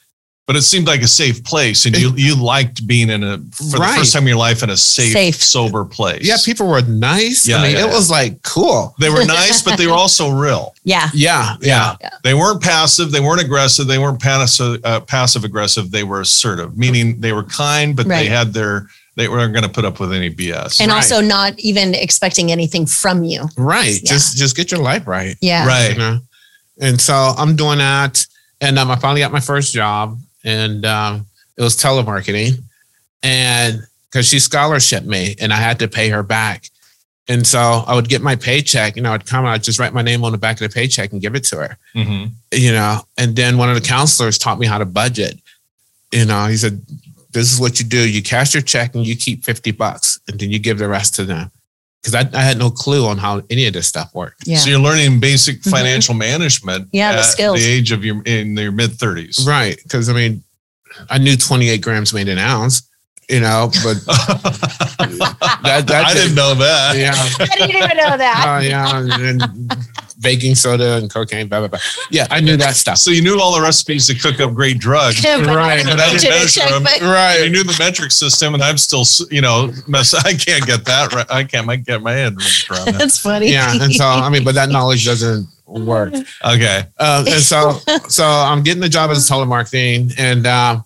But 0.47 0.55
it 0.55 0.61
seemed 0.61 0.87
like 0.87 1.01
a 1.01 1.07
safe 1.09 1.43
place, 1.43 1.85
and 1.85 1.97
you 1.97 2.13
you 2.15 2.33
liked 2.41 2.87
being 2.87 3.09
in 3.09 3.21
a 3.21 3.37
for 3.51 3.63
the 3.63 3.77
Right. 3.79 3.97
first 3.99 4.13
time 4.13 4.21
in 4.23 4.29
your 4.29 4.37
life 4.37 4.63
in 4.63 4.69
a 4.69 4.77
safe, 4.77 5.11
Safe. 5.11 5.35
sober 5.43 5.83
place. 5.83 6.23
Yeah, 6.25 6.37
people 6.45 6.67
were 6.69 6.81
nice. 6.83 7.45
Yeah, 7.45 7.57
I 7.57 7.63
mean, 7.63 7.71
yeah, 7.75 7.83
it 7.83 7.87
yeah. 7.89 7.93
was 7.93 8.09
like 8.09 8.41
cool. 8.43 8.95
They 8.97 9.09
were 9.09 9.25
nice, 9.25 9.61
but 9.61 9.77
they 9.77 9.87
were 9.87 9.93
also 9.93 10.29
real. 10.29 10.73
Yeah. 10.85 11.09
Yeah. 11.13 11.57
Yeah. 11.59 11.95
They 12.23 12.33
weren't 12.33 12.61
passive. 12.63 13.11
They 13.11 13.19
weren't 13.19 13.41
aggressive. 13.41 13.87
They 13.87 13.97
weren't 13.97 14.21
passive, 14.21 14.79
uh, 14.85 15.01
passive 15.01 15.43
aggressive. 15.43 15.91
They 15.91 16.05
were 16.05 16.21
assertive, 16.21 16.77
meaning 16.77 17.19
they 17.19 17.33
were 17.33 17.43
kind, 17.43 17.93
but 17.93 18.07
they 18.07 18.27
had 18.27 18.53
their, 18.53 18.87
they 19.17 19.27
weren't 19.27 19.51
going 19.51 19.65
to 19.65 19.69
put 19.69 19.83
up 19.83 19.99
with 19.99 20.13
any 20.13 20.29
BS. 20.33 20.79
And 20.79 20.89
Right. 20.89 20.95
also 20.95 21.19
not 21.19 21.59
even 21.59 21.93
expecting 21.93 22.53
anything 22.53 22.85
from 22.85 23.25
you. 23.25 23.49
Right. 23.57 23.99
Yeah. 24.01 24.11
Just 24.13 24.37
just 24.37 24.55
get 24.55 24.71
your 24.71 24.79
life 24.79 25.05
right. 25.07 25.35
Yeah. 25.41 25.67
right. 25.67 25.91
you 25.91 25.97
know. 25.97 26.19
And 26.79 27.01
so 27.01 27.13
I'm 27.37 27.57
doing 27.57 27.79
that, 27.79 28.25
and 28.61 28.79
um, 28.79 28.89
I 28.89 28.95
finally 28.95 29.19
got 29.19 29.33
my 29.33 29.41
first 29.41 29.73
job, 29.73 30.17
and 30.47 30.85
um, 30.85 31.27
it 31.57 31.61
was 31.61 31.75
telemarketing, 31.75 32.63
and 33.21 33.81
because 34.09 34.25
she 34.27 34.39
scholarship 34.39 35.03
me, 35.03 35.35
and 35.39 35.51
I 35.51 35.57
had 35.57 35.77
to 35.79 35.87
pay 35.87 36.07
her 36.09 36.23
back, 36.23 36.69
and 37.27 37.45
so 37.45 37.59
I 37.59 37.93
would 37.93 38.07
get 38.07 38.21
my 38.21 38.37
paycheck, 38.37 38.95
and 38.95 39.05
I 39.05 39.11
would 39.11 39.25
come, 39.25 39.45
I'd 39.45 39.61
just 39.61 39.77
write 39.77 39.93
my 39.93 40.01
name 40.01 40.23
on 40.23 40.31
the 40.31 40.37
back 40.37 40.61
of 40.61 40.67
the 40.67 40.73
paycheck 40.73 41.11
and 41.11 41.21
give 41.21 41.35
it 41.35 41.43
to 41.45 41.57
her, 41.57 41.77
hmm 41.93 42.25
you 42.53 42.71
know. 42.71 43.01
And 43.17 43.35
then 43.35 43.57
one 43.57 43.69
of 43.69 43.75
the 43.75 43.81
counselors 43.81 44.37
taught 44.37 44.57
me 44.57 44.65
how 44.65 44.77
to 44.77 44.85
budget. 44.85 45.37
You 46.13 46.23
know, 46.23 46.45
he 46.47 46.55
said, 46.55 46.81
"This 47.31 47.51
is 47.51 47.59
what 47.59 47.79
you 47.79 47.85
do: 47.85 48.09
you 48.09 48.23
cash 48.23 48.53
your 48.53 48.63
check 48.63 48.95
and 48.95 49.05
you 49.05 49.17
keep 49.17 49.43
fifty 49.43 49.71
bucks, 49.71 50.21
and 50.27 50.39
then 50.39 50.49
you 50.49 50.59
give 50.59 50.77
the 50.77 50.87
rest 50.87 51.13
to 51.15 51.25
them." 51.25 51.51
Because 52.07 52.25
I, 52.33 52.37
I 52.39 52.41
had 52.41 52.57
no 52.57 52.69
clue 52.69 53.05
on 53.05 53.17
how 53.17 53.41
any 53.49 53.65
of 53.67 53.73
this 53.73 53.87
stuff 53.87 54.13
worked. 54.13 54.47
Yeah. 54.47 54.57
So 54.57 54.69
you're 54.69 54.79
learning 54.79 55.19
basic 55.19 55.61
Mhm. 55.61 55.71
financial 55.71 56.13
management. 56.15 56.87
Yeah, 56.93 57.13
the 57.17 57.23
skills. 57.23 57.59
The 57.59 57.65
age 57.65 57.91
of 57.91 58.05
your 58.05 58.21
in 58.23 58.55
your 58.55 58.71
mid 58.71 58.91
30s. 58.91 59.45
Right. 59.45 59.77
Because 59.83 60.07
I 60.09 60.13
mean, 60.13 60.43
I 61.09 61.17
knew 61.17 61.35
28 61.35 61.81
grams 61.81 62.13
made 62.13 62.29
an 62.29 62.37
ounce, 62.37 62.83
you 63.29 63.41
know, 63.41 63.69
but 63.83 63.97
that, 64.07 65.83
that 65.87 66.05
I 66.05 66.13
didn't 66.13 66.35
know 66.35 66.53
that. 66.55 66.95
Yeah. 66.97 67.13
I 67.39 67.55
didn't 67.57 67.75
even 67.75 67.97
know 67.97 68.17
that. 68.17 68.45
Uh, 68.47 68.61
yeah. 68.61 68.97
And 68.99 69.11
then 69.39 69.69
baking 70.19 70.55
soda 70.55 70.97
and 70.97 71.09
cocaine, 71.11 71.47
blah, 71.47 71.59
blah, 71.59 71.67
blah. 71.67 71.79
Yeah. 72.09 72.25
I 72.31 72.39
knew 72.39 72.57
that 72.57 72.75
stuff. 72.83 72.97
So 72.97 73.11
you 73.11 73.21
knew 73.21 73.39
all 73.39 73.55
the 73.55 73.61
recipes 73.61 74.07
to 74.07 74.15
cook 74.15 74.39
up 74.41 74.53
great 74.53 74.79
drugs. 74.79 75.23
Yeah, 75.23 75.35
Right, 75.53 75.79
I 75.79 75.83
but 75.83 75.99
I 75.99 76.09
didn't 76.09 76.21
didn't 76.21 76.29
mention 76.39 76.63
measure 76.63 76.73
them. 76.73 76.83
but- 76.83 77.43
You 77.43 77.49
knew 77.51 77.63
the 77.63 77.75
metric 77.77 78.11
system, 78.11 78.53
and 78.55 78.63
I'm 78.63 78.77
still, 78.77 79.03
you 79.29 79.41
know, 79.41 79.71
mess. 79.87 80.13
I 80.25 80.33
can't 80.33 80.65
get 80.65 80.85
that 80.85 81.13
right. 81.13 81.25
I 81.29 81.43
can't 81.43 81.67
might 81.67 81.85
get 81.85 82.01
my 82.01 82.13
head 82.13 82.33
wrapped 82.35 82.69
around 82.71 82.85
that. 82.87 82.99
That's 82.99 83.19
funny. 83.19 83.51
Yeah. 83.51 83.73
And 83.81 83.93
so, 83.93 84.05
I 84.05 84.29
mean, 84.29 84.43
but 84.43 84.55
that 84.55 84.69
knowledge 84.69 85.05
doesn't 85.05 85.47
work. 85.67 86.13
Okay. 86.43 86.83
Uh, 86.97 87.25
and 87.27 87.41
so, 87.41 87.79
so 88.07 88.25
I'm 88.25 88.63
getting 88.63 88.81
the 88.81 88.89
job 88.89 89.11
as 89.11 89.29
a 89.29 89.33
telemarketing. 89.33 90.13
And 90.17 90.47
um, 90.47 90.83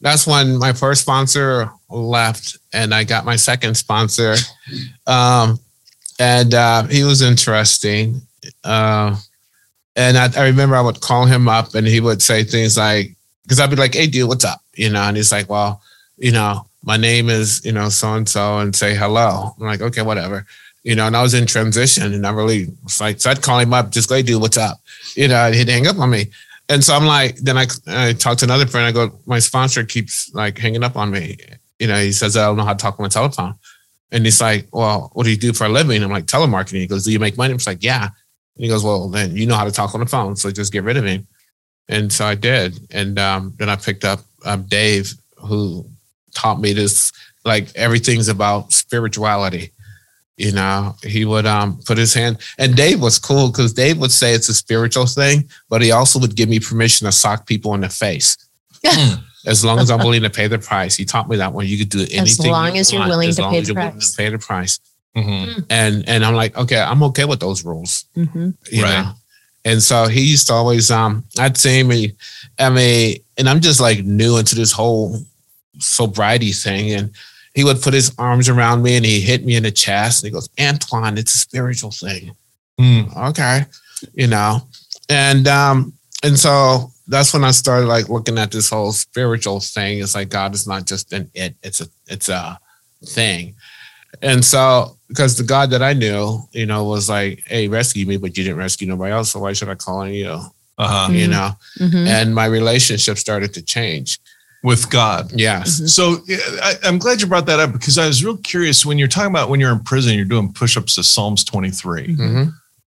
that's 0.00 0.26
when 0.26 0.56
my 0.58 0.72
first 0.72 1.02
sponsor 1.02 1.70
left 1.90 2.56
and 2.72 2.94
I 2.94 3.04
got 3.04 3.24
my 3.24 3.36
second 3.36 3.76
sponsor. 3.76 4.34
Um, 5.06 5.60
and 6.18 6.54
uh, 6.54 6.84
he 6.84 7.04
was 7.04 7.20
interesting. 7.22 8.22
Uh, 8.64 9.16
and 9.96 10.16
I, 10.16 10.28
I 10.36 10.46
remember 10.46 10.76
I 10.76 10.80
would 10.80 11.00
call 11.00 11.26
him 11.26 11.48
up 11.48 11.74
and 11.74 11.86
he 11.86 12.00
would 12.00 12.22
say 12.22 12.44
things 12.44 12.76
like, 12.76 13.14
because 13.42 13.60
I'd 13.60 13.70
be 13.70 13.76
like, 13.76 13.94
hey, 13.94 14.06
dude, 14.06 14.28
what's 14.28 14.44
up? 14.44 14.60
You 14.74 14.90
know, 14.90 15.02
and 15.02 15.16
he's 15.16 15.32
like, 15.32 15.50
well, 15.50 15.82
you 16.16 16.32
know, 16.32 16.66
my 16.84 16.96
name 16.96 17.28
is, 17.28 17.64
you 17.64 17.72
know, 17.72 17.88
so 17.88 18.14
and 18.14 18.28
so, 18.28 18.58
and 18.58 18.74
say 18.74 18.94
hello. 18.94 19.54
I'm 19.58 19.66
like, 19.66 19.82
okay, 19.82 20.02
whatever. 20.02 20.46
You 20.84 20.96
know, 20.96 21.06
and 21.06 21.16
I 21.16 21.22
was 21.22 21.34
in 21.34 21.46
transition 21.46 22.12
and 22.12 22.26
I 22.26 22.30
really 22.30 22.68
was 22.82 23.00
like, 23.00 23.20
so 23.20 23.30
I'd 23.30 23.42
call 23.42 23.58
him 23.58 23.74
up, 23.74 23.90
just 23.90 24.08
go, 24.08 24.16
hey, 24.16 24.22
dude, 24.22 24.40
what's 24.40 24.56
up? 24.56 24.80
You 25.14 25.28
know, 25.28 25.46
and 25.46 25.54
he'd 25.54 25.68
hang 25.68 25.86
up 25.86 25.98
on 25.98 26.10
me. 26.10 26.26
And 26.68 26.82
so 26.82 26.94
I'm 26.94 27.06
like, 27.06 27.36
then 27.36 27.58
I, 27.58 27.66
I 27.86 28.12
talked 28.14 28.40
to 28.40 28.46
another 28.46 28.66
friend. 28.66 28.86
I 28.86 28.92
go, 28.92 29.12
my 29.26 29.38
sponsor 29.38 29.84
keeps 29.84 30.32
like 30.34 30.58
hanging 30.58 30.82
up 30.82 30.96
on 30.96 31.10
me. 31.10 31.36
You 31.78 31.88
know, 31.88 31.98
he 31.98 32.12
says, 32.12 32.36
I 32.36 32.46
don't 32.46 32.56
know 32.56 32.64
how 32.64 32.72
to 32.72 32.78
talk 32.78 32.98
on 32.98 33.04
the 33.04 33.10
telephone. 33.10 33.54
And 34.10 34.24
he's 34.24 34.40
like, 34.40 34.68
well, 34.72 35.10
what 35.14 35.24
do 35.24 35.30
you 35.30 35.36
do 35.36 35.52
for 35.52 35.64
a 35.64 35.68
living? 35.68 36.02
I'm 36.02 36.10
like, 36.10 36.26
telemarketing. 36.26 36.80
He 36.80 36.86
goes, 36.86 37.04
do 37.04 37.12
you 37.12 37.18
make 37.18 37.36
money? 37.36 37.52
I'm 37.52 37.58
like, 37.66 37.82
yeah. 37.82 38.10
And 38.56 38.64
he 38.64 38.68
goes, 38.68 38.84
well, 38.84 39.08
then 39.08 39.36
you 39.36 39.46
know 39.46 39.56
how 39.56 39.64
to 39.64 39.72
talk 39.72 39.94
on 39.94 40.00
the 40.00 40.06
phone. 40.06 40.36
So 40.36 40.50
just 40.50 40.72
get 40.72 40.84
rid 40.84 40.96
of 40.96 41.04
him. 41.04 41.26
And 41.88 42.12
so 42.12 42.24
I 42.24 42.34
did. 42.34 42.78
And 42.90 43.18
um, 43.18 43.54
then 43.58 43.68
I 43.68 43.76
picked 43.76 44.04
up 44.04 44.20
um, 44.44 44.62
Dave, 44.64 45.12
who 45.36 45.86
taught 46.34 46.60
me 46.60 46.72
this, 46.72 47.12
like 47.44 47.74
everything's 47.74 48.28
about 48.28 48.72
spirituality. 48.72 49.72
You 50.36 50.52
know, 50.52 50.96
he 51.02 51.24
would 51.24 51.44
um 51.44 51.78
put 51.84 51.98
his 51.98 52.14
hand, 52.14 52.38
and 52.58 52.74
Dave 52.74 53.00
was 53.02 53.18
cool 53.18 53.48
because 53.48 53.74
Dave 53.74 53.98
would 53.98 54.10
say 54.10 54.32
it's 54.32 54.48
a 54.48 54.54
spiritual 54.54 55.06
thing, 55.06 55.48
but 55.68 55.82
he 55.82 55.92
also 55.92 56.18
would 56.18 56.34
give 56.34 56.48
me 56.48 56.58
permission 56.58 57.04
to 57.04 57.12
sock 57.12 57.46
people 57.46 57.74
in 57.74 57.82
the 57.82 57.90
face. 57.90 58.36
Hmm. 58.84 59.22
As 59.46 59.64
long 59.64 59.78
as 59.78 59.90
I'm 59.90 59.98
willing 59.98 60.22
to 60.22 60.30
pay 60.30 60.46
the 60.46 60.58
price. 60.58 60.96
He 60.96 61.04
taught 61.04 61.28
me 61.28 61.36
that 61.36 61.52
one. 61.52 61.66
You 61.66 61.76
could 61.78 61.90
do 61.90 62.00
anything. 62.00 62.22
As 62.22 62.38
long 62.38 62.74
you 62.74 62.80
as 62.80 62.92
you're 62.92 63.00
want, 63.00 63.10
willing 63.10 63.28
as 63.28 63.36
to 63.36 63.42
long 63.42 63.52
pay 63.52 63.58
as 63.58 63.66
the 63.66 63.72
you're 63.74 63.80
willing 63.80 63.92
price. 63.92 64.10
to 64.10 64.16
pay 64.16 64.28
the 64.30 64.38
price. 64.38 64.80
Mhm. 65.16 65.64
And 65.68 66.08
and 66.08 66.24
I'm 66.24 66.34
like, 66.34 66.56
okay, 66.56 66.80
I'm 66.80 67.02
okay 67.04 67.24
with 67.26 67.40
those 67.40 67.64
rules 67.64 68.04
hmm 68.14 68.50
you 68.70 68.82
Right. 68.82 69.02
know. 69.02 69.12
And 69.64 69.82
so 69.82 70.06
he 70.08 70.22
used 70.22 70.46
to 70.48 70.54
always 70.54 70.90
um 70.90 71.24
I'd 71.38 71.56
see 71.58 71.82
me 71.82 72.14
I 72.58 72.70
mean 72.70 73.18
and 73.36 73.48
I'm 73.48 73.60
just 73.60 73.80
like 73.80 74.04
new 74.04 74.38
into 74.38 74.54
this 74.54 74.72
whole 74.72 75.18
sobriety 75.78 76.52
thing 76.52 76.92
and 76.92 77.10
he 77.54 77.64
would 77.64 77.82
put 77.82 77.92
his 77.94 78.12
arms 78.18 78.48
around 78.48 78.82
me 78.82 78.96
and 78.96 79.04
he 79.04 79.20
hit 79.20 79.44
me 79.44 79.56
in 79.56 79.62
the 79.64 79.70
chest 79.70 80.22
and 80.22 80.28
he 80.30 80.32
goes, 80.32 80.48
Antoine, 80.58 81.18
it's 81.18 81.34
a 81.34 81.38
spiritual 81.38 81.90
thing. 81.90 82.34
Hmm. 82.78 83.02
Okay. 83.16 83.66
You 84.14 84.28
know. 84.28 84.62
And 85.10 85.46
um 85.46 85.92
and 86.22 86.38
so 86.38 86.90
that's 87.08 87.34
when 87.34 87.44
I 87.44 87.50
started 87.50 87.86
like 87.86 88.08
looking 88.08 88.38
at 88.38 88.50
this 88.50 88.70
whole 88.70 88.92
spiritual 88.92 89.60
thing. 89.60 89.98
It's 89.98 90.14
like 90.14 90.30
God 90.30 90.54
is 90.54 90.66
not 90.66 90.86
just 90.86 91.12
an 91.12 91.30
it, 91.34 91.54
it's 91.62 91.80
a 91.82 91.88
it's 92.08 92.28
a 92.30 92.58
thing. 93.04 93.54
And 94.20 94.44
so 94.44 94.96
because 95.08 95.36
the 95.36 95.44
God 95.44 95.70
that 95.70 95.82
I 95.82 95.92
knew, 95.92 96.40
you 96.52 96.66
know, 96.66 96.84
was 96.84 97.08
like, 97.08 97.42
hey, 97.46 97.68
rescue 97.68 98.06
me, 98.06 98.16
but 98.16 98.36
you 98.36 98.44
didn't 98.44 98.58
rescue 98.58 98.86
nobody 98.88 99.12
else. 99.12 99.30
So 99.30 99.40
why 99.40 99.52
should 99.52 99.68
I 99.68 99.74
call 99.74 99.98
on 99.98 100.12
you? 100.12 100.40
Uh-huh. 100.78 101.12
You 101.12 101.26
Mhm. 101.26 101.30
know, 101.30 101.50
hmm 101.78 102.06
and 102.08 102.34
my 102.34 102.46
relationship 102.46 103.18
started 103.18 103.54
to 103.54 103.62
change. 103.62 104.18
With 104.64 104.90
God. 104.90 105.32
Yes. 105.34 105.80
Mhm. 105.80 105.88
So 105.88 106.22
I, 106.62 106.74
I'm 106.84 106.98
glad 106.98 107.20
you 107.20 107.26
brought 107.26 107.46
that 107.46 107.58
up 107.58 107.72
because 107.72 107.98
I 107.98 108.06
was 108.06 108.24
real 108.24 108.36
curious 108.36 108.86
when 108.86 108.96
you're 108.96 109.08
talking 109.08 109.30
about 109.32 109.48
when 109.48 109.58
you're 109.58 109.72
in 109.72 109.80
prison, 109.80 110.14
you're 110.14 110.24
doing 110.24 110.52
push-ups 110.52 110.94
to 110.94 111.02
Psalms 111.02 111.42
23. 111.42 112.14
hmm 112.14 112.44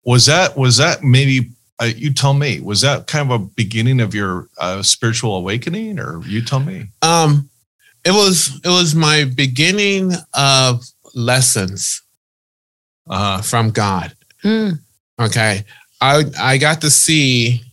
Was 0.04 0.24
that 0.26 0.56
was 0.56 0.78
that 0.78 1.04
maybe 1.04 1.50
uh, 1.80 1.84
you 1.84 2.12
tell 2.14 2.32
me 2.32 2.60
was 2.60 2.80
that 2.80 3.06
kind 3.06 3.30
of 3.30 3.38
a 3.40 3.44
beginning 3.44 4.00
of 4.00 4.14
your 4.14 4.48
uh, 4.58 4.82
spiritual 4.82 5.36
awakening, 5.36 5.98
or 6.00 6.22
you 6.26 6.40
tell 6.40 6.60
me? 6.60 6.86
Um, 7.02 7.50
it 8.02 8.12
was 8.12 8.58
it 8.64 8.68
was 8.68 8.94
my 8.94 9.24
beginning 9.24 10.14
of 10.32 10.82
lessons 11.18 12.02
Uh, 13.08 13.40
from 13.40 13.70
God. 13.72 14.12
Mm. 14.44 14.78
Okay. 15.16 15.64
I 16.00 16.24
I 16.36 16.58
got 16.58 16.80
to 16.84 16.90
see 16.90 17.64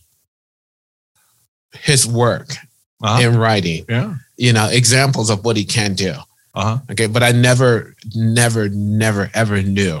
his 1.76 2.06
work 2.06 2.56
uh 3.04 3.20
in 3.20 3.36
writing, 3.36 3.84
yeah. 3.84 4.16
you 4.38 4.52
know, 4.56 4.66
examples 4.72 5.28
of 5.28 5.44
what 5.44 5.56
he 5.56 5.64
can 5.64 5.92
do. 5.94 6.14
Uh-huh. 6.56 6.78
Okay. 6.90 7.06
But 7.06 7.22
I 7.22 7.32
never, 7.36 7.94
never, 8.14 8.70
never, 8.72 9.28
ever 9.34 9.60
knew 9.60 10.00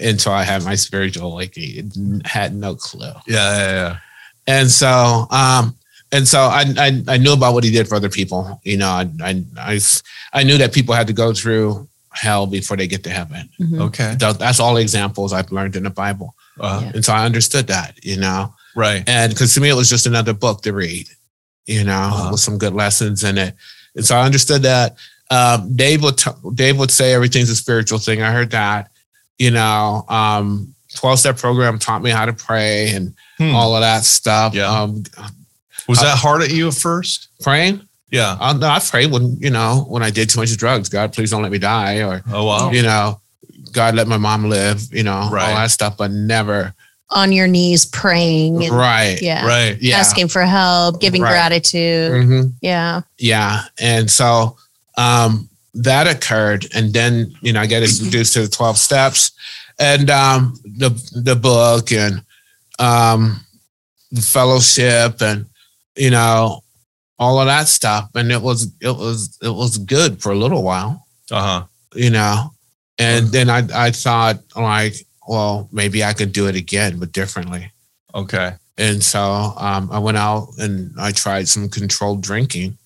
until 0.00 0.32
I 0.32 0.44
had 0.44 0.64
my 0.64 0.76
spiritual 0.76 1.32
awakening. 1.32 2.22
Had 2.24 2.54
no 2.54 2.74
clue. 2.74 3.12
Yeah, 3.28 3.50
yeah, 3.60 3.72
yeah. 3.80 3.96
And 4.46 4.70
so, 4.70 5.26
um, 5.30 5.76
and 6.10 6.24
so 6.26 6.40
I, 6.48 6.64
I, 6.78 6.88
I 7.06 7.16
knew 7.20 7.34
about 7.34 7.52
what 7.52 7.64
he 7.64 7.70
did 7.70 7.86
for 7.86 7.96
other 7.96 8.08
people. 8.08 8.60
You 8.64 8.78
know, 8.78 8.88
I 8.88 9.44
I 9.60 9.76
I 10.32 10.42
knew 10.42 10.56
that 10.56 10.72
people 10.72 10.94
had 10.96 11.06
to 11.06 11.12
go 11.12 11.34
through 11.34 11.86
hell 12.12 12.46
before 12.46 12.76
they 12.76 12.86
get 12.86 13.04
to 13.04 13.10
heaven. 13.10 13.48
Mhm. 13.60 13.80
Okay. 13.82 14.16
Tha- 14.18 14.36
That's 14.38 14.58
all 14.60 14.76
examples 14.76 15.32
I've 15.32 15.52
learned 15.52 15.76
in 15.76 15.84
the 15.84 15.90
Bible. 15.90 16.34
Uh, 16.58 16.80
Yeah. 16.84 16.90
And 16.94 17.04
so 17.04 17.12
I 17.12 17.24
understood 17.24 17.66
that, 17.68 17.94
you 18.04 18.16
know, 18.16 18.54
Right. 18.74 19.04
and 19.08 19.32
because 19.32 19.54
to 19.54 19.60
me, 19.60 19.68
it 19.68 19.74
was 19.76 19.88
just 19.88 20.06
another 20.06 20.32
book 20.34 20.62
to 20.62 20.72
read, 20.72 21.08
you 21.66 21.84
know, 21.84 21.92
Uh-huh. 22.12 22.28
with 22.32 22.40
some 22.40 22.58
good 22.58 22.74
lessons 22.74 23.22
in 23.24 23.38
it. 23.38 23.54
And 23.96 24.04
so 24.04 24.16
I 24.16 24.24
understood 24.24 24.62
that. 24.62 24.96
Um, 25.30 25.76
Dave 25.76 26.02
would, 26.02 26.18
t- 26.18 26.30
Dave 26.54 26.76
would 26.78 26.90
say 26.90 27.14
everything's 27.14 27.50
a 27.50 27.56
spiritual 27.56 27.98
thing. 28.00 28.20
I 28.22 28.32
heard 28.32 28.50
that, 28.50 28.90
you 29.38 29.52
know, 29.52 30.04
um, 30.08 30.74
12 30.96 31.20
step 31.20 31.38
program 31.38 31.78
taught 31.78 32.02
me 32.02 32.10
how 32.10 32.24
to 32.26 32.32
pray 32.32 32.90
and 32.90 33.14
Hmm. 33.38 33.54
all 33.54 33.76
of 33.76 33.82
that 33.82 34.04
stuff. 34.04 34.52
Yeah. 34.54 34.66
Um, 34.68 35.04
Was 35.88 36.00
uh, 36.00 36.04
that 36.06 36.18
hard 36.18 36.42
at 36.42 36.50
you 36.50 36.66
at 36.68 36.74
first? 36.74 37.28
praying. 37.42 37.80
Yeah. 38.10 38.36
No, 38.58 38.66
I 38.68 38.80
prayed 38.80 39.10
when, 39.12 39.36
you 39.40 39.50
know, 39.50 39.84
when 39.88 40.02
I 40.02 40.10
did 40.10 40.28
too 40.30 40.40
much 40.40 40.56
drugs, 40.56 40.88
God, 40.88 41.12
please 41.12 41.30
don't 41.30 41.42
let 41.42 41.52
me 41.52 41.58
die. 41.58 42.02
Or, 42.02 42.22
Oh 42.32 42.44
wow. 42.44 42.70
you 42.70 42.82
know, 42.82 43.20
God, 43.72 43.94
let 43.94 44.08
my 44.08 44.16
mom 44.18 44.48
live, 44.48 44.82
you 44.92 45.02
know, 45.04 45.28
Right. 45.30 45.48
all 45.50 45.54
that 45.56 45.70
stuff, 45.70 45.96
but 45.96 46.10
never. 46.10 46.74
On 47.10 47.32
your 47.32 47.46
knees 47.48 47.84
praying 47.86 48.62
and 48.64 48.72
Right. 48.74 49.18
yeah. 49.22 49.44
Right. 49.46 49.76
Yeah. 49.80 49.98
asking 49.98 50.28
for 50.28 50.42
help, 50.42 51.00
giving 51.00 51.22
Right. 51.22 51.30
gratitude. 51.30 52.12
Mhm. 52.12 52.52
Yeah. 52.60 53.02
Yeah. 53.18 53.62
And 53.80 54.10
so 54.10 54.56
um, 54.96 55.48
that 55.74 56.06
occurred. 56.08 56.66
And 56.74 56.92
then, 56.92 57.32
you 57.42 57.52
know, 57.52 57.60
I 57.60 57.66
got 57.66 57.82
introduced 57.82 58.34
to 58.34 58.42
the 58.42 58.48
12 58.48 58.76
steps 58.76 59.30
and 59.78 60.10
um, 60.10 60.58
the, 60.64 60.90
the 61.14 61.36
book 61.36 61.90
and 61.92 62.22
um, 62.80 63.40
the 64.12 64.20
fellowship 64.22 65.22
and, 65.22 65.46
you 65.96 66.10
know, 66.10 66.62
all 67.20 67.38
of 67.38 67.46
that 67.46 67.68
stuff. 67.68 68.10
And 68.16 68.32
it 68.32 68.42
was, 68.42 68.72
it 68.80 68.90
was, 68.96 69.38
it 69.42 69.50
was 69.54 69.78
good 69.78 70.20
for 70.22 70.32
a 70.32 70.36
little 70.36 70.62
while, 70.64 71.06
Uh-huh. 71.30 71.64
you 71.94 72.10
know. 72.10 72.50
And 72.98 73.28
then 73.28 73.48
I, 73.48 73.62
I 73.74 73.90
thought 73.92 74.38
like, 74.56 74.94
well, 75.28 75.68
maybe 75.70 76.02
I 76.02 76.12
could 76.14 76.32
do 76.32 76.48
it 76.48 76.56
again, 76.56 76.98
but 76.98 77.12
differently. 77.12 77.70
Okay. 78.14 78.54
And 78.78 79.02
so 79.04 79.20
um, 79.22 79.90
I 79.92 79.98
went 79.98 80.16
out 80.16 80.48
and 80.58 80.92
I 80.98 81.12
tried 81.12 81.46
some 81.46 81.68
controlled 81.68 82.22
drinking. 82.22 82.76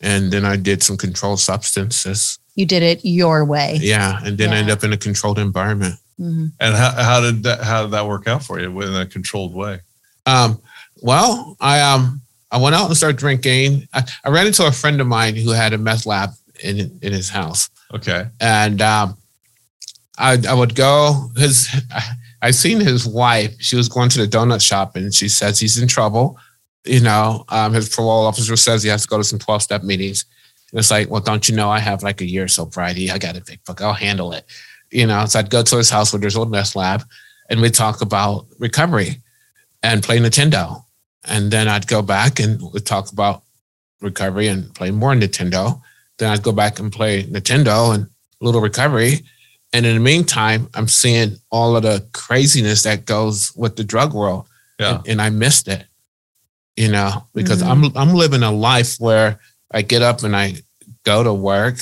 And 0.00 0.30
then 0.32 0.44
I 0.44 0.56
did 0.56 0.82
some 0.82 0.96
controlled 0.98 1.40
substances. 1.40 2.38
You 2.56 2.66
did 2.66 2.82
it 2.82 3.00
your 3.04 3.44
way. 3.44 3.78
Yeah. 3.80 4.20
And 4.24 4.36
then 4.36 4.50
I 4.50 4.54
Yeah. 4.54 4.58
ended 4.60 4.76
up 4.76 4.84
in 4.84 4.92
a 4.92 4.96
controlled 4.98 5.38
environment. 5.38 5.94
Mhm. 6.20 6.52
And 6.60 6.74
how, 6.74 6.90
how 6.90 7.20
did 7.20 7.42
that 7.44 7.60
how 7.62 7.82
did 7.82 7.92
that 7.92 8.06
work 8.06 8.28
out 8.28 8.42
for 8.44 8.60
you 8.60 8.80
in 8.82 8.94
a 8.94 9.06
controlled 9.06 9.54
way? 9.54 9.80
Um, 10.26 10.60
well, 11.00 11.56
I 11.60 11.80
um 11.80 12.20
I 12.54 12.58
went 12.58 12.76
out 12.76 12.86
and 12.86 12.96
started 12.96 13.16
drinking. 13.16 13.88
I, 13.92 14.04
I 14.24 14.30
ran 14.30 14.46
into 14.46 14.64
a 14.64 14.70
friend 14.70 15.00
of 15.00 15.08
mine 15.08 15.34
who 15.34 15.50
had 15.50 15.72
a 15.72 15.78
meth 15.78 16.06
lab 16.06 16.30
in 16.62 16.98
in 17.02 17.12
his 17.12 17.28
house. 17.28 17.68
Okay. 17.92 18.26
And 18.40 18.80
um 18.80 19.16
I 20.16 20.38
I 20.48 20.54
would 20.54 20.76
go 20.76 21.30
his 21.36 21.68
I 22.42 22.52
seen 22.52 22.78
his 22.78 23.06
wife. 23.06 23.54
She 23.58 23.74
was 23.74 23.88
going 23.88 24.08
to 24.10 24.18
the 24.18 24.28
donut 24.28 24.60
shop 24.60 24.94
and 24.94 25.12
she 25.12 25.28
says 25.28 25.58
he's 25.58 25.82
in 25.82 25.88
trouble. 25.88 26.38
You 26.84 27.00
know, 27.00 27.44
um, 27.48 27.72
his 27.72 27.88
parole 27.88 28.26
officer 28.26 28.54
says 28.54 28.82
he 28.82 28.90
has 28.90 29.02
to 29.02 29.08
go 29.08 29.16
to 29.16 29.24
some 29.24 29.38
12 29.38 29.62
step 29.62 29.82
meetings. 29.82 30.26
And 30.70 30.78
it's 30.78 30.90
like, 30.90 31.08
well, 31.08 31.22
don't 31.22 31.48
you 31.48 31.56
know 31.56 31.70
I 31.70 31.78
have 31.78 32.02
like 32.02 32.20
a 32.20 32.26
year 32.26 32.44
or 32.44 32.48
so 32.48 32.66
Friday. 32.66 33.10
I 33.10 33.16
got 33.16 33.38
a 33.38 33.40
big 33.40 33.64
book. 33.64 33.80
I'll 33.80 33.94
handle 33.94 34.32
it. 34.32 34.44
You 34.90 35.06
know, 35.06 35.24
so 35.24 35.38
I'd 35.38 35.48
go 35.50 35.62
to 35.62 35.76
his 35.78 35.88
house 35.88 36.12
where 36.12 36.20
there's 36.20 36.36
a 36.36 36.44
meth 36.44 36.76
lab 36.76 37.02
and 37.48 37.60
we'd 37.60 37.74
talk 37.74 38.02
about 38.02 38.46
recovery 38.58 39.22
and 39.82 40.02
play 40.02 40.18
Nintendo. 40.18 40.83
And 41.26 41.50
then 41.50 41.68
I'd 41.68 41.86
go 41.86 42.02
back 42.02 42.38
and 42.40 42.60
we'd 42.72 42.84
talk 42.86 43.10
about 43.12 43.42
recovery 44.00 44.48
and 44.48 44.74
play 44.74 44.90
more 44.90 45.14
Nintendo. 45.14 45.80
Then 46.18 46.30
I'd 46.30 46.42
go 46.42 46.52
back 46.52 46.78
and 46.78 46.92
play 46.92 47.24
Nintendo 47.24 47.94
and 47.94 48.04
a 48.04 48.44
little 48.44 48.60
recovery. 48.60 49.20
And 49.72 49.84
in 49.86 49.94
the 49.94 50.00
meantime, 50.00 50.68
I'm 50.74 50.86
seeing 50.88 51.36
all 51.50 51.76
of 51.76 51.82
the 51.82 52.06
craziness 52.12 52.82
that 52.84 53.06
goes 53.06 53.54
with 53.56 53.76
the 53.76 53.84
drug 53.84 54.14
world. 54.14 54.46
Yeah. 54.78 54.98
And, 54.98 55.08
and 55.08 55.22
I 55.22 55.30
missed 55.30 55.66
it, 55.68 55.84
you 56.76 56.88
know, 56.90 57.26
because 57.34 57.62
Mhm. 57.62 57.70
I'm 57.70 57.96
I'm 57.96 58.14
living 58.14 58.42
a 58.42 58.52
life 58.52 58.96
where 59.00 59.38
I 59.72 59.82
get 59.82 60.02
up 60.02 60.22
and 60.22 60.36
I 60.36 60.56
go 61.04 61.22
to 61.22 61.32
work 61.32 61.78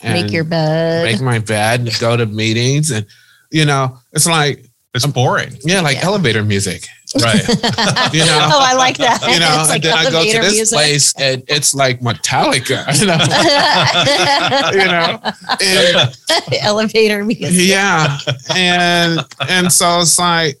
and 0.00 0.14
Make 0.22 0.32
your 0.32 0.44
bed. 0.44 1.04
make 1.04 1.20
my 1.20 1.38
bed 1.38 1.80
and 1.80 1.98
go 2.00 2.16
to 2.16 2.26
meetings 2.26 2.90
and 2.90 3.06
you 3.52 3.64
know, 3.64 3.98
it's 4.12 4.26
like 4.26 4.66
It's 4.94 5.06
boring. 5.06 5.56
yeah, 5.62 5.80
like 5.82 5.98
Yeah. 5.98 6.06
elevator 6.06 6.42
music. 6.42 6.88
Right. 7.22 7.42
You 8.12 8.20
know? 8.24 8.48
oh, 8.52 8.60
I 8.62 8.74
like 8.74 8.96
that. 8.98 9.20
You 9.22 9.40
know, 9.40 9.56
It's 9.60 9.68
like 9.68 9.84
and 9.84 9.92
then 9.92 10.06
I 10.06 10.10
go 10.10 10.22
to 10.24 10.40
this 10.40 10.54
music. 10.54 10.76
place 10.76 11.14
and 11.18 11.42
it's 11.48 11.74
like 11.74 12.00
Metallica. 12.00 12.86
You 13.00 13.06
know, 13.06 13.18
you 14.72 14.86
know? 14.86 15.20
And 15.62 16.16
elevator 16.62 17.24
music. 17.24 17.50
yeah 17.52 18.18
and 18.54 19.20
and 19.48 19.72
so 19.72 20.00
it's 20.00 20.18
like 20.18 20.58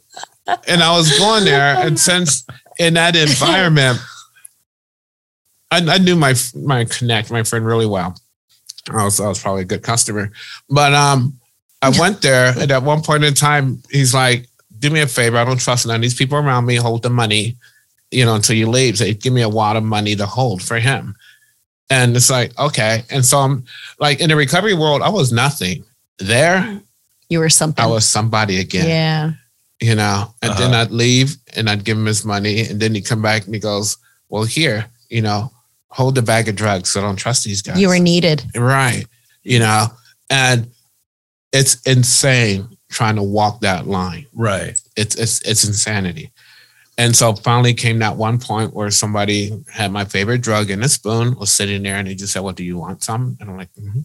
and 0.68 0.82
i 0.82 0.96
was 0.96 1.18
going 1.18 1.44
there 1.44 1.76
and 1.78 1.98
since 1.98 2.46
in 2.78 2.94
that 2.94 3.16
environment 3.16 3.98
i, 5.70 5.78
I 5.78 5.98
knew 5.98 6.16
my 6.16 6.34
my 6.54 6.84
connect 6.84 7.30
my 7.30 7.42
friend 7.42 7.66
really 7.66 7.86
well 7.86 8.14
I 8.90 9.04
was, 9.04 9.18
I 9.20 9.28
was 9.28 9.40
probably 9.40 9.62
a 9.62 9.66
good 9.66 9.82
customer 9.82 10.30
but 10.70 10.92
um 10.94 11.38
i 11.82 11.88
went 11.98 12.22
there 12.22 12.52
and 12.56 12.70
at 12.70 12.82
one 12.82 13.02
point 13.02 13.24
in 13.24 13.34
time 13.34 13.82
he's 13.90 14.14
like 14.14 14.46
do 14.78 14.90
me 14.90 15.00
a 15.00 15.06
favor 15.06 15.36
i 15.36 15.44
don't 15.44 15.60
trust 15.60 15.86
none 15.86 15.96
of 15.96 16.02
these 16.02 16.14
people 16.14 16.38
around 16.38 16.66
me 16.66 16.76
hold 16.76 17.02
the 17.02 17.10
money 17.10 17.56
you 18.10 18.24
know 18.24 18.34
until 18.34 18.56
you 18.56 18.68
leave 18.68 18.96
so 18.98 19.12
give 19.14 19.32
me 19.32 19.42
a 19.42 19.48
wad 19.48 19.76
of 19.76 19.82
money 19.84 20.14
to 20.16 20.26
hold 20.26 20.62
for 20.62 20.78
him 20.78 21.14
and 21.90 22.16
it's 22.16 22.30
like 22.30 22.56
okay 22.58 23.02
and 23.10 23.24
so 23.24 23.38
i'm 23.38 23.64
like 23.98 24.20
in 24.20 24.28
the 24.28 24.36
recovery 24.36 24.74
world 24.74 25.02
i 25.02 25.08
was 25.08 25.32
nothing 25.32 25.84
there 26.18 26.80
You 27.28 27.40
were 27.40 27.50
something. 27.50 27.84
I 27.84 27.88
was 27.88 28.06
somebody 28.06 28.60
again, 28.60 28.88
yeah. 28.88 29.32
you 29.80 29.94
know. 29.96 30.32
And 30.42 30.52
then 30.56 30.72
Uh-huh. 30.72 30.82
I'd 30.82 30.90
leave 30.92 31.36
and 31.56 31.68
I'd 31.68 31.82
give 31.84 31.98
him 31.98 32.06
his 32.06 32.24
money, 32.24 32.60
and 32.68 32.80
then 32.80 32.94
he'd 32.94 33.04
come 33.04 33.20
back 33.20 33.44
and 33.44 33.52
he 33.54 33.60
goes, 33.60 33.96
"Well, 34.28 34.44
here, 34.44 34.86
you 35.10 35.22
know, 35.22 35.50
hold 35.88 36.14
the 36.14 36.22
bag 36.22 36.48
of 36.48 36.54
drugs. 36.54 36.90
So 36.90 37.00
I 37.00 37.02
don't 37.02 37.16
trust 37.18 37.42
these 37.44 37.62
guys." 37.62 37.80
You 37.80 37.88
were 37.88 37.98
needed. 37.98 38.44
right, 38.54 39.04
you 39.42 39.58
know, 39.58 39.88
and 40.30 40.70
it's 41.52 41.82
insane 41.82 42.75
trying 42.88 43.16
to 43.16 43.22
walk 43.22 43.60
that 43.60 43.86
line. 43.86 44.26
Right. 44.34 44.80
It's 44.96 45.14
it's 45.16 45.40
it's 45.42 45.64
insanity. 45.66 46.32
And 46.98 47.14
so 47.14 47.34
finally 47.34 47.74
came 47.74 47.98
that 47.98 48.16
one 48.16 48.38
point 48.38 48.72
where 48.72 48.90
somebody 48.90 49.52
had 49.70 49.92
my 49.92 50.04
favorite 50.06 50.40
drug 50.40 50.70
in 50.70 50.82
a 50.82 50.88
spoon, 50.88 51.34
was 51.36 51.52
sitting 51.52 51.82
there, 51.82 51.96
and 51.96 52.08
they 52.08 52.14
just 52.14 52.32
said, 52.32 52.40
"What 52.40 52.56
do 52.56 52.64
you 52.64 52.78
want? 52.78 53.02
Some?" 53.04 53.36
And 53.40 53.50
I'm 53.50 53.56
like, 53.58 53.68
"Mhm." 53.74 54.04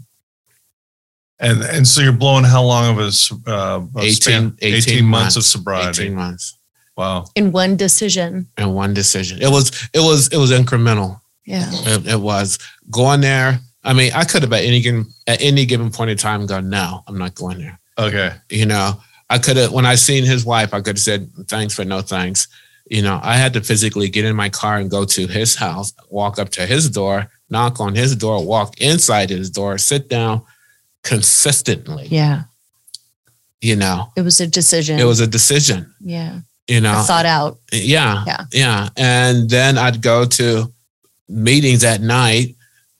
And 1.39 1.63
and 1.63 1.87
so 1.87 2.01
you're 2.01 2.11
blowing 2.11 2.43
how 2.43 2.63
long 2.63 2.91
of 2.91 2.99
a, 2.99 3.07
s- 3.07 3.31
uh, 3.47 3.81
a 3.95 3.99
18 4.01 4.11
span? 4.13 4.57
18 4.61 4.75
18 4.75 5.05
months 5.05 5.21
months. 5.23 5.35
of 5.37 5.43
sobriety. 5.45 6.03
18 6.03 6.15
months 6.15 6.57
Wow. 6.97 7.25
In 7.35 7.51
one 7.53 7.77
decision. 7.77 8.47
In 8.57 8.73
one 8.73 8.93
decision. 8.93 9.41
It 9.41 9.49
was 9.49 9.71
it 9.93 9.99
was 10.01 10.27
it 10.27 10.37
was 10.37 10.51
incremental. 10.51 11.19
Yeah. 11.45 11.67
It, 11.71 12.05
it 12.07 12.19
was 12.19 12.59
going 12.91 13.21
there. 13.21 13.59
I 13.83 13.93
mean, 13.93 14.11
I 14.13 14.23
could 14.25 14.43
have 14.43 14.53
at 14.53 14.63
any 14.63 14.81
given 14.81 15.05
at 15.25 15.41
any 15.41 15.65
given 15.65 15.89
point 15.89 16.11
in 16.11 16.17
time 16.17 16.45
gone, 16.45 16.69
"No, 16.69 17.03
I'm 17.07 17.17
not 17.17 17.33
going 17.33 17.57
there." 17.59 17.79
Okay. 18.01 18.33
You 18.49 18.65
know, 18.65 18.99
I 19.29 19.37
could 19.37 19.57
have 19.57 19.71
when 19.71 19.85
I 19.85 19.95
seen 19.95 20.25
his 20.25 20.43
wife, 20.45 20.73
I 20.73 20.79
could 20.81 20.95
have 20.97 20.99
said 20.99 21.29
thanks 21.47 21.75
but 21.77 21.87
no 21.87 22.01
thanks. 22.01 22.47
You 22.89 23.01
know, 23.01 23.19
I 23.23 23.35
had 23.37 23.53
to 23.53 23.61
physically 23.61 24.09
get 24.09 24.25
in 24.25 24.35
my 24.35 24.49
car 24.49 24.77
and 24.77 24.89
go 24.91 25.05
to 25.05 25.27
his 25.27 25.55
house, 25.55 25.93
walk 26.09 26.37
up 26.39 26.49
to 26.49 26.65
his 26.65 26.89
door, 26.89 27.27
knock 27.49 27.79
on 27.79 27.95
his 27.95 28.15
door, 28.15 28.43
walk 28.45 28.81
inside 28.81 29.29
his 29.29 29.49
door, 29.49 29.77
sit 29.77 30.09
down 30.09 30.41
consistently. 31.03 32.07
Yeah. 32.09 32.43
You 33.61 33.75
know, 33.75 34.11
It 34.17 34.21
was 34.23 34.41
a 34.41 34.47
decision. 34.47 34.99
it 34.99 35.03
was 35.05 35.19
a 35.19 35.27
decision. 35.27 35.93
yeah. 36.01 36.39
You 36.67 36.79
know, 36.81 37.03
Thought 37.05 37.25
out. 37.25 37.59
yeah, 37.73 38.23
Yeah. 38.25 38.45
yeah. 38.51 38.89
And 38.95 39.49
then 39.49 39.77
I'd 39.77 40.01
go 40.01 40.25
to 40.25 40.71
meetings 41.27 41.83
at 41.83 42.01
night, 42.01 42.55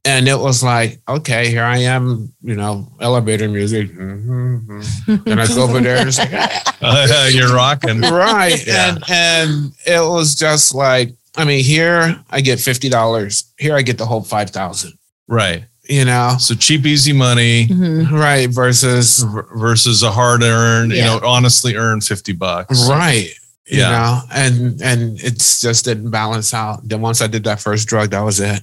and 0.05 0.27
it 0.27 0.37
was 0.39 0.63
like, 0.63 0.99
okay, 1.07 1.49
here 1.49 1.63
I 1.63 1.77
am. 1.79 2.33
You 2.41 2.55
know, 2.55 2.87
elevator 2.99 3.47
music, 3.47 3.91
and 3.97 5.39
I 5.39 5.47
go 5.47 5.63
over 5.63 5.79
there 5.79 5.97
and 5.97 6.07
it's 6.09 6.17
like, 6.17 6.31
Uh, 6.83 7.29
you're 7.31 7.53
rocking. 7.53 8.01
right 8.01 8.65
Yeah. 8.65 8.89
and 8.95 9.03
and 9.09 9.73
it 9.85 9.99
was 10.01 10.33
just 10.35 10.73
like 10.73 11.13
i 11.37 11.45
mean 11.45 11.63
here 11.63 12.19
i 12.31 12.41
get 12.41 12.57
$50 12.57 13.43
here 13.59 13.75
i 13.75 13.83
get 13.83 13.97
the 13.99 14.05
whole 14.05 14.23
5000 14.23 14.91
Right. 15.27 15.65
you 15.87 16.05
know 16.05 16.35
So 16.39 16.55
cheap, 16.55 16.85
easy 16.87 17.13
money 17.13 17.67
Mhm. 17.67 18.09
right 18.11 18.49
versus 18.49 19.19
v- 19.19 19.41
versus 19.55 20.01
a 20.03 20.09
hard 20.11 20.41
earned, 20.41 20.91
you 20.93 21.01
know, 21.01 21.19
honestly 21.23 21.75
earned 21.75 22.03
50 22.03 22.33
bucks. 22.33 22.89
right 22.89 23.29
you 23.67 23.77
Yeah. 23.79 23.91
know 23.91 24.21
and 24.33 24.81
and 24.81 25.19
it's 25.21 25.61
just 25.61 25.85
didn't 25.85 26.09
balance 26.09 26.51
out 26.55 26.81
then 26.89 26.99
once 27.01 27.21
i 27.21 27.27
did 27.27 27.43
that 27.43 27.59
first 27.61 27.87
drug 27.87 28.09
that 28.09 28.21
was 28.21 28.39
it 28.39 28.61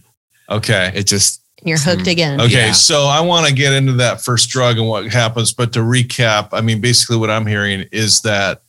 Okay. 0.49 0.92
it 0.94 1.07
just 1.07 1.42
You're 1.64 1.78
hooked 1.78 2.07
again. 2.07 2.40
Okay, 2.40 2.66
Yeah. 2.66 2.72
so 2.72 3.07
I 3.07 3.20
want 3.20 3.46
to 3.46 3.53
get 3.53 3.72
into 3.72 3.92
that 3.94 4.22
first 4.22 4.49
drug 4.49 4.78
and 4.78 4.88
what 4.88 5.07
happens, 5.12 5.53
but 5.53 5.72
to 5.74 5.80
recap, 5.80 6.49
I 6.53 6.61
mean, 6.61 6.80
basically 6.80 7.16
what 7.16 7.30
I'm 7.30 7.46
hearing 7.46 7.86
is 7.92 8.20
that 8.22 8.62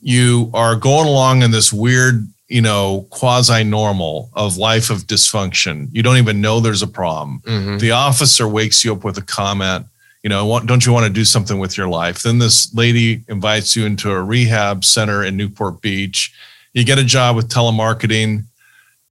you 0.00 0.50
are 0.54 0.76
going 0.76 1.06
along 1.08 1.42
in 1.42 1.50
this 1.50 1.72
weird, 1.72 2.26
you 2.48 2.60
know, 2.62 3.06
quasi 3.10 3.64
normal 3.64 4.30
of 4.34 4.56
life 4.56 4.90
of 4.90 5.06
dysfunction. 5.06 5.88
You 5.92 6.02
don't 6.02 6.16
even 6.16 6.40
know 6.40 6.60
there's 6.60 6.82
a 6.82 6.86
problem. 6.86 7.42
mhm. 7.46 7.80
The 7.80 7.92
officer 7.92 8.48
wakes 8.48 8.84
you 8.84 8.92
up 8.92 9.04
with 9.04 9.18
a 9.18 9.22
comment, 9.22 9.86
you 10.22 10.28
know, 10.30 10.60
don't 10.60 10.84
you 10.84 10.92
want 10.92 11.06
to 11.06 11.12
do 11.12 11.24
something 11.24 11.58
with 11.58 11.76
your 11.78 11.88
life? 11.88 12.22
Then 12.22 12.38
this 12.38 12.72
lady 12.74 13.22
invites 13.28 13.74
you 13.76 13.86
into 13.86 14.10
a 14.10 14.22
rehab 14.22 14.84
center 14.84 15.24
in 15.24 15.36
Newport 15.36 15.80
Beach. 15.80 16.32
You 16.74 16.84
get 16.84 16.98
a 16.98 17.04
job 17.04 17.36
with 17.36 17.48
telemarketing. 17.48 18.44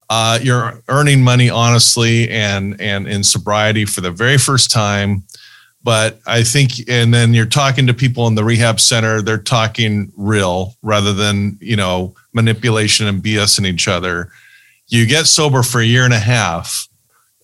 Uh, 0.09 0.39
you're 0.41 0.81
earning 0.87 1.23
money 1.23 1.49
honestly 1.49 2.29
and 2.29 2.79
and 2.81 3.07
in 3.07 3.23
sobriety 3.23 3.85
for 3.85 4.01
the 4.01 4.11
very 4.11 4.37
first 4.37 4.71
time. 4.71 5.23
But 5.81 6.19
I 6.27 6.43
think, 6.43 6.71
and 6.89 7.13
then 7.13 7.33
you're 7.33 7.45
talking 7.45 7.87
to 7.87 7.93
people 7.93 8.27
in 8.27 8.35
the 8.35 8.43
rehab 8.43 8.79
center. 8.79 9.21
They're 9.21 9.37
talking 9.37 10.11
real 10.17 10.75
rather 10.81 11.13
than 11.13 11.57
you 11.61 11.75
know 11.75 12.15
manipulation 12.33 13.07
and 13.07 13.23
BSing 13.23 13.65
each 13.65 13.87
other. 13.87 14.31
You 14.87 15.05
get 15.05 15.27
sober 15.27 15.63
for 15.63 15.79
a 15.79 15.85
year 15.85 16.03
and 16.03 16.13
a 16.13 16.19
half, 16.19 16.87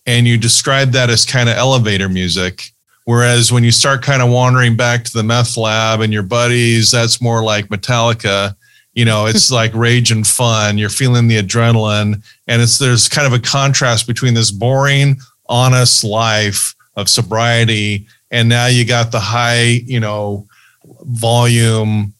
and 0.05 0.27
you 0.27 0.37
describe 0.37 0.91
that 0.91 1.09
as 1.09 1.25
kind 1.25 1.49
of 1.49 1.55
elevator 1.55 2.09
music. 2.09 2.71
Whereas 3.05 3.51
when 3.51 3.63
you 3.63 3.71
start 3.71 4.01
kind 4.01 4.23
of 4.23 4.31
wandering 4.31 4.75
back 4.75 5.03
to 5.03 5.13
the 5.13 5.23
meth 5.23 5.57
lab 5.57 6.01
and 6.01 6.11
your 6.11 6.23
buddies, 6.23 6.91
that's 6.91 7.21
more 7.21 7.43
like 7.43 7.67
Metallica. 7.67 8.55
You 8.95 9.03
know, 9.05 9.25
it's 9.27 9.51
like 9.51 9.73
rage 9.73 10.09
and 10.11 10.25
fun. 10.25 10.77
You're 10.77 10.89
feeling 10.89 11.27
the 11.27 11.37
adrenaline, 11.41 12.23
and 12.47 12.61
it's 12.61 12.77
there's 12.79 13.07
kind 13.09 13.27
of 13.27 13.33
a 13.33 13.39
contrast 13.39 14.07
between 14.07 14.33
this 14.33 14.51
boring, 14.51 15.17
honest 15.47 16.03
life 16.03 16.73
of 16.95 17.09
sobriety, 17.09 18.07
and 18.31 18.47
now 18.49 18.67
you 18.67 18.85
got 18.85 19.11
the 19.11 19.19
high, 19.19 19.63
you 19.85 19.99
know, 19.99 20.47
volume, 21.01 22.13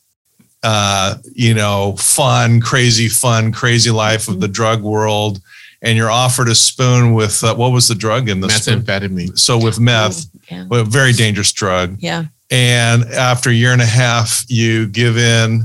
uh, 0.63 1.15
you 1.33 1.53
know, 1.53 1.95
fun, 1.97 2.59
crazy 2.59 3.07
fun, 3.07 3.51
crazy 3.51 3.91
life 3.91 4.27
of 4.27 4.41
the 4.41 4.47
drug 4.47 4.81
world, 4.81 5.39
and 5.81 5.97
you're 5.97 6.11
offered 6.11 6.49
a 6.49 6.55
spoon 6.55 7.13
with 7.13 7.43
uh, 7.43 7.55
what 7.55 7.71
was 7.71 7.87
the 7.87 7.95
drug 7.95 8.27
in 8.27 8.41
the 8.41 8.49
spoon? 8.49 8.81
methamphetamine 8.81 9.37
So 9.37 9.57
with 9.57 9.79
meth, 9.79 10.25
Yeah. 10.51 10.67
a 10.71 10.83
very 10.83 11.13
dangerous 11.13 11.51
drug. 11.53 11.97
Yeah. 11.99 12.25
And 12.51 13.03
after 13.05 13.49
a 13.49 13.53
year 13.53 13.71
and 13.71 13.81
a 13.81 13.85
half, 13.85 14.43
you 14.49 14.87
give 14.87 15.17
in, 15.17 15.63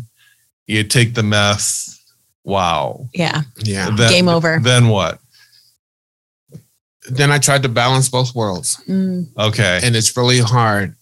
you 0.71 0.85
take 0.85 1.15
the 1.15 1.23
meth. 1.23 1.97
Wow. 2.45 3.09
Yeah. 3.13 3.43
yeah 3.63 3.91
Then- 3.91 4.11
Game 4.11 4.29
over. 4.29 4.59
Then 4.63 4.89
what? 4.89 5.21
then 7.11 7.31
i 7.33 7.39
tried 7.39 7.63
to 7.63 7.69
balance 7.69 8.09
both 8.09 8.35
worlds 8.35 8.81
Mm. 8.87 9.29
Okay. 9.39 9.81
and 9.83 9.97
it's 9.97 10.15
really 10.17 10.39
hard 10.41 10.95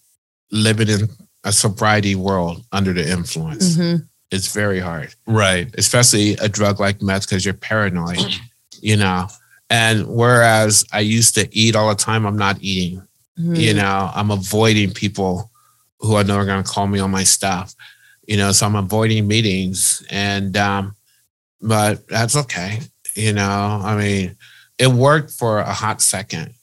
living 0.51 0.87
in 0.87 1.09
a 1.43 1.51
sobriety 1.51 2.15
world 2.15 2.63
under 2.71 2.93
the 2.93 3.07
influence 3.07 3.75
Mhm. 3.75 4.07
it's 4.31 4.47
very 4.53 4.79
hard 4.79 5.13
Right. 5.27 5.67
especially 5.77 6.33
a 6.37 6.47
drug 6.49 6.79
like 6.79 7.01
meth 7.01 7.23
because 7.27 7.43
you're 7.45 7.53
paranoid, 7.53 8.19
you 8.81 8.95
know. 8.97 9.27
And 9.69 10.07
whereas 10.07 10.83
I 10.91 11.01
used 11.01 11.35
to 11.35 11.47
eat 11.55 11.75
all 11.75 11.89
the 11.89 11.95
time, 11.95 12.25
I'm 12.25 12.37
not 12.37 12.57
eating, 12.61 13.03
Mhm. 13.39 13.59
you 13.59 13.73
know, 13.75 14.09
I'm 14.15 14.31
avoiding 14.31 14.91
people 14.91 15.51
who 15.99 16.15
I 16.15 16.23
know 16.23 16.37
are 16.37 16.45
going 16.45 16.63
to 16.63 16.69
call 16.69 16.87
me 16.87 16.99
on 16.99 17.11
my 17.11 17.23
stuff, 17.23 17.75
you 18.29 18.37
know, 18.37 18.51
so 18.51 18.67
I'm 18.67 18.75
avoiding 18.75 19.27
meetings. 19.27 20.05
And, 20.11 20.55
um, 20.55 20.95
but 21.59 22.07
that's 22.07 22.35
okay, 22.35 22.79
you 23.15 23.33
know, 23.33 23.81
I 23.83 23.97
mean, 23.97 24.37
it 24.77 24.87
worked 24.87 25.31
for 25.31 25.57
a 25.57 25.73
hot 25.73 25.99
second. 25.99 26.53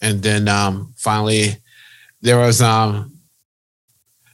And 0.00 0.20
then 0.22 0.48
um, 0.48 0.92
finally, 0.96 1.56
there 2.20 2.38
was, 2.38 2.60
um, 2.60 3.16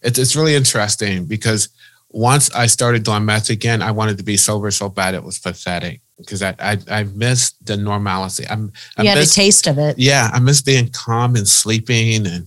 it's, 0.00 0.18
it's 0.18 0.34
really 0.34 0.54
interesting 0.54 1.26
because 1.26 1.68
once 2.08 2.50
I 2.54 2.66
started 2.66 3.02
doing 3.02 3.26
meth 3.26 3.50
again, 3.50 3.82
I 3.82 3.90
wanted 3.90 4.16
to 4.16 4.24
be 4.24 4.38
sober 4.38 4.70
so 4.70 4.88
bad 4.88 5.14
it 5.14 5.22
was 5.22 5.38
pathetic 5.38 6.00
because 6.16 6.42
I 6.42 6.54
I, 6.60 6.78
I 6.88 7.04
missed 7.04 7.64
the 7.66 7.76
normalcy. 7.76 8.46
I'm 8.48 8.72
I 8.96 9.02
You 9.02 9.08
had 9.08 9.18
a 9.18 9.26
taste 9.26 9.66
of 9.66 9.78
it. 9.78 9.98
yeah, 9.98 10.30
I 10.32 10.38
miss 10.38 10.62
being 10.62 10.88
calm 10.90 11.34
and 11.34 11.48
sleeping 11.48 12.26
and 12.26 12.46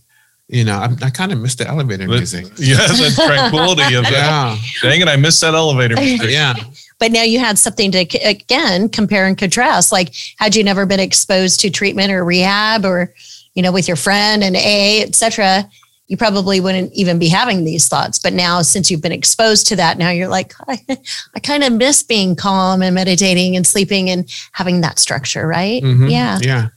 you 0.50 0.64
know, 0.64 0.78
I, 0.78 0.90
I 1.06 1.10
kind 1.10 1.32
of 1.32 1.40
miss 1.40 1.56
the 1.56 1.68
elevator 1.68 2.08
But- 2.08 2.18
music. 2.18 2.46
Yeah, 2.58 2.78
the 2.88 3.12
tranquility 3.26 3.96
of 3.96 4.04
that. 4.06 4.12
Yeah, 4.12 4.58
Dang 4.90 5.02
it, 5.02 5.08
I 5.08 5.16
missed 5.18 5.42
that 5.42 5.54
elevator. 5.54 5.96
music. 6.00 6.30
yeah, 6.32 6.54
But 7.00 7.12
now 7.12 7.24
you 7.24 7.40
had 7.40 7.58
something 7.58 7.92
to 7.92 8.00
again 8.24 8.90
compare 8.90 9.26
and 9.28 9.38
contrast. 9.38 9.92
Like, 9.92 10.14
had 10.38 10.56
you 10.56 10.64
never 10.64 10.86
been 10.86 11.00
exposed 11.00 11.60
to 11.62 11.70
treatment 11.70 12.12
or 12.12 12.24
rehab, 12.24 12.86
or 12.86 13.14
you 13.56 13.64
know, 13.64 13.72
with 13.72 13.88
your 13.88 13.98
friend 13.98 14.44
and 14.44 14.56
A, 14.56 15.04
etc., 15.04 15.70
you 16.10 16.16
probably 16.16 16.62
wouldn't 16.62 16.94
even 16.94 17.20
be 17.20 17.28
having 17.28 17.66
these 17.66 17.90
thoughts. 17.90 18.18
But 18.18 18.32
now, 18.32 18.62
since 18.62 18.90
you've 18.90 19.02
been 19.02 19.12
exposed 19.12 19.68
to 19.68 19.76
that, 19.76 19.98
now 19.98 20.10
you're 20.12 20.30
like, 20.30 20.54
I, 20.66 20.80
I 21.36 21.40
kind 21.42 21.66
of 21.66 21.74
miss 21.74 22.02
being 22.04 22.36
calm 22.38 22.82
and 22.82 22.96
meditating 22.96 23.58
and 23.58 23.68
sleeping 23.68 24.10
and 24.10 24.32
having 24.54 24.80
that 24.82 25.00
structure, 25.00 25.46
right? 25.46 25.84
Mhm, 25.84 26.10
Yeah. 26.10 26.40
yeah. 26.42 26.68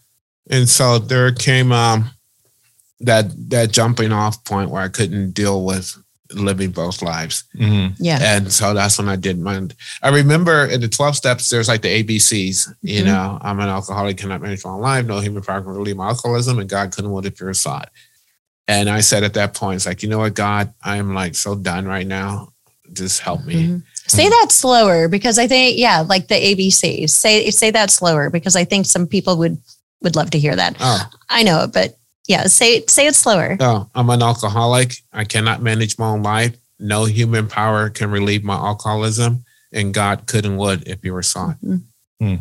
And 0.50 0.68
so 0.68 0.98
there 0.98 1.30
came 1.30 1.70
um 1.70 2.10
that 3.00 3.26
that 3.50 3.72
jumping 3.72 4.12
off 4.12 4.42
point 4.44 4.70
where 4.70 4.82
I 4.82 4.88
couldn't 4.88 5.32
deal 5.32 5.64
with 5.64 5.96
living 6.32 6.70
both 6.70 7.02
lives. 7.02 7.42
Mhm. 7.56 7.94
Yeah. 7.98 8.18
And 8.20 8.52
so 8.52 8.72
that's 8.72 8.98
when 8.98 9.08
I 9.08 9.16
did 9.16 9.38
mine. 9.40 9.72
I 10.00 10.10
remember 10.10 10.64
in 10.66 10.80
the 10.80 10.86
12 10.88 11.16
steps, 11.16 11.50
there's 11.50 11.66
like 11.66 11.82
the 11.82 11.88
ABCs, 11.88 12.68
you 12.82 13.02
Mhm. 13.02 13.06
know, 13.06 13.38
I'm 13.42 13.58
an 13.58 13.68
alcoholic, 13.68 14.16
cannot 14.18 14.40
manage 14.40 14.64
my 14.64 14.70
own 14.70 14.80
life, 14.80 15.06
no 15.06 15.18
human 15.18 15.42
power 15.42 15.60
can 15.60 15.72
relieve 15.72 15.96
my 15.96 16.06
alcoholism, 16.08 16.60
and 16.60 16.68
God 16.68 16.92
couldn't 16.92 17.10
want 17.10 17.26
if 17.26 17.40
you're 17.40 17.52
sought. 17.52 17.90
And 18.68 18.88
I 18.88 19.00
said 19.00 19.24
at 19.24 19.34
that 19.34 19.54
point, 19.54 19.76
it's 19.76 19.86
like, 19.86 20.04
you 20.04 20.08
know 20.08 20.18
what, 20.18 20.34
God, 20.34 20.72
I'm 20.84 21.14
like 21.14 21.34
so 21.34 21.56
done 21.56 21.86
right 21.86 22.06
now. 22.06 22.52
Just 22.92 23.20
help 23.20 23.44
me. 23.44 23.54
Mhm. 23.66 23.82
Say 24.06 24.28
that 24.28 24.48
slower 24.50 25.08
because 25.08 25.36
I 25.38 25.48
think, 25.48 25.78
yeah, 25.78 26.00
like 26.00 26.28
the 26.28 26.34
ABCs. 26.36 27.10
Say 27.10 27.50
say 27.50 27.70
that 27.72 27.90
slower 27.90 28.30
because 28.30 28.54
I 28.54 28.64
think 28.64 28.86
some 28.86 29.06
people 29.08 29.36
would 29.38 29.58
would 30.02 30.16
love 30.16 30.30
to 30.30 30.38
hear 30.38 30.54
that. 30.56 30.76
Oh, 30.80 31.08
I 31.28 31.42
know 31.42 31.64
it, 31.64 31.72
but 31.72 31.96
yeah, 32.28 32.46
say 32.46 32.84
say 32.86 33.06
it 33.06 33.14
slower. 33.14 33.56
no, 33.58 33.90
I'm 33.94 34.10
an 34.10 34.22
alcoholic. 34.22 34.94
I 35.12 35.24
cannot 35.24 35.62
manage 35.62 35.98
my 35.98 36.08
own 36.08 36.22
life. 36.22 36.56
No 36.78 37.04
human 37.04 37.46
power 37.48 37.90
can 37.90 38.10
relieve 38.10 38.44
my 38.44 38.54
alcoholism, 38.54 39.44
and 39.72 39.92
God 39.92 40.26
could 40.26 40.46
and 40.46 40.56
would 40.58 40.86
if 40.88 41.04
you 41.04 41.12
were 41.12 41.22
sought. 41.22 41.56
Mhm. 41.62 42.40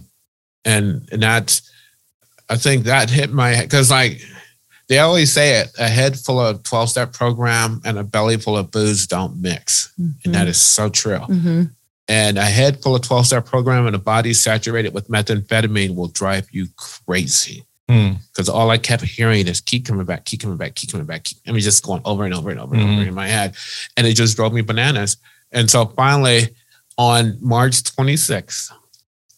and 0.66 1.08
and 1.12 1.22
that's 1.24 1.62
I 2.50 2.56
think 2.58 2.86
that 2.86 3.10
hit 3.10 3.32
my 3.32 3.50
head 3.50 3.66
because 3.70 3.90
like 3.92 4.22
they 4.88 5.00
always 5.00 5.32
say 5.32 5.60
it: 5.62 5.70
a 5.78 5.88
head 5.88 6.18
full 6.18 6.40
of 6.40 6.64
twelve 6.64 6.90
step 6.90 7.14
program 7.14 7.82
and 7.86 7.98
a 8.00 8.04
belly 8.04 8.38
full 8.38 8.58
of 8.58 8.72
booze 8.72 9.08
don't 9.08 9.42
mix, 9.42 9.92
and 9.98 10.34
that 10.36 10.48
is 10.48 10.60
so 10.60 10.90
true. 10.90 11.20
hmm 11.20 11.64
And 12.08 12.38
a 12.40 12.46
head 12.46 12.82
full 12.82 12.96
of 12.96 13.02
twelve 13.04 13.26
step 13.28 13.46
program 13.46 13.86
and 13.88 13.96
a 13.96 14.00
body 14.00 14.34
saturated 14.34 14.94
with 14.94 15.08
methamphetamine 15.10 15.96
will 15.96 16.08
drive 16.08 16.48
you 16.52 16.68
crazy. 16.76 17.64
Hmm. 17.90 18.12
Because 18.32 18.50
all 18.50 18.70
I 18.70 18.78
kept 18.78 19.02
hearing 19.04 19.48
is 19.48 19.62
keep 19.62 19.86
coming 19.88 20.06
back, 20.06 20.24
keep 20.26 20.42
coming 20.42 20.58
back, 20.58 20.76
keep 20.76 20.92
coming 20.92 21.08
back. 21.08 21.24
Keep, 21.24 21.40
I 21.48 21.52
mean, 21.52 21.62
just 21.62 21.84
going 21.84 22.04
over 22.06 22.24
and 22.24 22.36
over 22.36 22.52
and 22.52 22.60
over 22.60 22.76
and 22.76 22.84
over 22.84 23.04
Mhm. 23.04 23.08
in 23.08 23.14
my 23.16 23.28
head, 23.28 23.56
and 23.98 24.06
it 24.06 24.14
just 24.14 24.36
drove 24.36 24.54
me 24.54 24.62
bananas. 24.62 25.18
And 25.52 25.70
so 25.72 25.88
finally, 25.96 26.50
on 27.00 27.38
March 27.42 27.82
26th, 27.84 28.72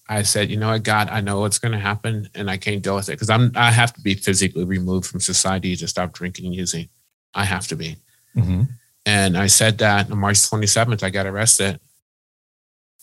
I 0.09 0.23
said, 0.23 0.51
you 0.51 0.57
know 0.57 0.67
what, 0.71 0.83
God, 0.83 1.07
I 1.09 1.21
know 1.21 1.39
what's 1.39 1.59
going 1.59 1.71
to 1.71 1.79
happen, 1.79 2.27
and 2.35 2.51
I 2.51 2.57
can't 2.57 2.81
deal 2.83 2.95
with 2.95 3.07
it 3.07 3.13
because 3.13 3.29
I'm 3.29 3.53
I 3.55 3.71
have 3.71 3.93
to 3.93 4.01
be 4.01 4.15
physically 4.15 4.65
removed 4.65 5.05
from 5.05 5.21
society 5.21 5.77
to 5.77 5.87
stop 5.87 6.11
drinking 6.11 6.47
and 6.47 6.55
using. 6.55 6.89
I 7.33 7.45
have 7.45 7.67
to 7.67 7.77
be. 7.77 7.95
Mhm. 8.35 8.67
And 9.05 9.37
I 9.37 9.47
said 9.47 9.77
that 9.77 10.11
on 10.11 10.17
March 10.17 10.39
27th, 10.49 11.03
I 11.03 11.09
got 11.09 11.25
arrested. 11.25 11.79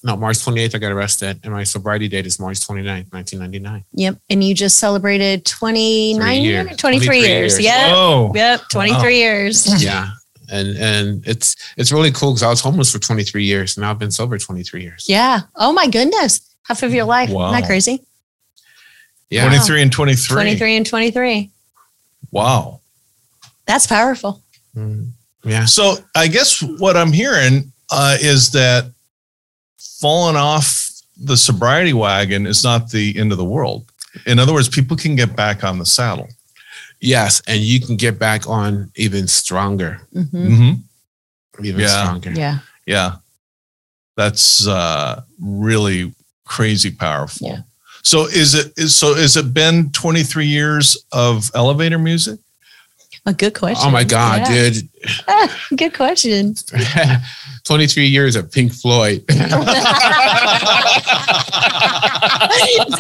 No, 0.05 0.16
March 0.16 0.38
28th, 0.38 0.76
I 0.76 0.78
got 0.78 0.92
arrested, 0.92 1.40
and 1.42 1.53
my 1.53 1.64
sobriety 1.64 2.07
date 2.07 2.24
is 2.24 2.38
March 2.38 2.61
29th, 2.61 3.12
1999. 3.12 3.84
Yep. 3.94 4.16
And 4.30 4.44
you 4.44 4.55
just 4.55 4.78
celebrated 4.78 5.44
29 5.44 6.42
years, 6.42 6.66
years. 6.66 6.76
23, 6.76 7.07
23 7.07 7.18
years. 7.18 7.53
years. 7.53 7.61
Yep. 7.61 7.90
Oh, 7.90 8.32
Yep. 8.34 8.61
23 8.70 9.16
years. 9.16 9.82
yeah, 9.84 10.11
and 10.53 10.76
and 10.76 11.26
it's 11.26 11.57
it's 11.76 11.90
really 11.90 12.12
cool 12.12 12.30
because 12.32 12.44
I 12.44 12.49
was 12.49 12.61
homeless 12.61 12.92
for 12.92 13.01
23 13.01 13.42
years, 13.44 13.76
and 13.76 13.82
now 13.82 13.90
I've 13.90 13.99
been 13.99 14.12
sober 14.12 14.38
23 14.38 14.82
years. 14.82 15.07
Yeah. 15.09 15.40
Oh 15.57 15.72
my 15.72 15.88
goodness. 15.88 16.40
Half 16.62 16.82
of 16.84 16.94
your 16.94 17.05
life. 17.05 17.30
Wow. 17.30 17.51
Isn't 17.51 17.61
that 17.62 17.66
crazy? 17.66 18.03
Yeah, 19.30 19.46
23 19.49 19.82
and 19.82 19.92
23. 19.92 20.34
23 20.34 20.76
and 20.76 20.86
23. 20.86 21.51
Wow. 22.30 22.80
That's 23.66 23.86
powerful. 23.86 24.42
Mm, 24.76 25.11
yeah, 25.44 25.64
So 25.66 25.96
I 26.14 26.28
guess 26.28 26.62
what 26.62 26.96
I'm 26.96 27.12
hearing 27.12 27.72
uh, 27.90 28.16
is 28.20 28.51
that 28.53 28.90
falling 30.01 30.36
off 30.36 30.90
the 31.16 31.36
sobriety 31.36 31.92
wagon 31.92 32.46
is 32.46 32.62
not 32.62 32.90
the 32.90 33.18
end 33.18 33.32
of 33.32 33.38
the 33.38 33.44
world. 33.44 33.90
In 34.26 34.38
other 34.38 34.53
words, 34.53 34.68
people 34.68 34.96
can 34.96 35.16
get 35.16 35.34
back 35.36 35.64
on 35.64 35.78
the 35.78 35.86
saddle. 35.86 36.28
yes, 37.01 37.40
and 37.46 37.61
you 37.61 37.80
can 37.80 37.96
get 37.96 38.18
back 38.18 38.49
on 38.49 38.90
even 38.96 39.26
stronger, 39.28 40.01
hmm 40.12 40.20
Mm-hmm. 40.22 41.64
even 41.64 41.80
Yeah. 41.80 42.03
stronger. 42.03 42.32
Yeah. 42.32 42.59
Yeah. 42.86 43.16
That's 44.16 44.66
uh, 44.66 45.22
really 45.40 46.12
crazy 46.44 46.90
powerful. 46.90 47.49
Yeah. 47.49 47.61
So 48.03 48.26
is 48.26 48.55
it 48.55 48.72
is 48.76 48.94
so 48.96 49.14
is 49.14 49.36
it 49.36 49.53
been 49.55 49.90
23 49.90 50.46
years 50.46 50.96
of 51.12 51.51
elevator 51.55 51.99
music? 51.99 52.40
A 53.28 53.32
good 53.34 53.54
question. 53.54 53.86
Oh 53.86 53.90
my 53.90 54.04
God, 54.04 54.40
Yeah. 54.48 54.70
dude! 54.70 54.88
good 55.78 55.92
question. 55.92 56.54
23 57.64 58.06
years 58.06 58.36
of 58.36 58.50
Pink 58.50 58.72
Floyd. 58.72 59.22
it's 59.28 59.42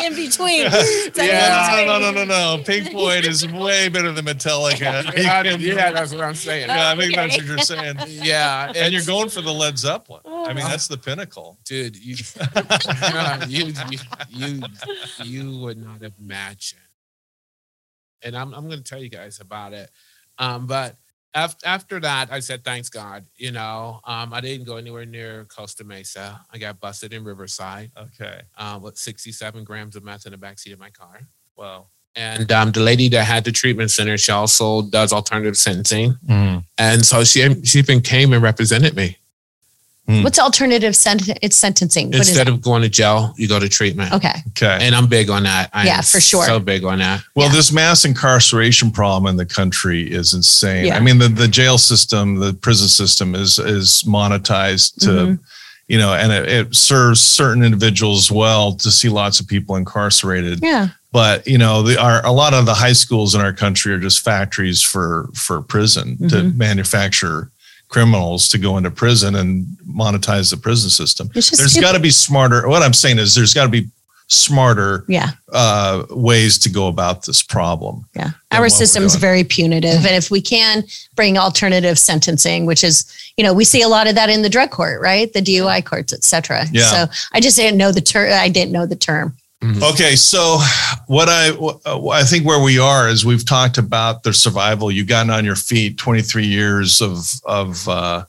in 0.04 0.14
between. 0.14 0.66
It's 0.66 1.16
Yeah, 1.16 1.80
in 1.80 1.86
no, 1.86 1.98
no, 1.98 2.10
no, 2.10 2.24
no. 2.26 2.62
Pink 2.62 2.90
Floyd 2.90 3.24
is 3.24 3.48
way 3.50 3.88
better 3.88 4.12
than 4.12 4.26
Metallica. 4.26 5.10
yeah, 5.16 5.90
that's 5.92 6.12
what 6.12 6.20
I'm 6.20 6.34
saying. 6.34 6.68
Yeah, 6.68 6.90
I 6.90 6.96
think 6.96 7.14
that's 7.14 7.38
what 7.38 7.46
you're 7.46 7.56
saying. 7.58 7.96
Yeah, 8.06 8.70
And 8.76 8.92
you're 8.92 9.06
going 9.06 9.30
for 9.30 9.40
the 9.40 9.52
Led 9.52 9.78
Zeppelin. 9.78 10.20
I 10.26 10.52
mean, 10.52 10.66
that's 10.66 10.88
the 10.88 10.98
pinnacle. 10.98 11.58
dude. 11.64 11.96
You, 11.96 12.16
you, 13.48 13.66
you, 13.66 13.72
you, 14.28 14.62
you 15.24 15.58
would 15.60 15.78
not 15.78 16.02
imagine. 16.20 16.80
And 18.22 18.36
I'm, 18.36 18.52
I'm 18.52 18.66
going 18.66 18.82
to 18.82 18.84
tell 18.84 19.02
you 19.02 19.08
guys 19.08 19.40
about 19.40 19.72
it. 19.72 19.90
Um, 20.38 20.66
but 20.66 20.96
after, 21.34 21.66
after 21.66 22.00
that, 22.00 22.32
I 22.32 22.40
said, 22.40 22.64
thanks 22.64 22.88
God. 22.88 23.26
You 23.36 23.52
know, 23.52 24.00
um, 24.04 24.32
I 24.32 24.40
didn't 24.40 24.66
go 24.66 24.76
anywhere 24.76 25.04
near 25.04 25.44
Costa 25.44 25.84
Mesa. 25.84 26.40
I 26.52 26.58
got 26.58 26.80
busted 26.80 27.12
in 27.12 27.22
Riverside 27.24 27.90
Okay. 27.96 28.40
uh, 28.56 28.78
with 28.82 28.96
67 28.96 29.62
grams 29.64 29.94
of 29.96 30.02
meth 30.04 30.26
in 30.26 30.32
the 30.32 30.38
backseat 30.38 30.72
of 30.72 30.78
my 30.78 30.90
car. 30.90 31.20
Wow. 31.56 31.88
And 32.16 32.50
um, 32.50 32.72
the 32.72 32.80
lady 32.80 33.08
that 33.10 33.24
had 33.24 33.44
the 33.44 33.52
treatment 33.52 33.90
center, 33.90 34.16
she 34.18 34.32
also 34.32 34.82
does 34.82 35.12
alternative 35.12 35.56
sentencing. 35.56 36.14
And 36.78 37.04
so 37.06 37.22
she, 37.24 37.62
she 37.64 37.78
even 37.78 38.00
came 38.00 38.32
and 38.32 38.42
represented 38.42 38.96
me. 38.96 39.18
What's 40.08 40.38
alternative 40.38 40.96
sent- 40.96 41.28
it's 41.42 41.54
sentencing? 41.56 42.06
What 42.08 42.20
is 42.20 42.28
Instead 42.28 42.48
it? 42.48 42.54
of 42.54 42.62
going 42.62 42.80
to 42.80 42.88
jail, 42.88 43.34
you 43.36 43.46
go 43.46 43.58
to 43.60 43.68
treatment. 43.68 44.10
Okay. 44.14 44.32
Okay. 44.48 44.78
And 44.80 44.94
I'm 44.94 45.06
big 45.06 45.28
on 45.28 45.42
that. 45.42 45.68
I 45.74 45.84
Yeah, 45.84 46.00
for 46.00 46.18
sure. 46.18 46.46
So 46.46 46.58
big 46.58 46.82
on 46.84 46.98
that. 47.00 47.22
Well, 47.34 47.48
Yeah. 47.48 47.54
this 47.54 47.70
mass 47.72 48.06
incarceration 48.06 48.90
problem 48.90 49.26
in 49.28 49.36
the 49.36 49.44
country 49.44 50.10
is 50.10 50.32
insane. 50.32 50.86
Yeah. 50.86 50.96
I 50.96 51.00
mean, 51.00 51.18
the, 51.18 51.28
the 51.28 51.46
jail 51.46 51.76
system, 51.76 52.36
the 52.36 52.54
prison 52.54 52.88
system 52.88 53.34
is 53.34 53.58
is 53.58 54.02
monetized 54.06 54.94
to, 55.00 55.08
Mhm. 55.10 55.38
you 55.88 55.98
know, 55.98 56.14
and 56.14 56.32
it, 56.32 56.48
it 56.48 56.74
serves 56.74 57.20
certain 57.20 57.62
individuals 57.62 58.30
well 58.30 58.72
to 58.76 58.90
see 58.90 59.10
lots 59.10 59.40
of 59.40 59.46
people 59.46 59.76
incarcerated. 59.76 60.60
Yeah. 60.62 60.88
But 61.12 61.46
you 61.46 61.58
know, 61.58 61.82
the, 61.82 62.00
our 62.00 62.24
a 62.24 62.32
lot 62.32 62.54
of 62.54 62.64
the 62.64 62.74
high 62.74 62.94
schools 62.94 63.34
in 63.34 63.42
our 63.42 63.52
country 63.52 63.92
are 63.92 63.98
just 64.00 64.20
factories 64.20 64.80
for 64.80 65.28
for 65.34 65.60
prison 65.60 66.16
to 66.28 66.36
Mhm. 66.36 66.56
manufacture 66.56 67.50
criminals 67.88 68.48
to 68.48 68.58
go 68.58 68.76
into 68.76 68.90
prison 68.90 69.34
and 69.36 69.66
monetize 69.88 70.50
the 70.50 70.56
prison 70.56 70.90
system. 70.90 71.28
There's 71.34 71.76
got 71.80 71.92
to 71.92 72.00
be 72.00 72.10
smarter. 72.10 72.68
What 72.68 72.82
I'm 72.82 72.92
saying 72.94 73.18
is, 73.18 73.34
there's 73.34 73.54
got 73.54 73.64
to 73.64 73.70
be 73.70 73.88
smarter 74.30 75.04
Yeah. 75.08 75.30
uh, 75.52 76.04
ways 76.10 76.58
to 76.58 76.68
go 76.68 76.88
about 76.88 77.24
this 77.24 77.42
problem. 77.42 78.04
Yeah. 78.14 78.30
Our 78.52 78.68
system's 78.68 79.14
very 79.14 79.42
punitive. 79.42 80.04
And 80.04 80.14
if 80.14 80.30
we 80.30 80.42
can 80.42 80.84
bring 81.16 81.38
alternative 81.38 81.98
sentencing, 81.98 82.66
which 82.66 82.84
is, 82.84 83.10
you 83.38 83.44
know, 83.44 83.54
we 83.54 83.64
see 83.64 83.80
a 83.80 83.88
lot 83.88 84.06
of 84.06 84.14
that 84.16 84.28
in 84.28 84.42
the 84.42 84.50
drug 84.50 84.70
court, 84.70 85.00
right? 85.00 85.32
The 85.32 85.40
DUI 85.40 85.82
courts, 85.82 86.12
et 86.12 86.24
cetera. 86.24 86.66
Yeah. 86.72 86.82
So 87.06 87.06
I 87.32 87.40
just 87.40 87.56
didn't 87.56 87.78
know 87.78 87.90
the 87.90 88.02
term. 88.02 88.30
I 88.30 88.50
didn't 88.50 88.72
know 88.72 88.84
the 88.84 88.96
term. 88.96 89.34
Okay, 89.62 90.14
so 90.14 90.58
what 91.08 91.28
I 91.28 91.50
I 92.12 92.22
think 92.22 92.46
where 92.46 92.62
we 92.62 92.78
are 92.78 93.08
is 93.08 93.24
we've 93.24 93.44
talked 93.44 93.76
about 93.76 94.22
the 94.22 94.32
survival. 94.32 94.90
You've 94.90 95.08
gotten 95.08 95.30
on 95.30 95.44
your 95.44 95.56
feet, 95.56 95.98
23 95.98 96.46
years 96.46 97.00
of 97.02 97.28
of 97.44 97.88
uh, 97.88 98.24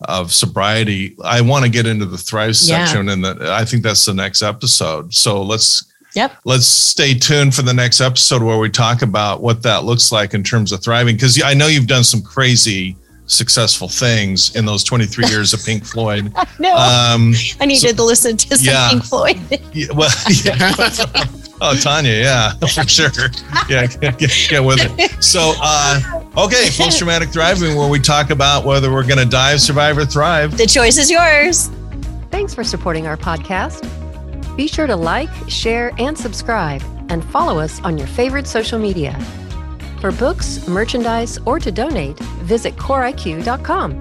of 0.00 0.32
sobriety. 0.32 1.16
I 1.24 1.40
want 1.40 1.64
to 1.64 1.70
get 1.70 1.86
into 1.86 2.04
the 2.06 2.18
thrive 2.18 2.48
Yeah. 2.60 2.84
section, 2.84 3.08
and 3.10 3.24
the, 3.24 3.52
I 3.52 3.64
think 3.64 3.84
that's 3.84 4.04
the 4.04 4.14
next 4.14 4.42
episode. 4.42 5.14
So 5.14 5.40
let's 5.42 5.84
Yep. 6.14 6.36
let's 6.44 6.66
stay 6.66 7.14
tuned 7.14 7.54
for 7.54 7.62
the 7.62 7.72
next 7.72 8.00
episode 8.00 8.42
where 8.42 8.58
we 8.58 8.68
talk 8.68 9.00
about 9.02 9.40
what 9.40 9.62
that 9.62 9.84
looks 9.84 10.10
like 10.12 10.34
in 10.34 10.42
terms 10.42 10.72
of 10.72 10.82
thriving. 10.82 11.14
Because 11.14 11.40
I 11.42 11.54
know 11.54 11.68
you've 11.68 11.86
done 11.86 12.04
some 12.04 12.20
crazy 12.22 12.96
successful 13.32 13.88
things 13.88 14.54
in 14.54 14.64
those 14.66 14.84
23 14.84 15.26
years 15.28 15.52
of 15.52 15.64
Pink 15.64 15.84
Floyd. 15.84 16.32
No, 16.58 16.76
Um, 16.76 17.34
I 17.60 17.66
needed 17.66 17.96
to 17.96 18.04
listen 18.04 18.36
to 18.36 18.56
some 18.56 18.64
yeah. 18.64 18.90
Pink 18.90 19.04
Floyd. 19.04 19.40
yeah, 19.72 19.86
well, 19.94 20.10
yeah. 20.44 20.72
Oh, 21.60 21.74
Tanya, 21.80 22.12
yeah, 22.12 22.52
for 22.54 22.86
sure. 22.88 23.10
Yeah, 23.68 23.86
get, 23.86 24.18
get, 24.18 24.46
get 24.50 24.64
with 24.64 24.78
it. 24.80 25.22
So, 25.22 25.54
uh, 25.60 26.22
okay, 26.36 26.68
post 26.76 26.98
traumatic 26.98 27.30
thriving, 27.30 27.76
where 27.76 27.88
we 27.88 27.98
talk 28.00 28.30
about 28.30 28.64
whether 28.64 28.92
we're 28.92 29.06
going 29.06 29.18
to 29.18 29.24
dive, 29.24 29.60
survive, 29.60 29.96
or 29.98 30.04
thrive. 30.04 30.56
the 30.56 30.66
choice 30.66 30.98
is 30.98 31.10
yours. 31.10 31.70
Thanks 32.30 32.54
for 32.54 32.64
supporting 32.64 33.06
our 33.06 33.16
podcast. 33.16 33.86
Be 34.56 34.66
sure 34.68 34.86
to 34.86 34.96
like, 34.96 35.30
share, 35.48 35.92
and 35.98 36.16
subscribe, 36.18 36.82
and 37.08 37.24
follow 37.26 37.58
us 37.60 37.80
on 37.82 37.96
your 37.96 38.06
favorite 38.08 38.46
social 38.46 38.78
media. 38.78 39.16
For 40.02 40.10
books, 40.10 40.66
merchandise, 40.66 41.38
or 41.46 41.60
to 41.60 41.70
donate, 41.70 42.18
visit 42.42 42.74
coreiq.com. 42.74 44.00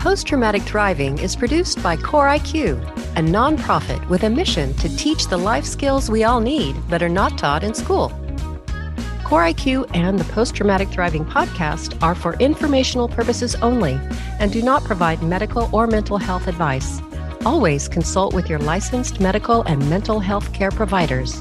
Post 0.00 0.26
Traumatic 0.26 0.62
Thriving 0.62 1.18
is 1.20 1.36
produced 1.36 1.80
by 1.84 1.96
CoreIQ, 1.96 2.82
a 3.16 3.20
nonprofit 3.20 4.04
with 4.08 4.24
a 4.24 4.28
mission 4.28 4.74
to 4.78 4.88
teach 4.96 5.28
the 5.28 5.36
life 5.36 5.64
skills 5.64 6.10
we 6.10 6.24
all 6.24 6.40
need 6.40 6.74
but 6.90 7.00
are 7.00 7.08
not 7.08 7.38
taught 7.38 7.62
in 7.62 7.74
school. 7.74 8.08
CoreIQ 9.22 9.88
and 9.94 10.18
the 10.18 10.32
Post 10.32 10.56
Traumatic 10.56 10.88
Thriving 10.88 11.26
podcast 11.26 12.02
are 12.02 12.16
for 12.16 12.34
informational 12.40 13.06
purposes 13.06 13.54
only 13.62 14.00
and 14.40 14.52
do 14.52 14.62
not 14.62 14.82
provide 14.82 15.22
medical 15.22 15.70
or 15.72 15.86
mental 15.86 16.18
health 16.18 16.48
advice. 16.48 17.00
Always 17.46 17.86
consult 17.86 18.34
with 18.34 18.50
your 18.50 18.58
licensed 18.58 19.20
medical 19.20 19.62
and 19.62 19.88
mental 19.88 20.18
health 20.18 20.52
care 20.52 20.72
providers. 20.72 21.40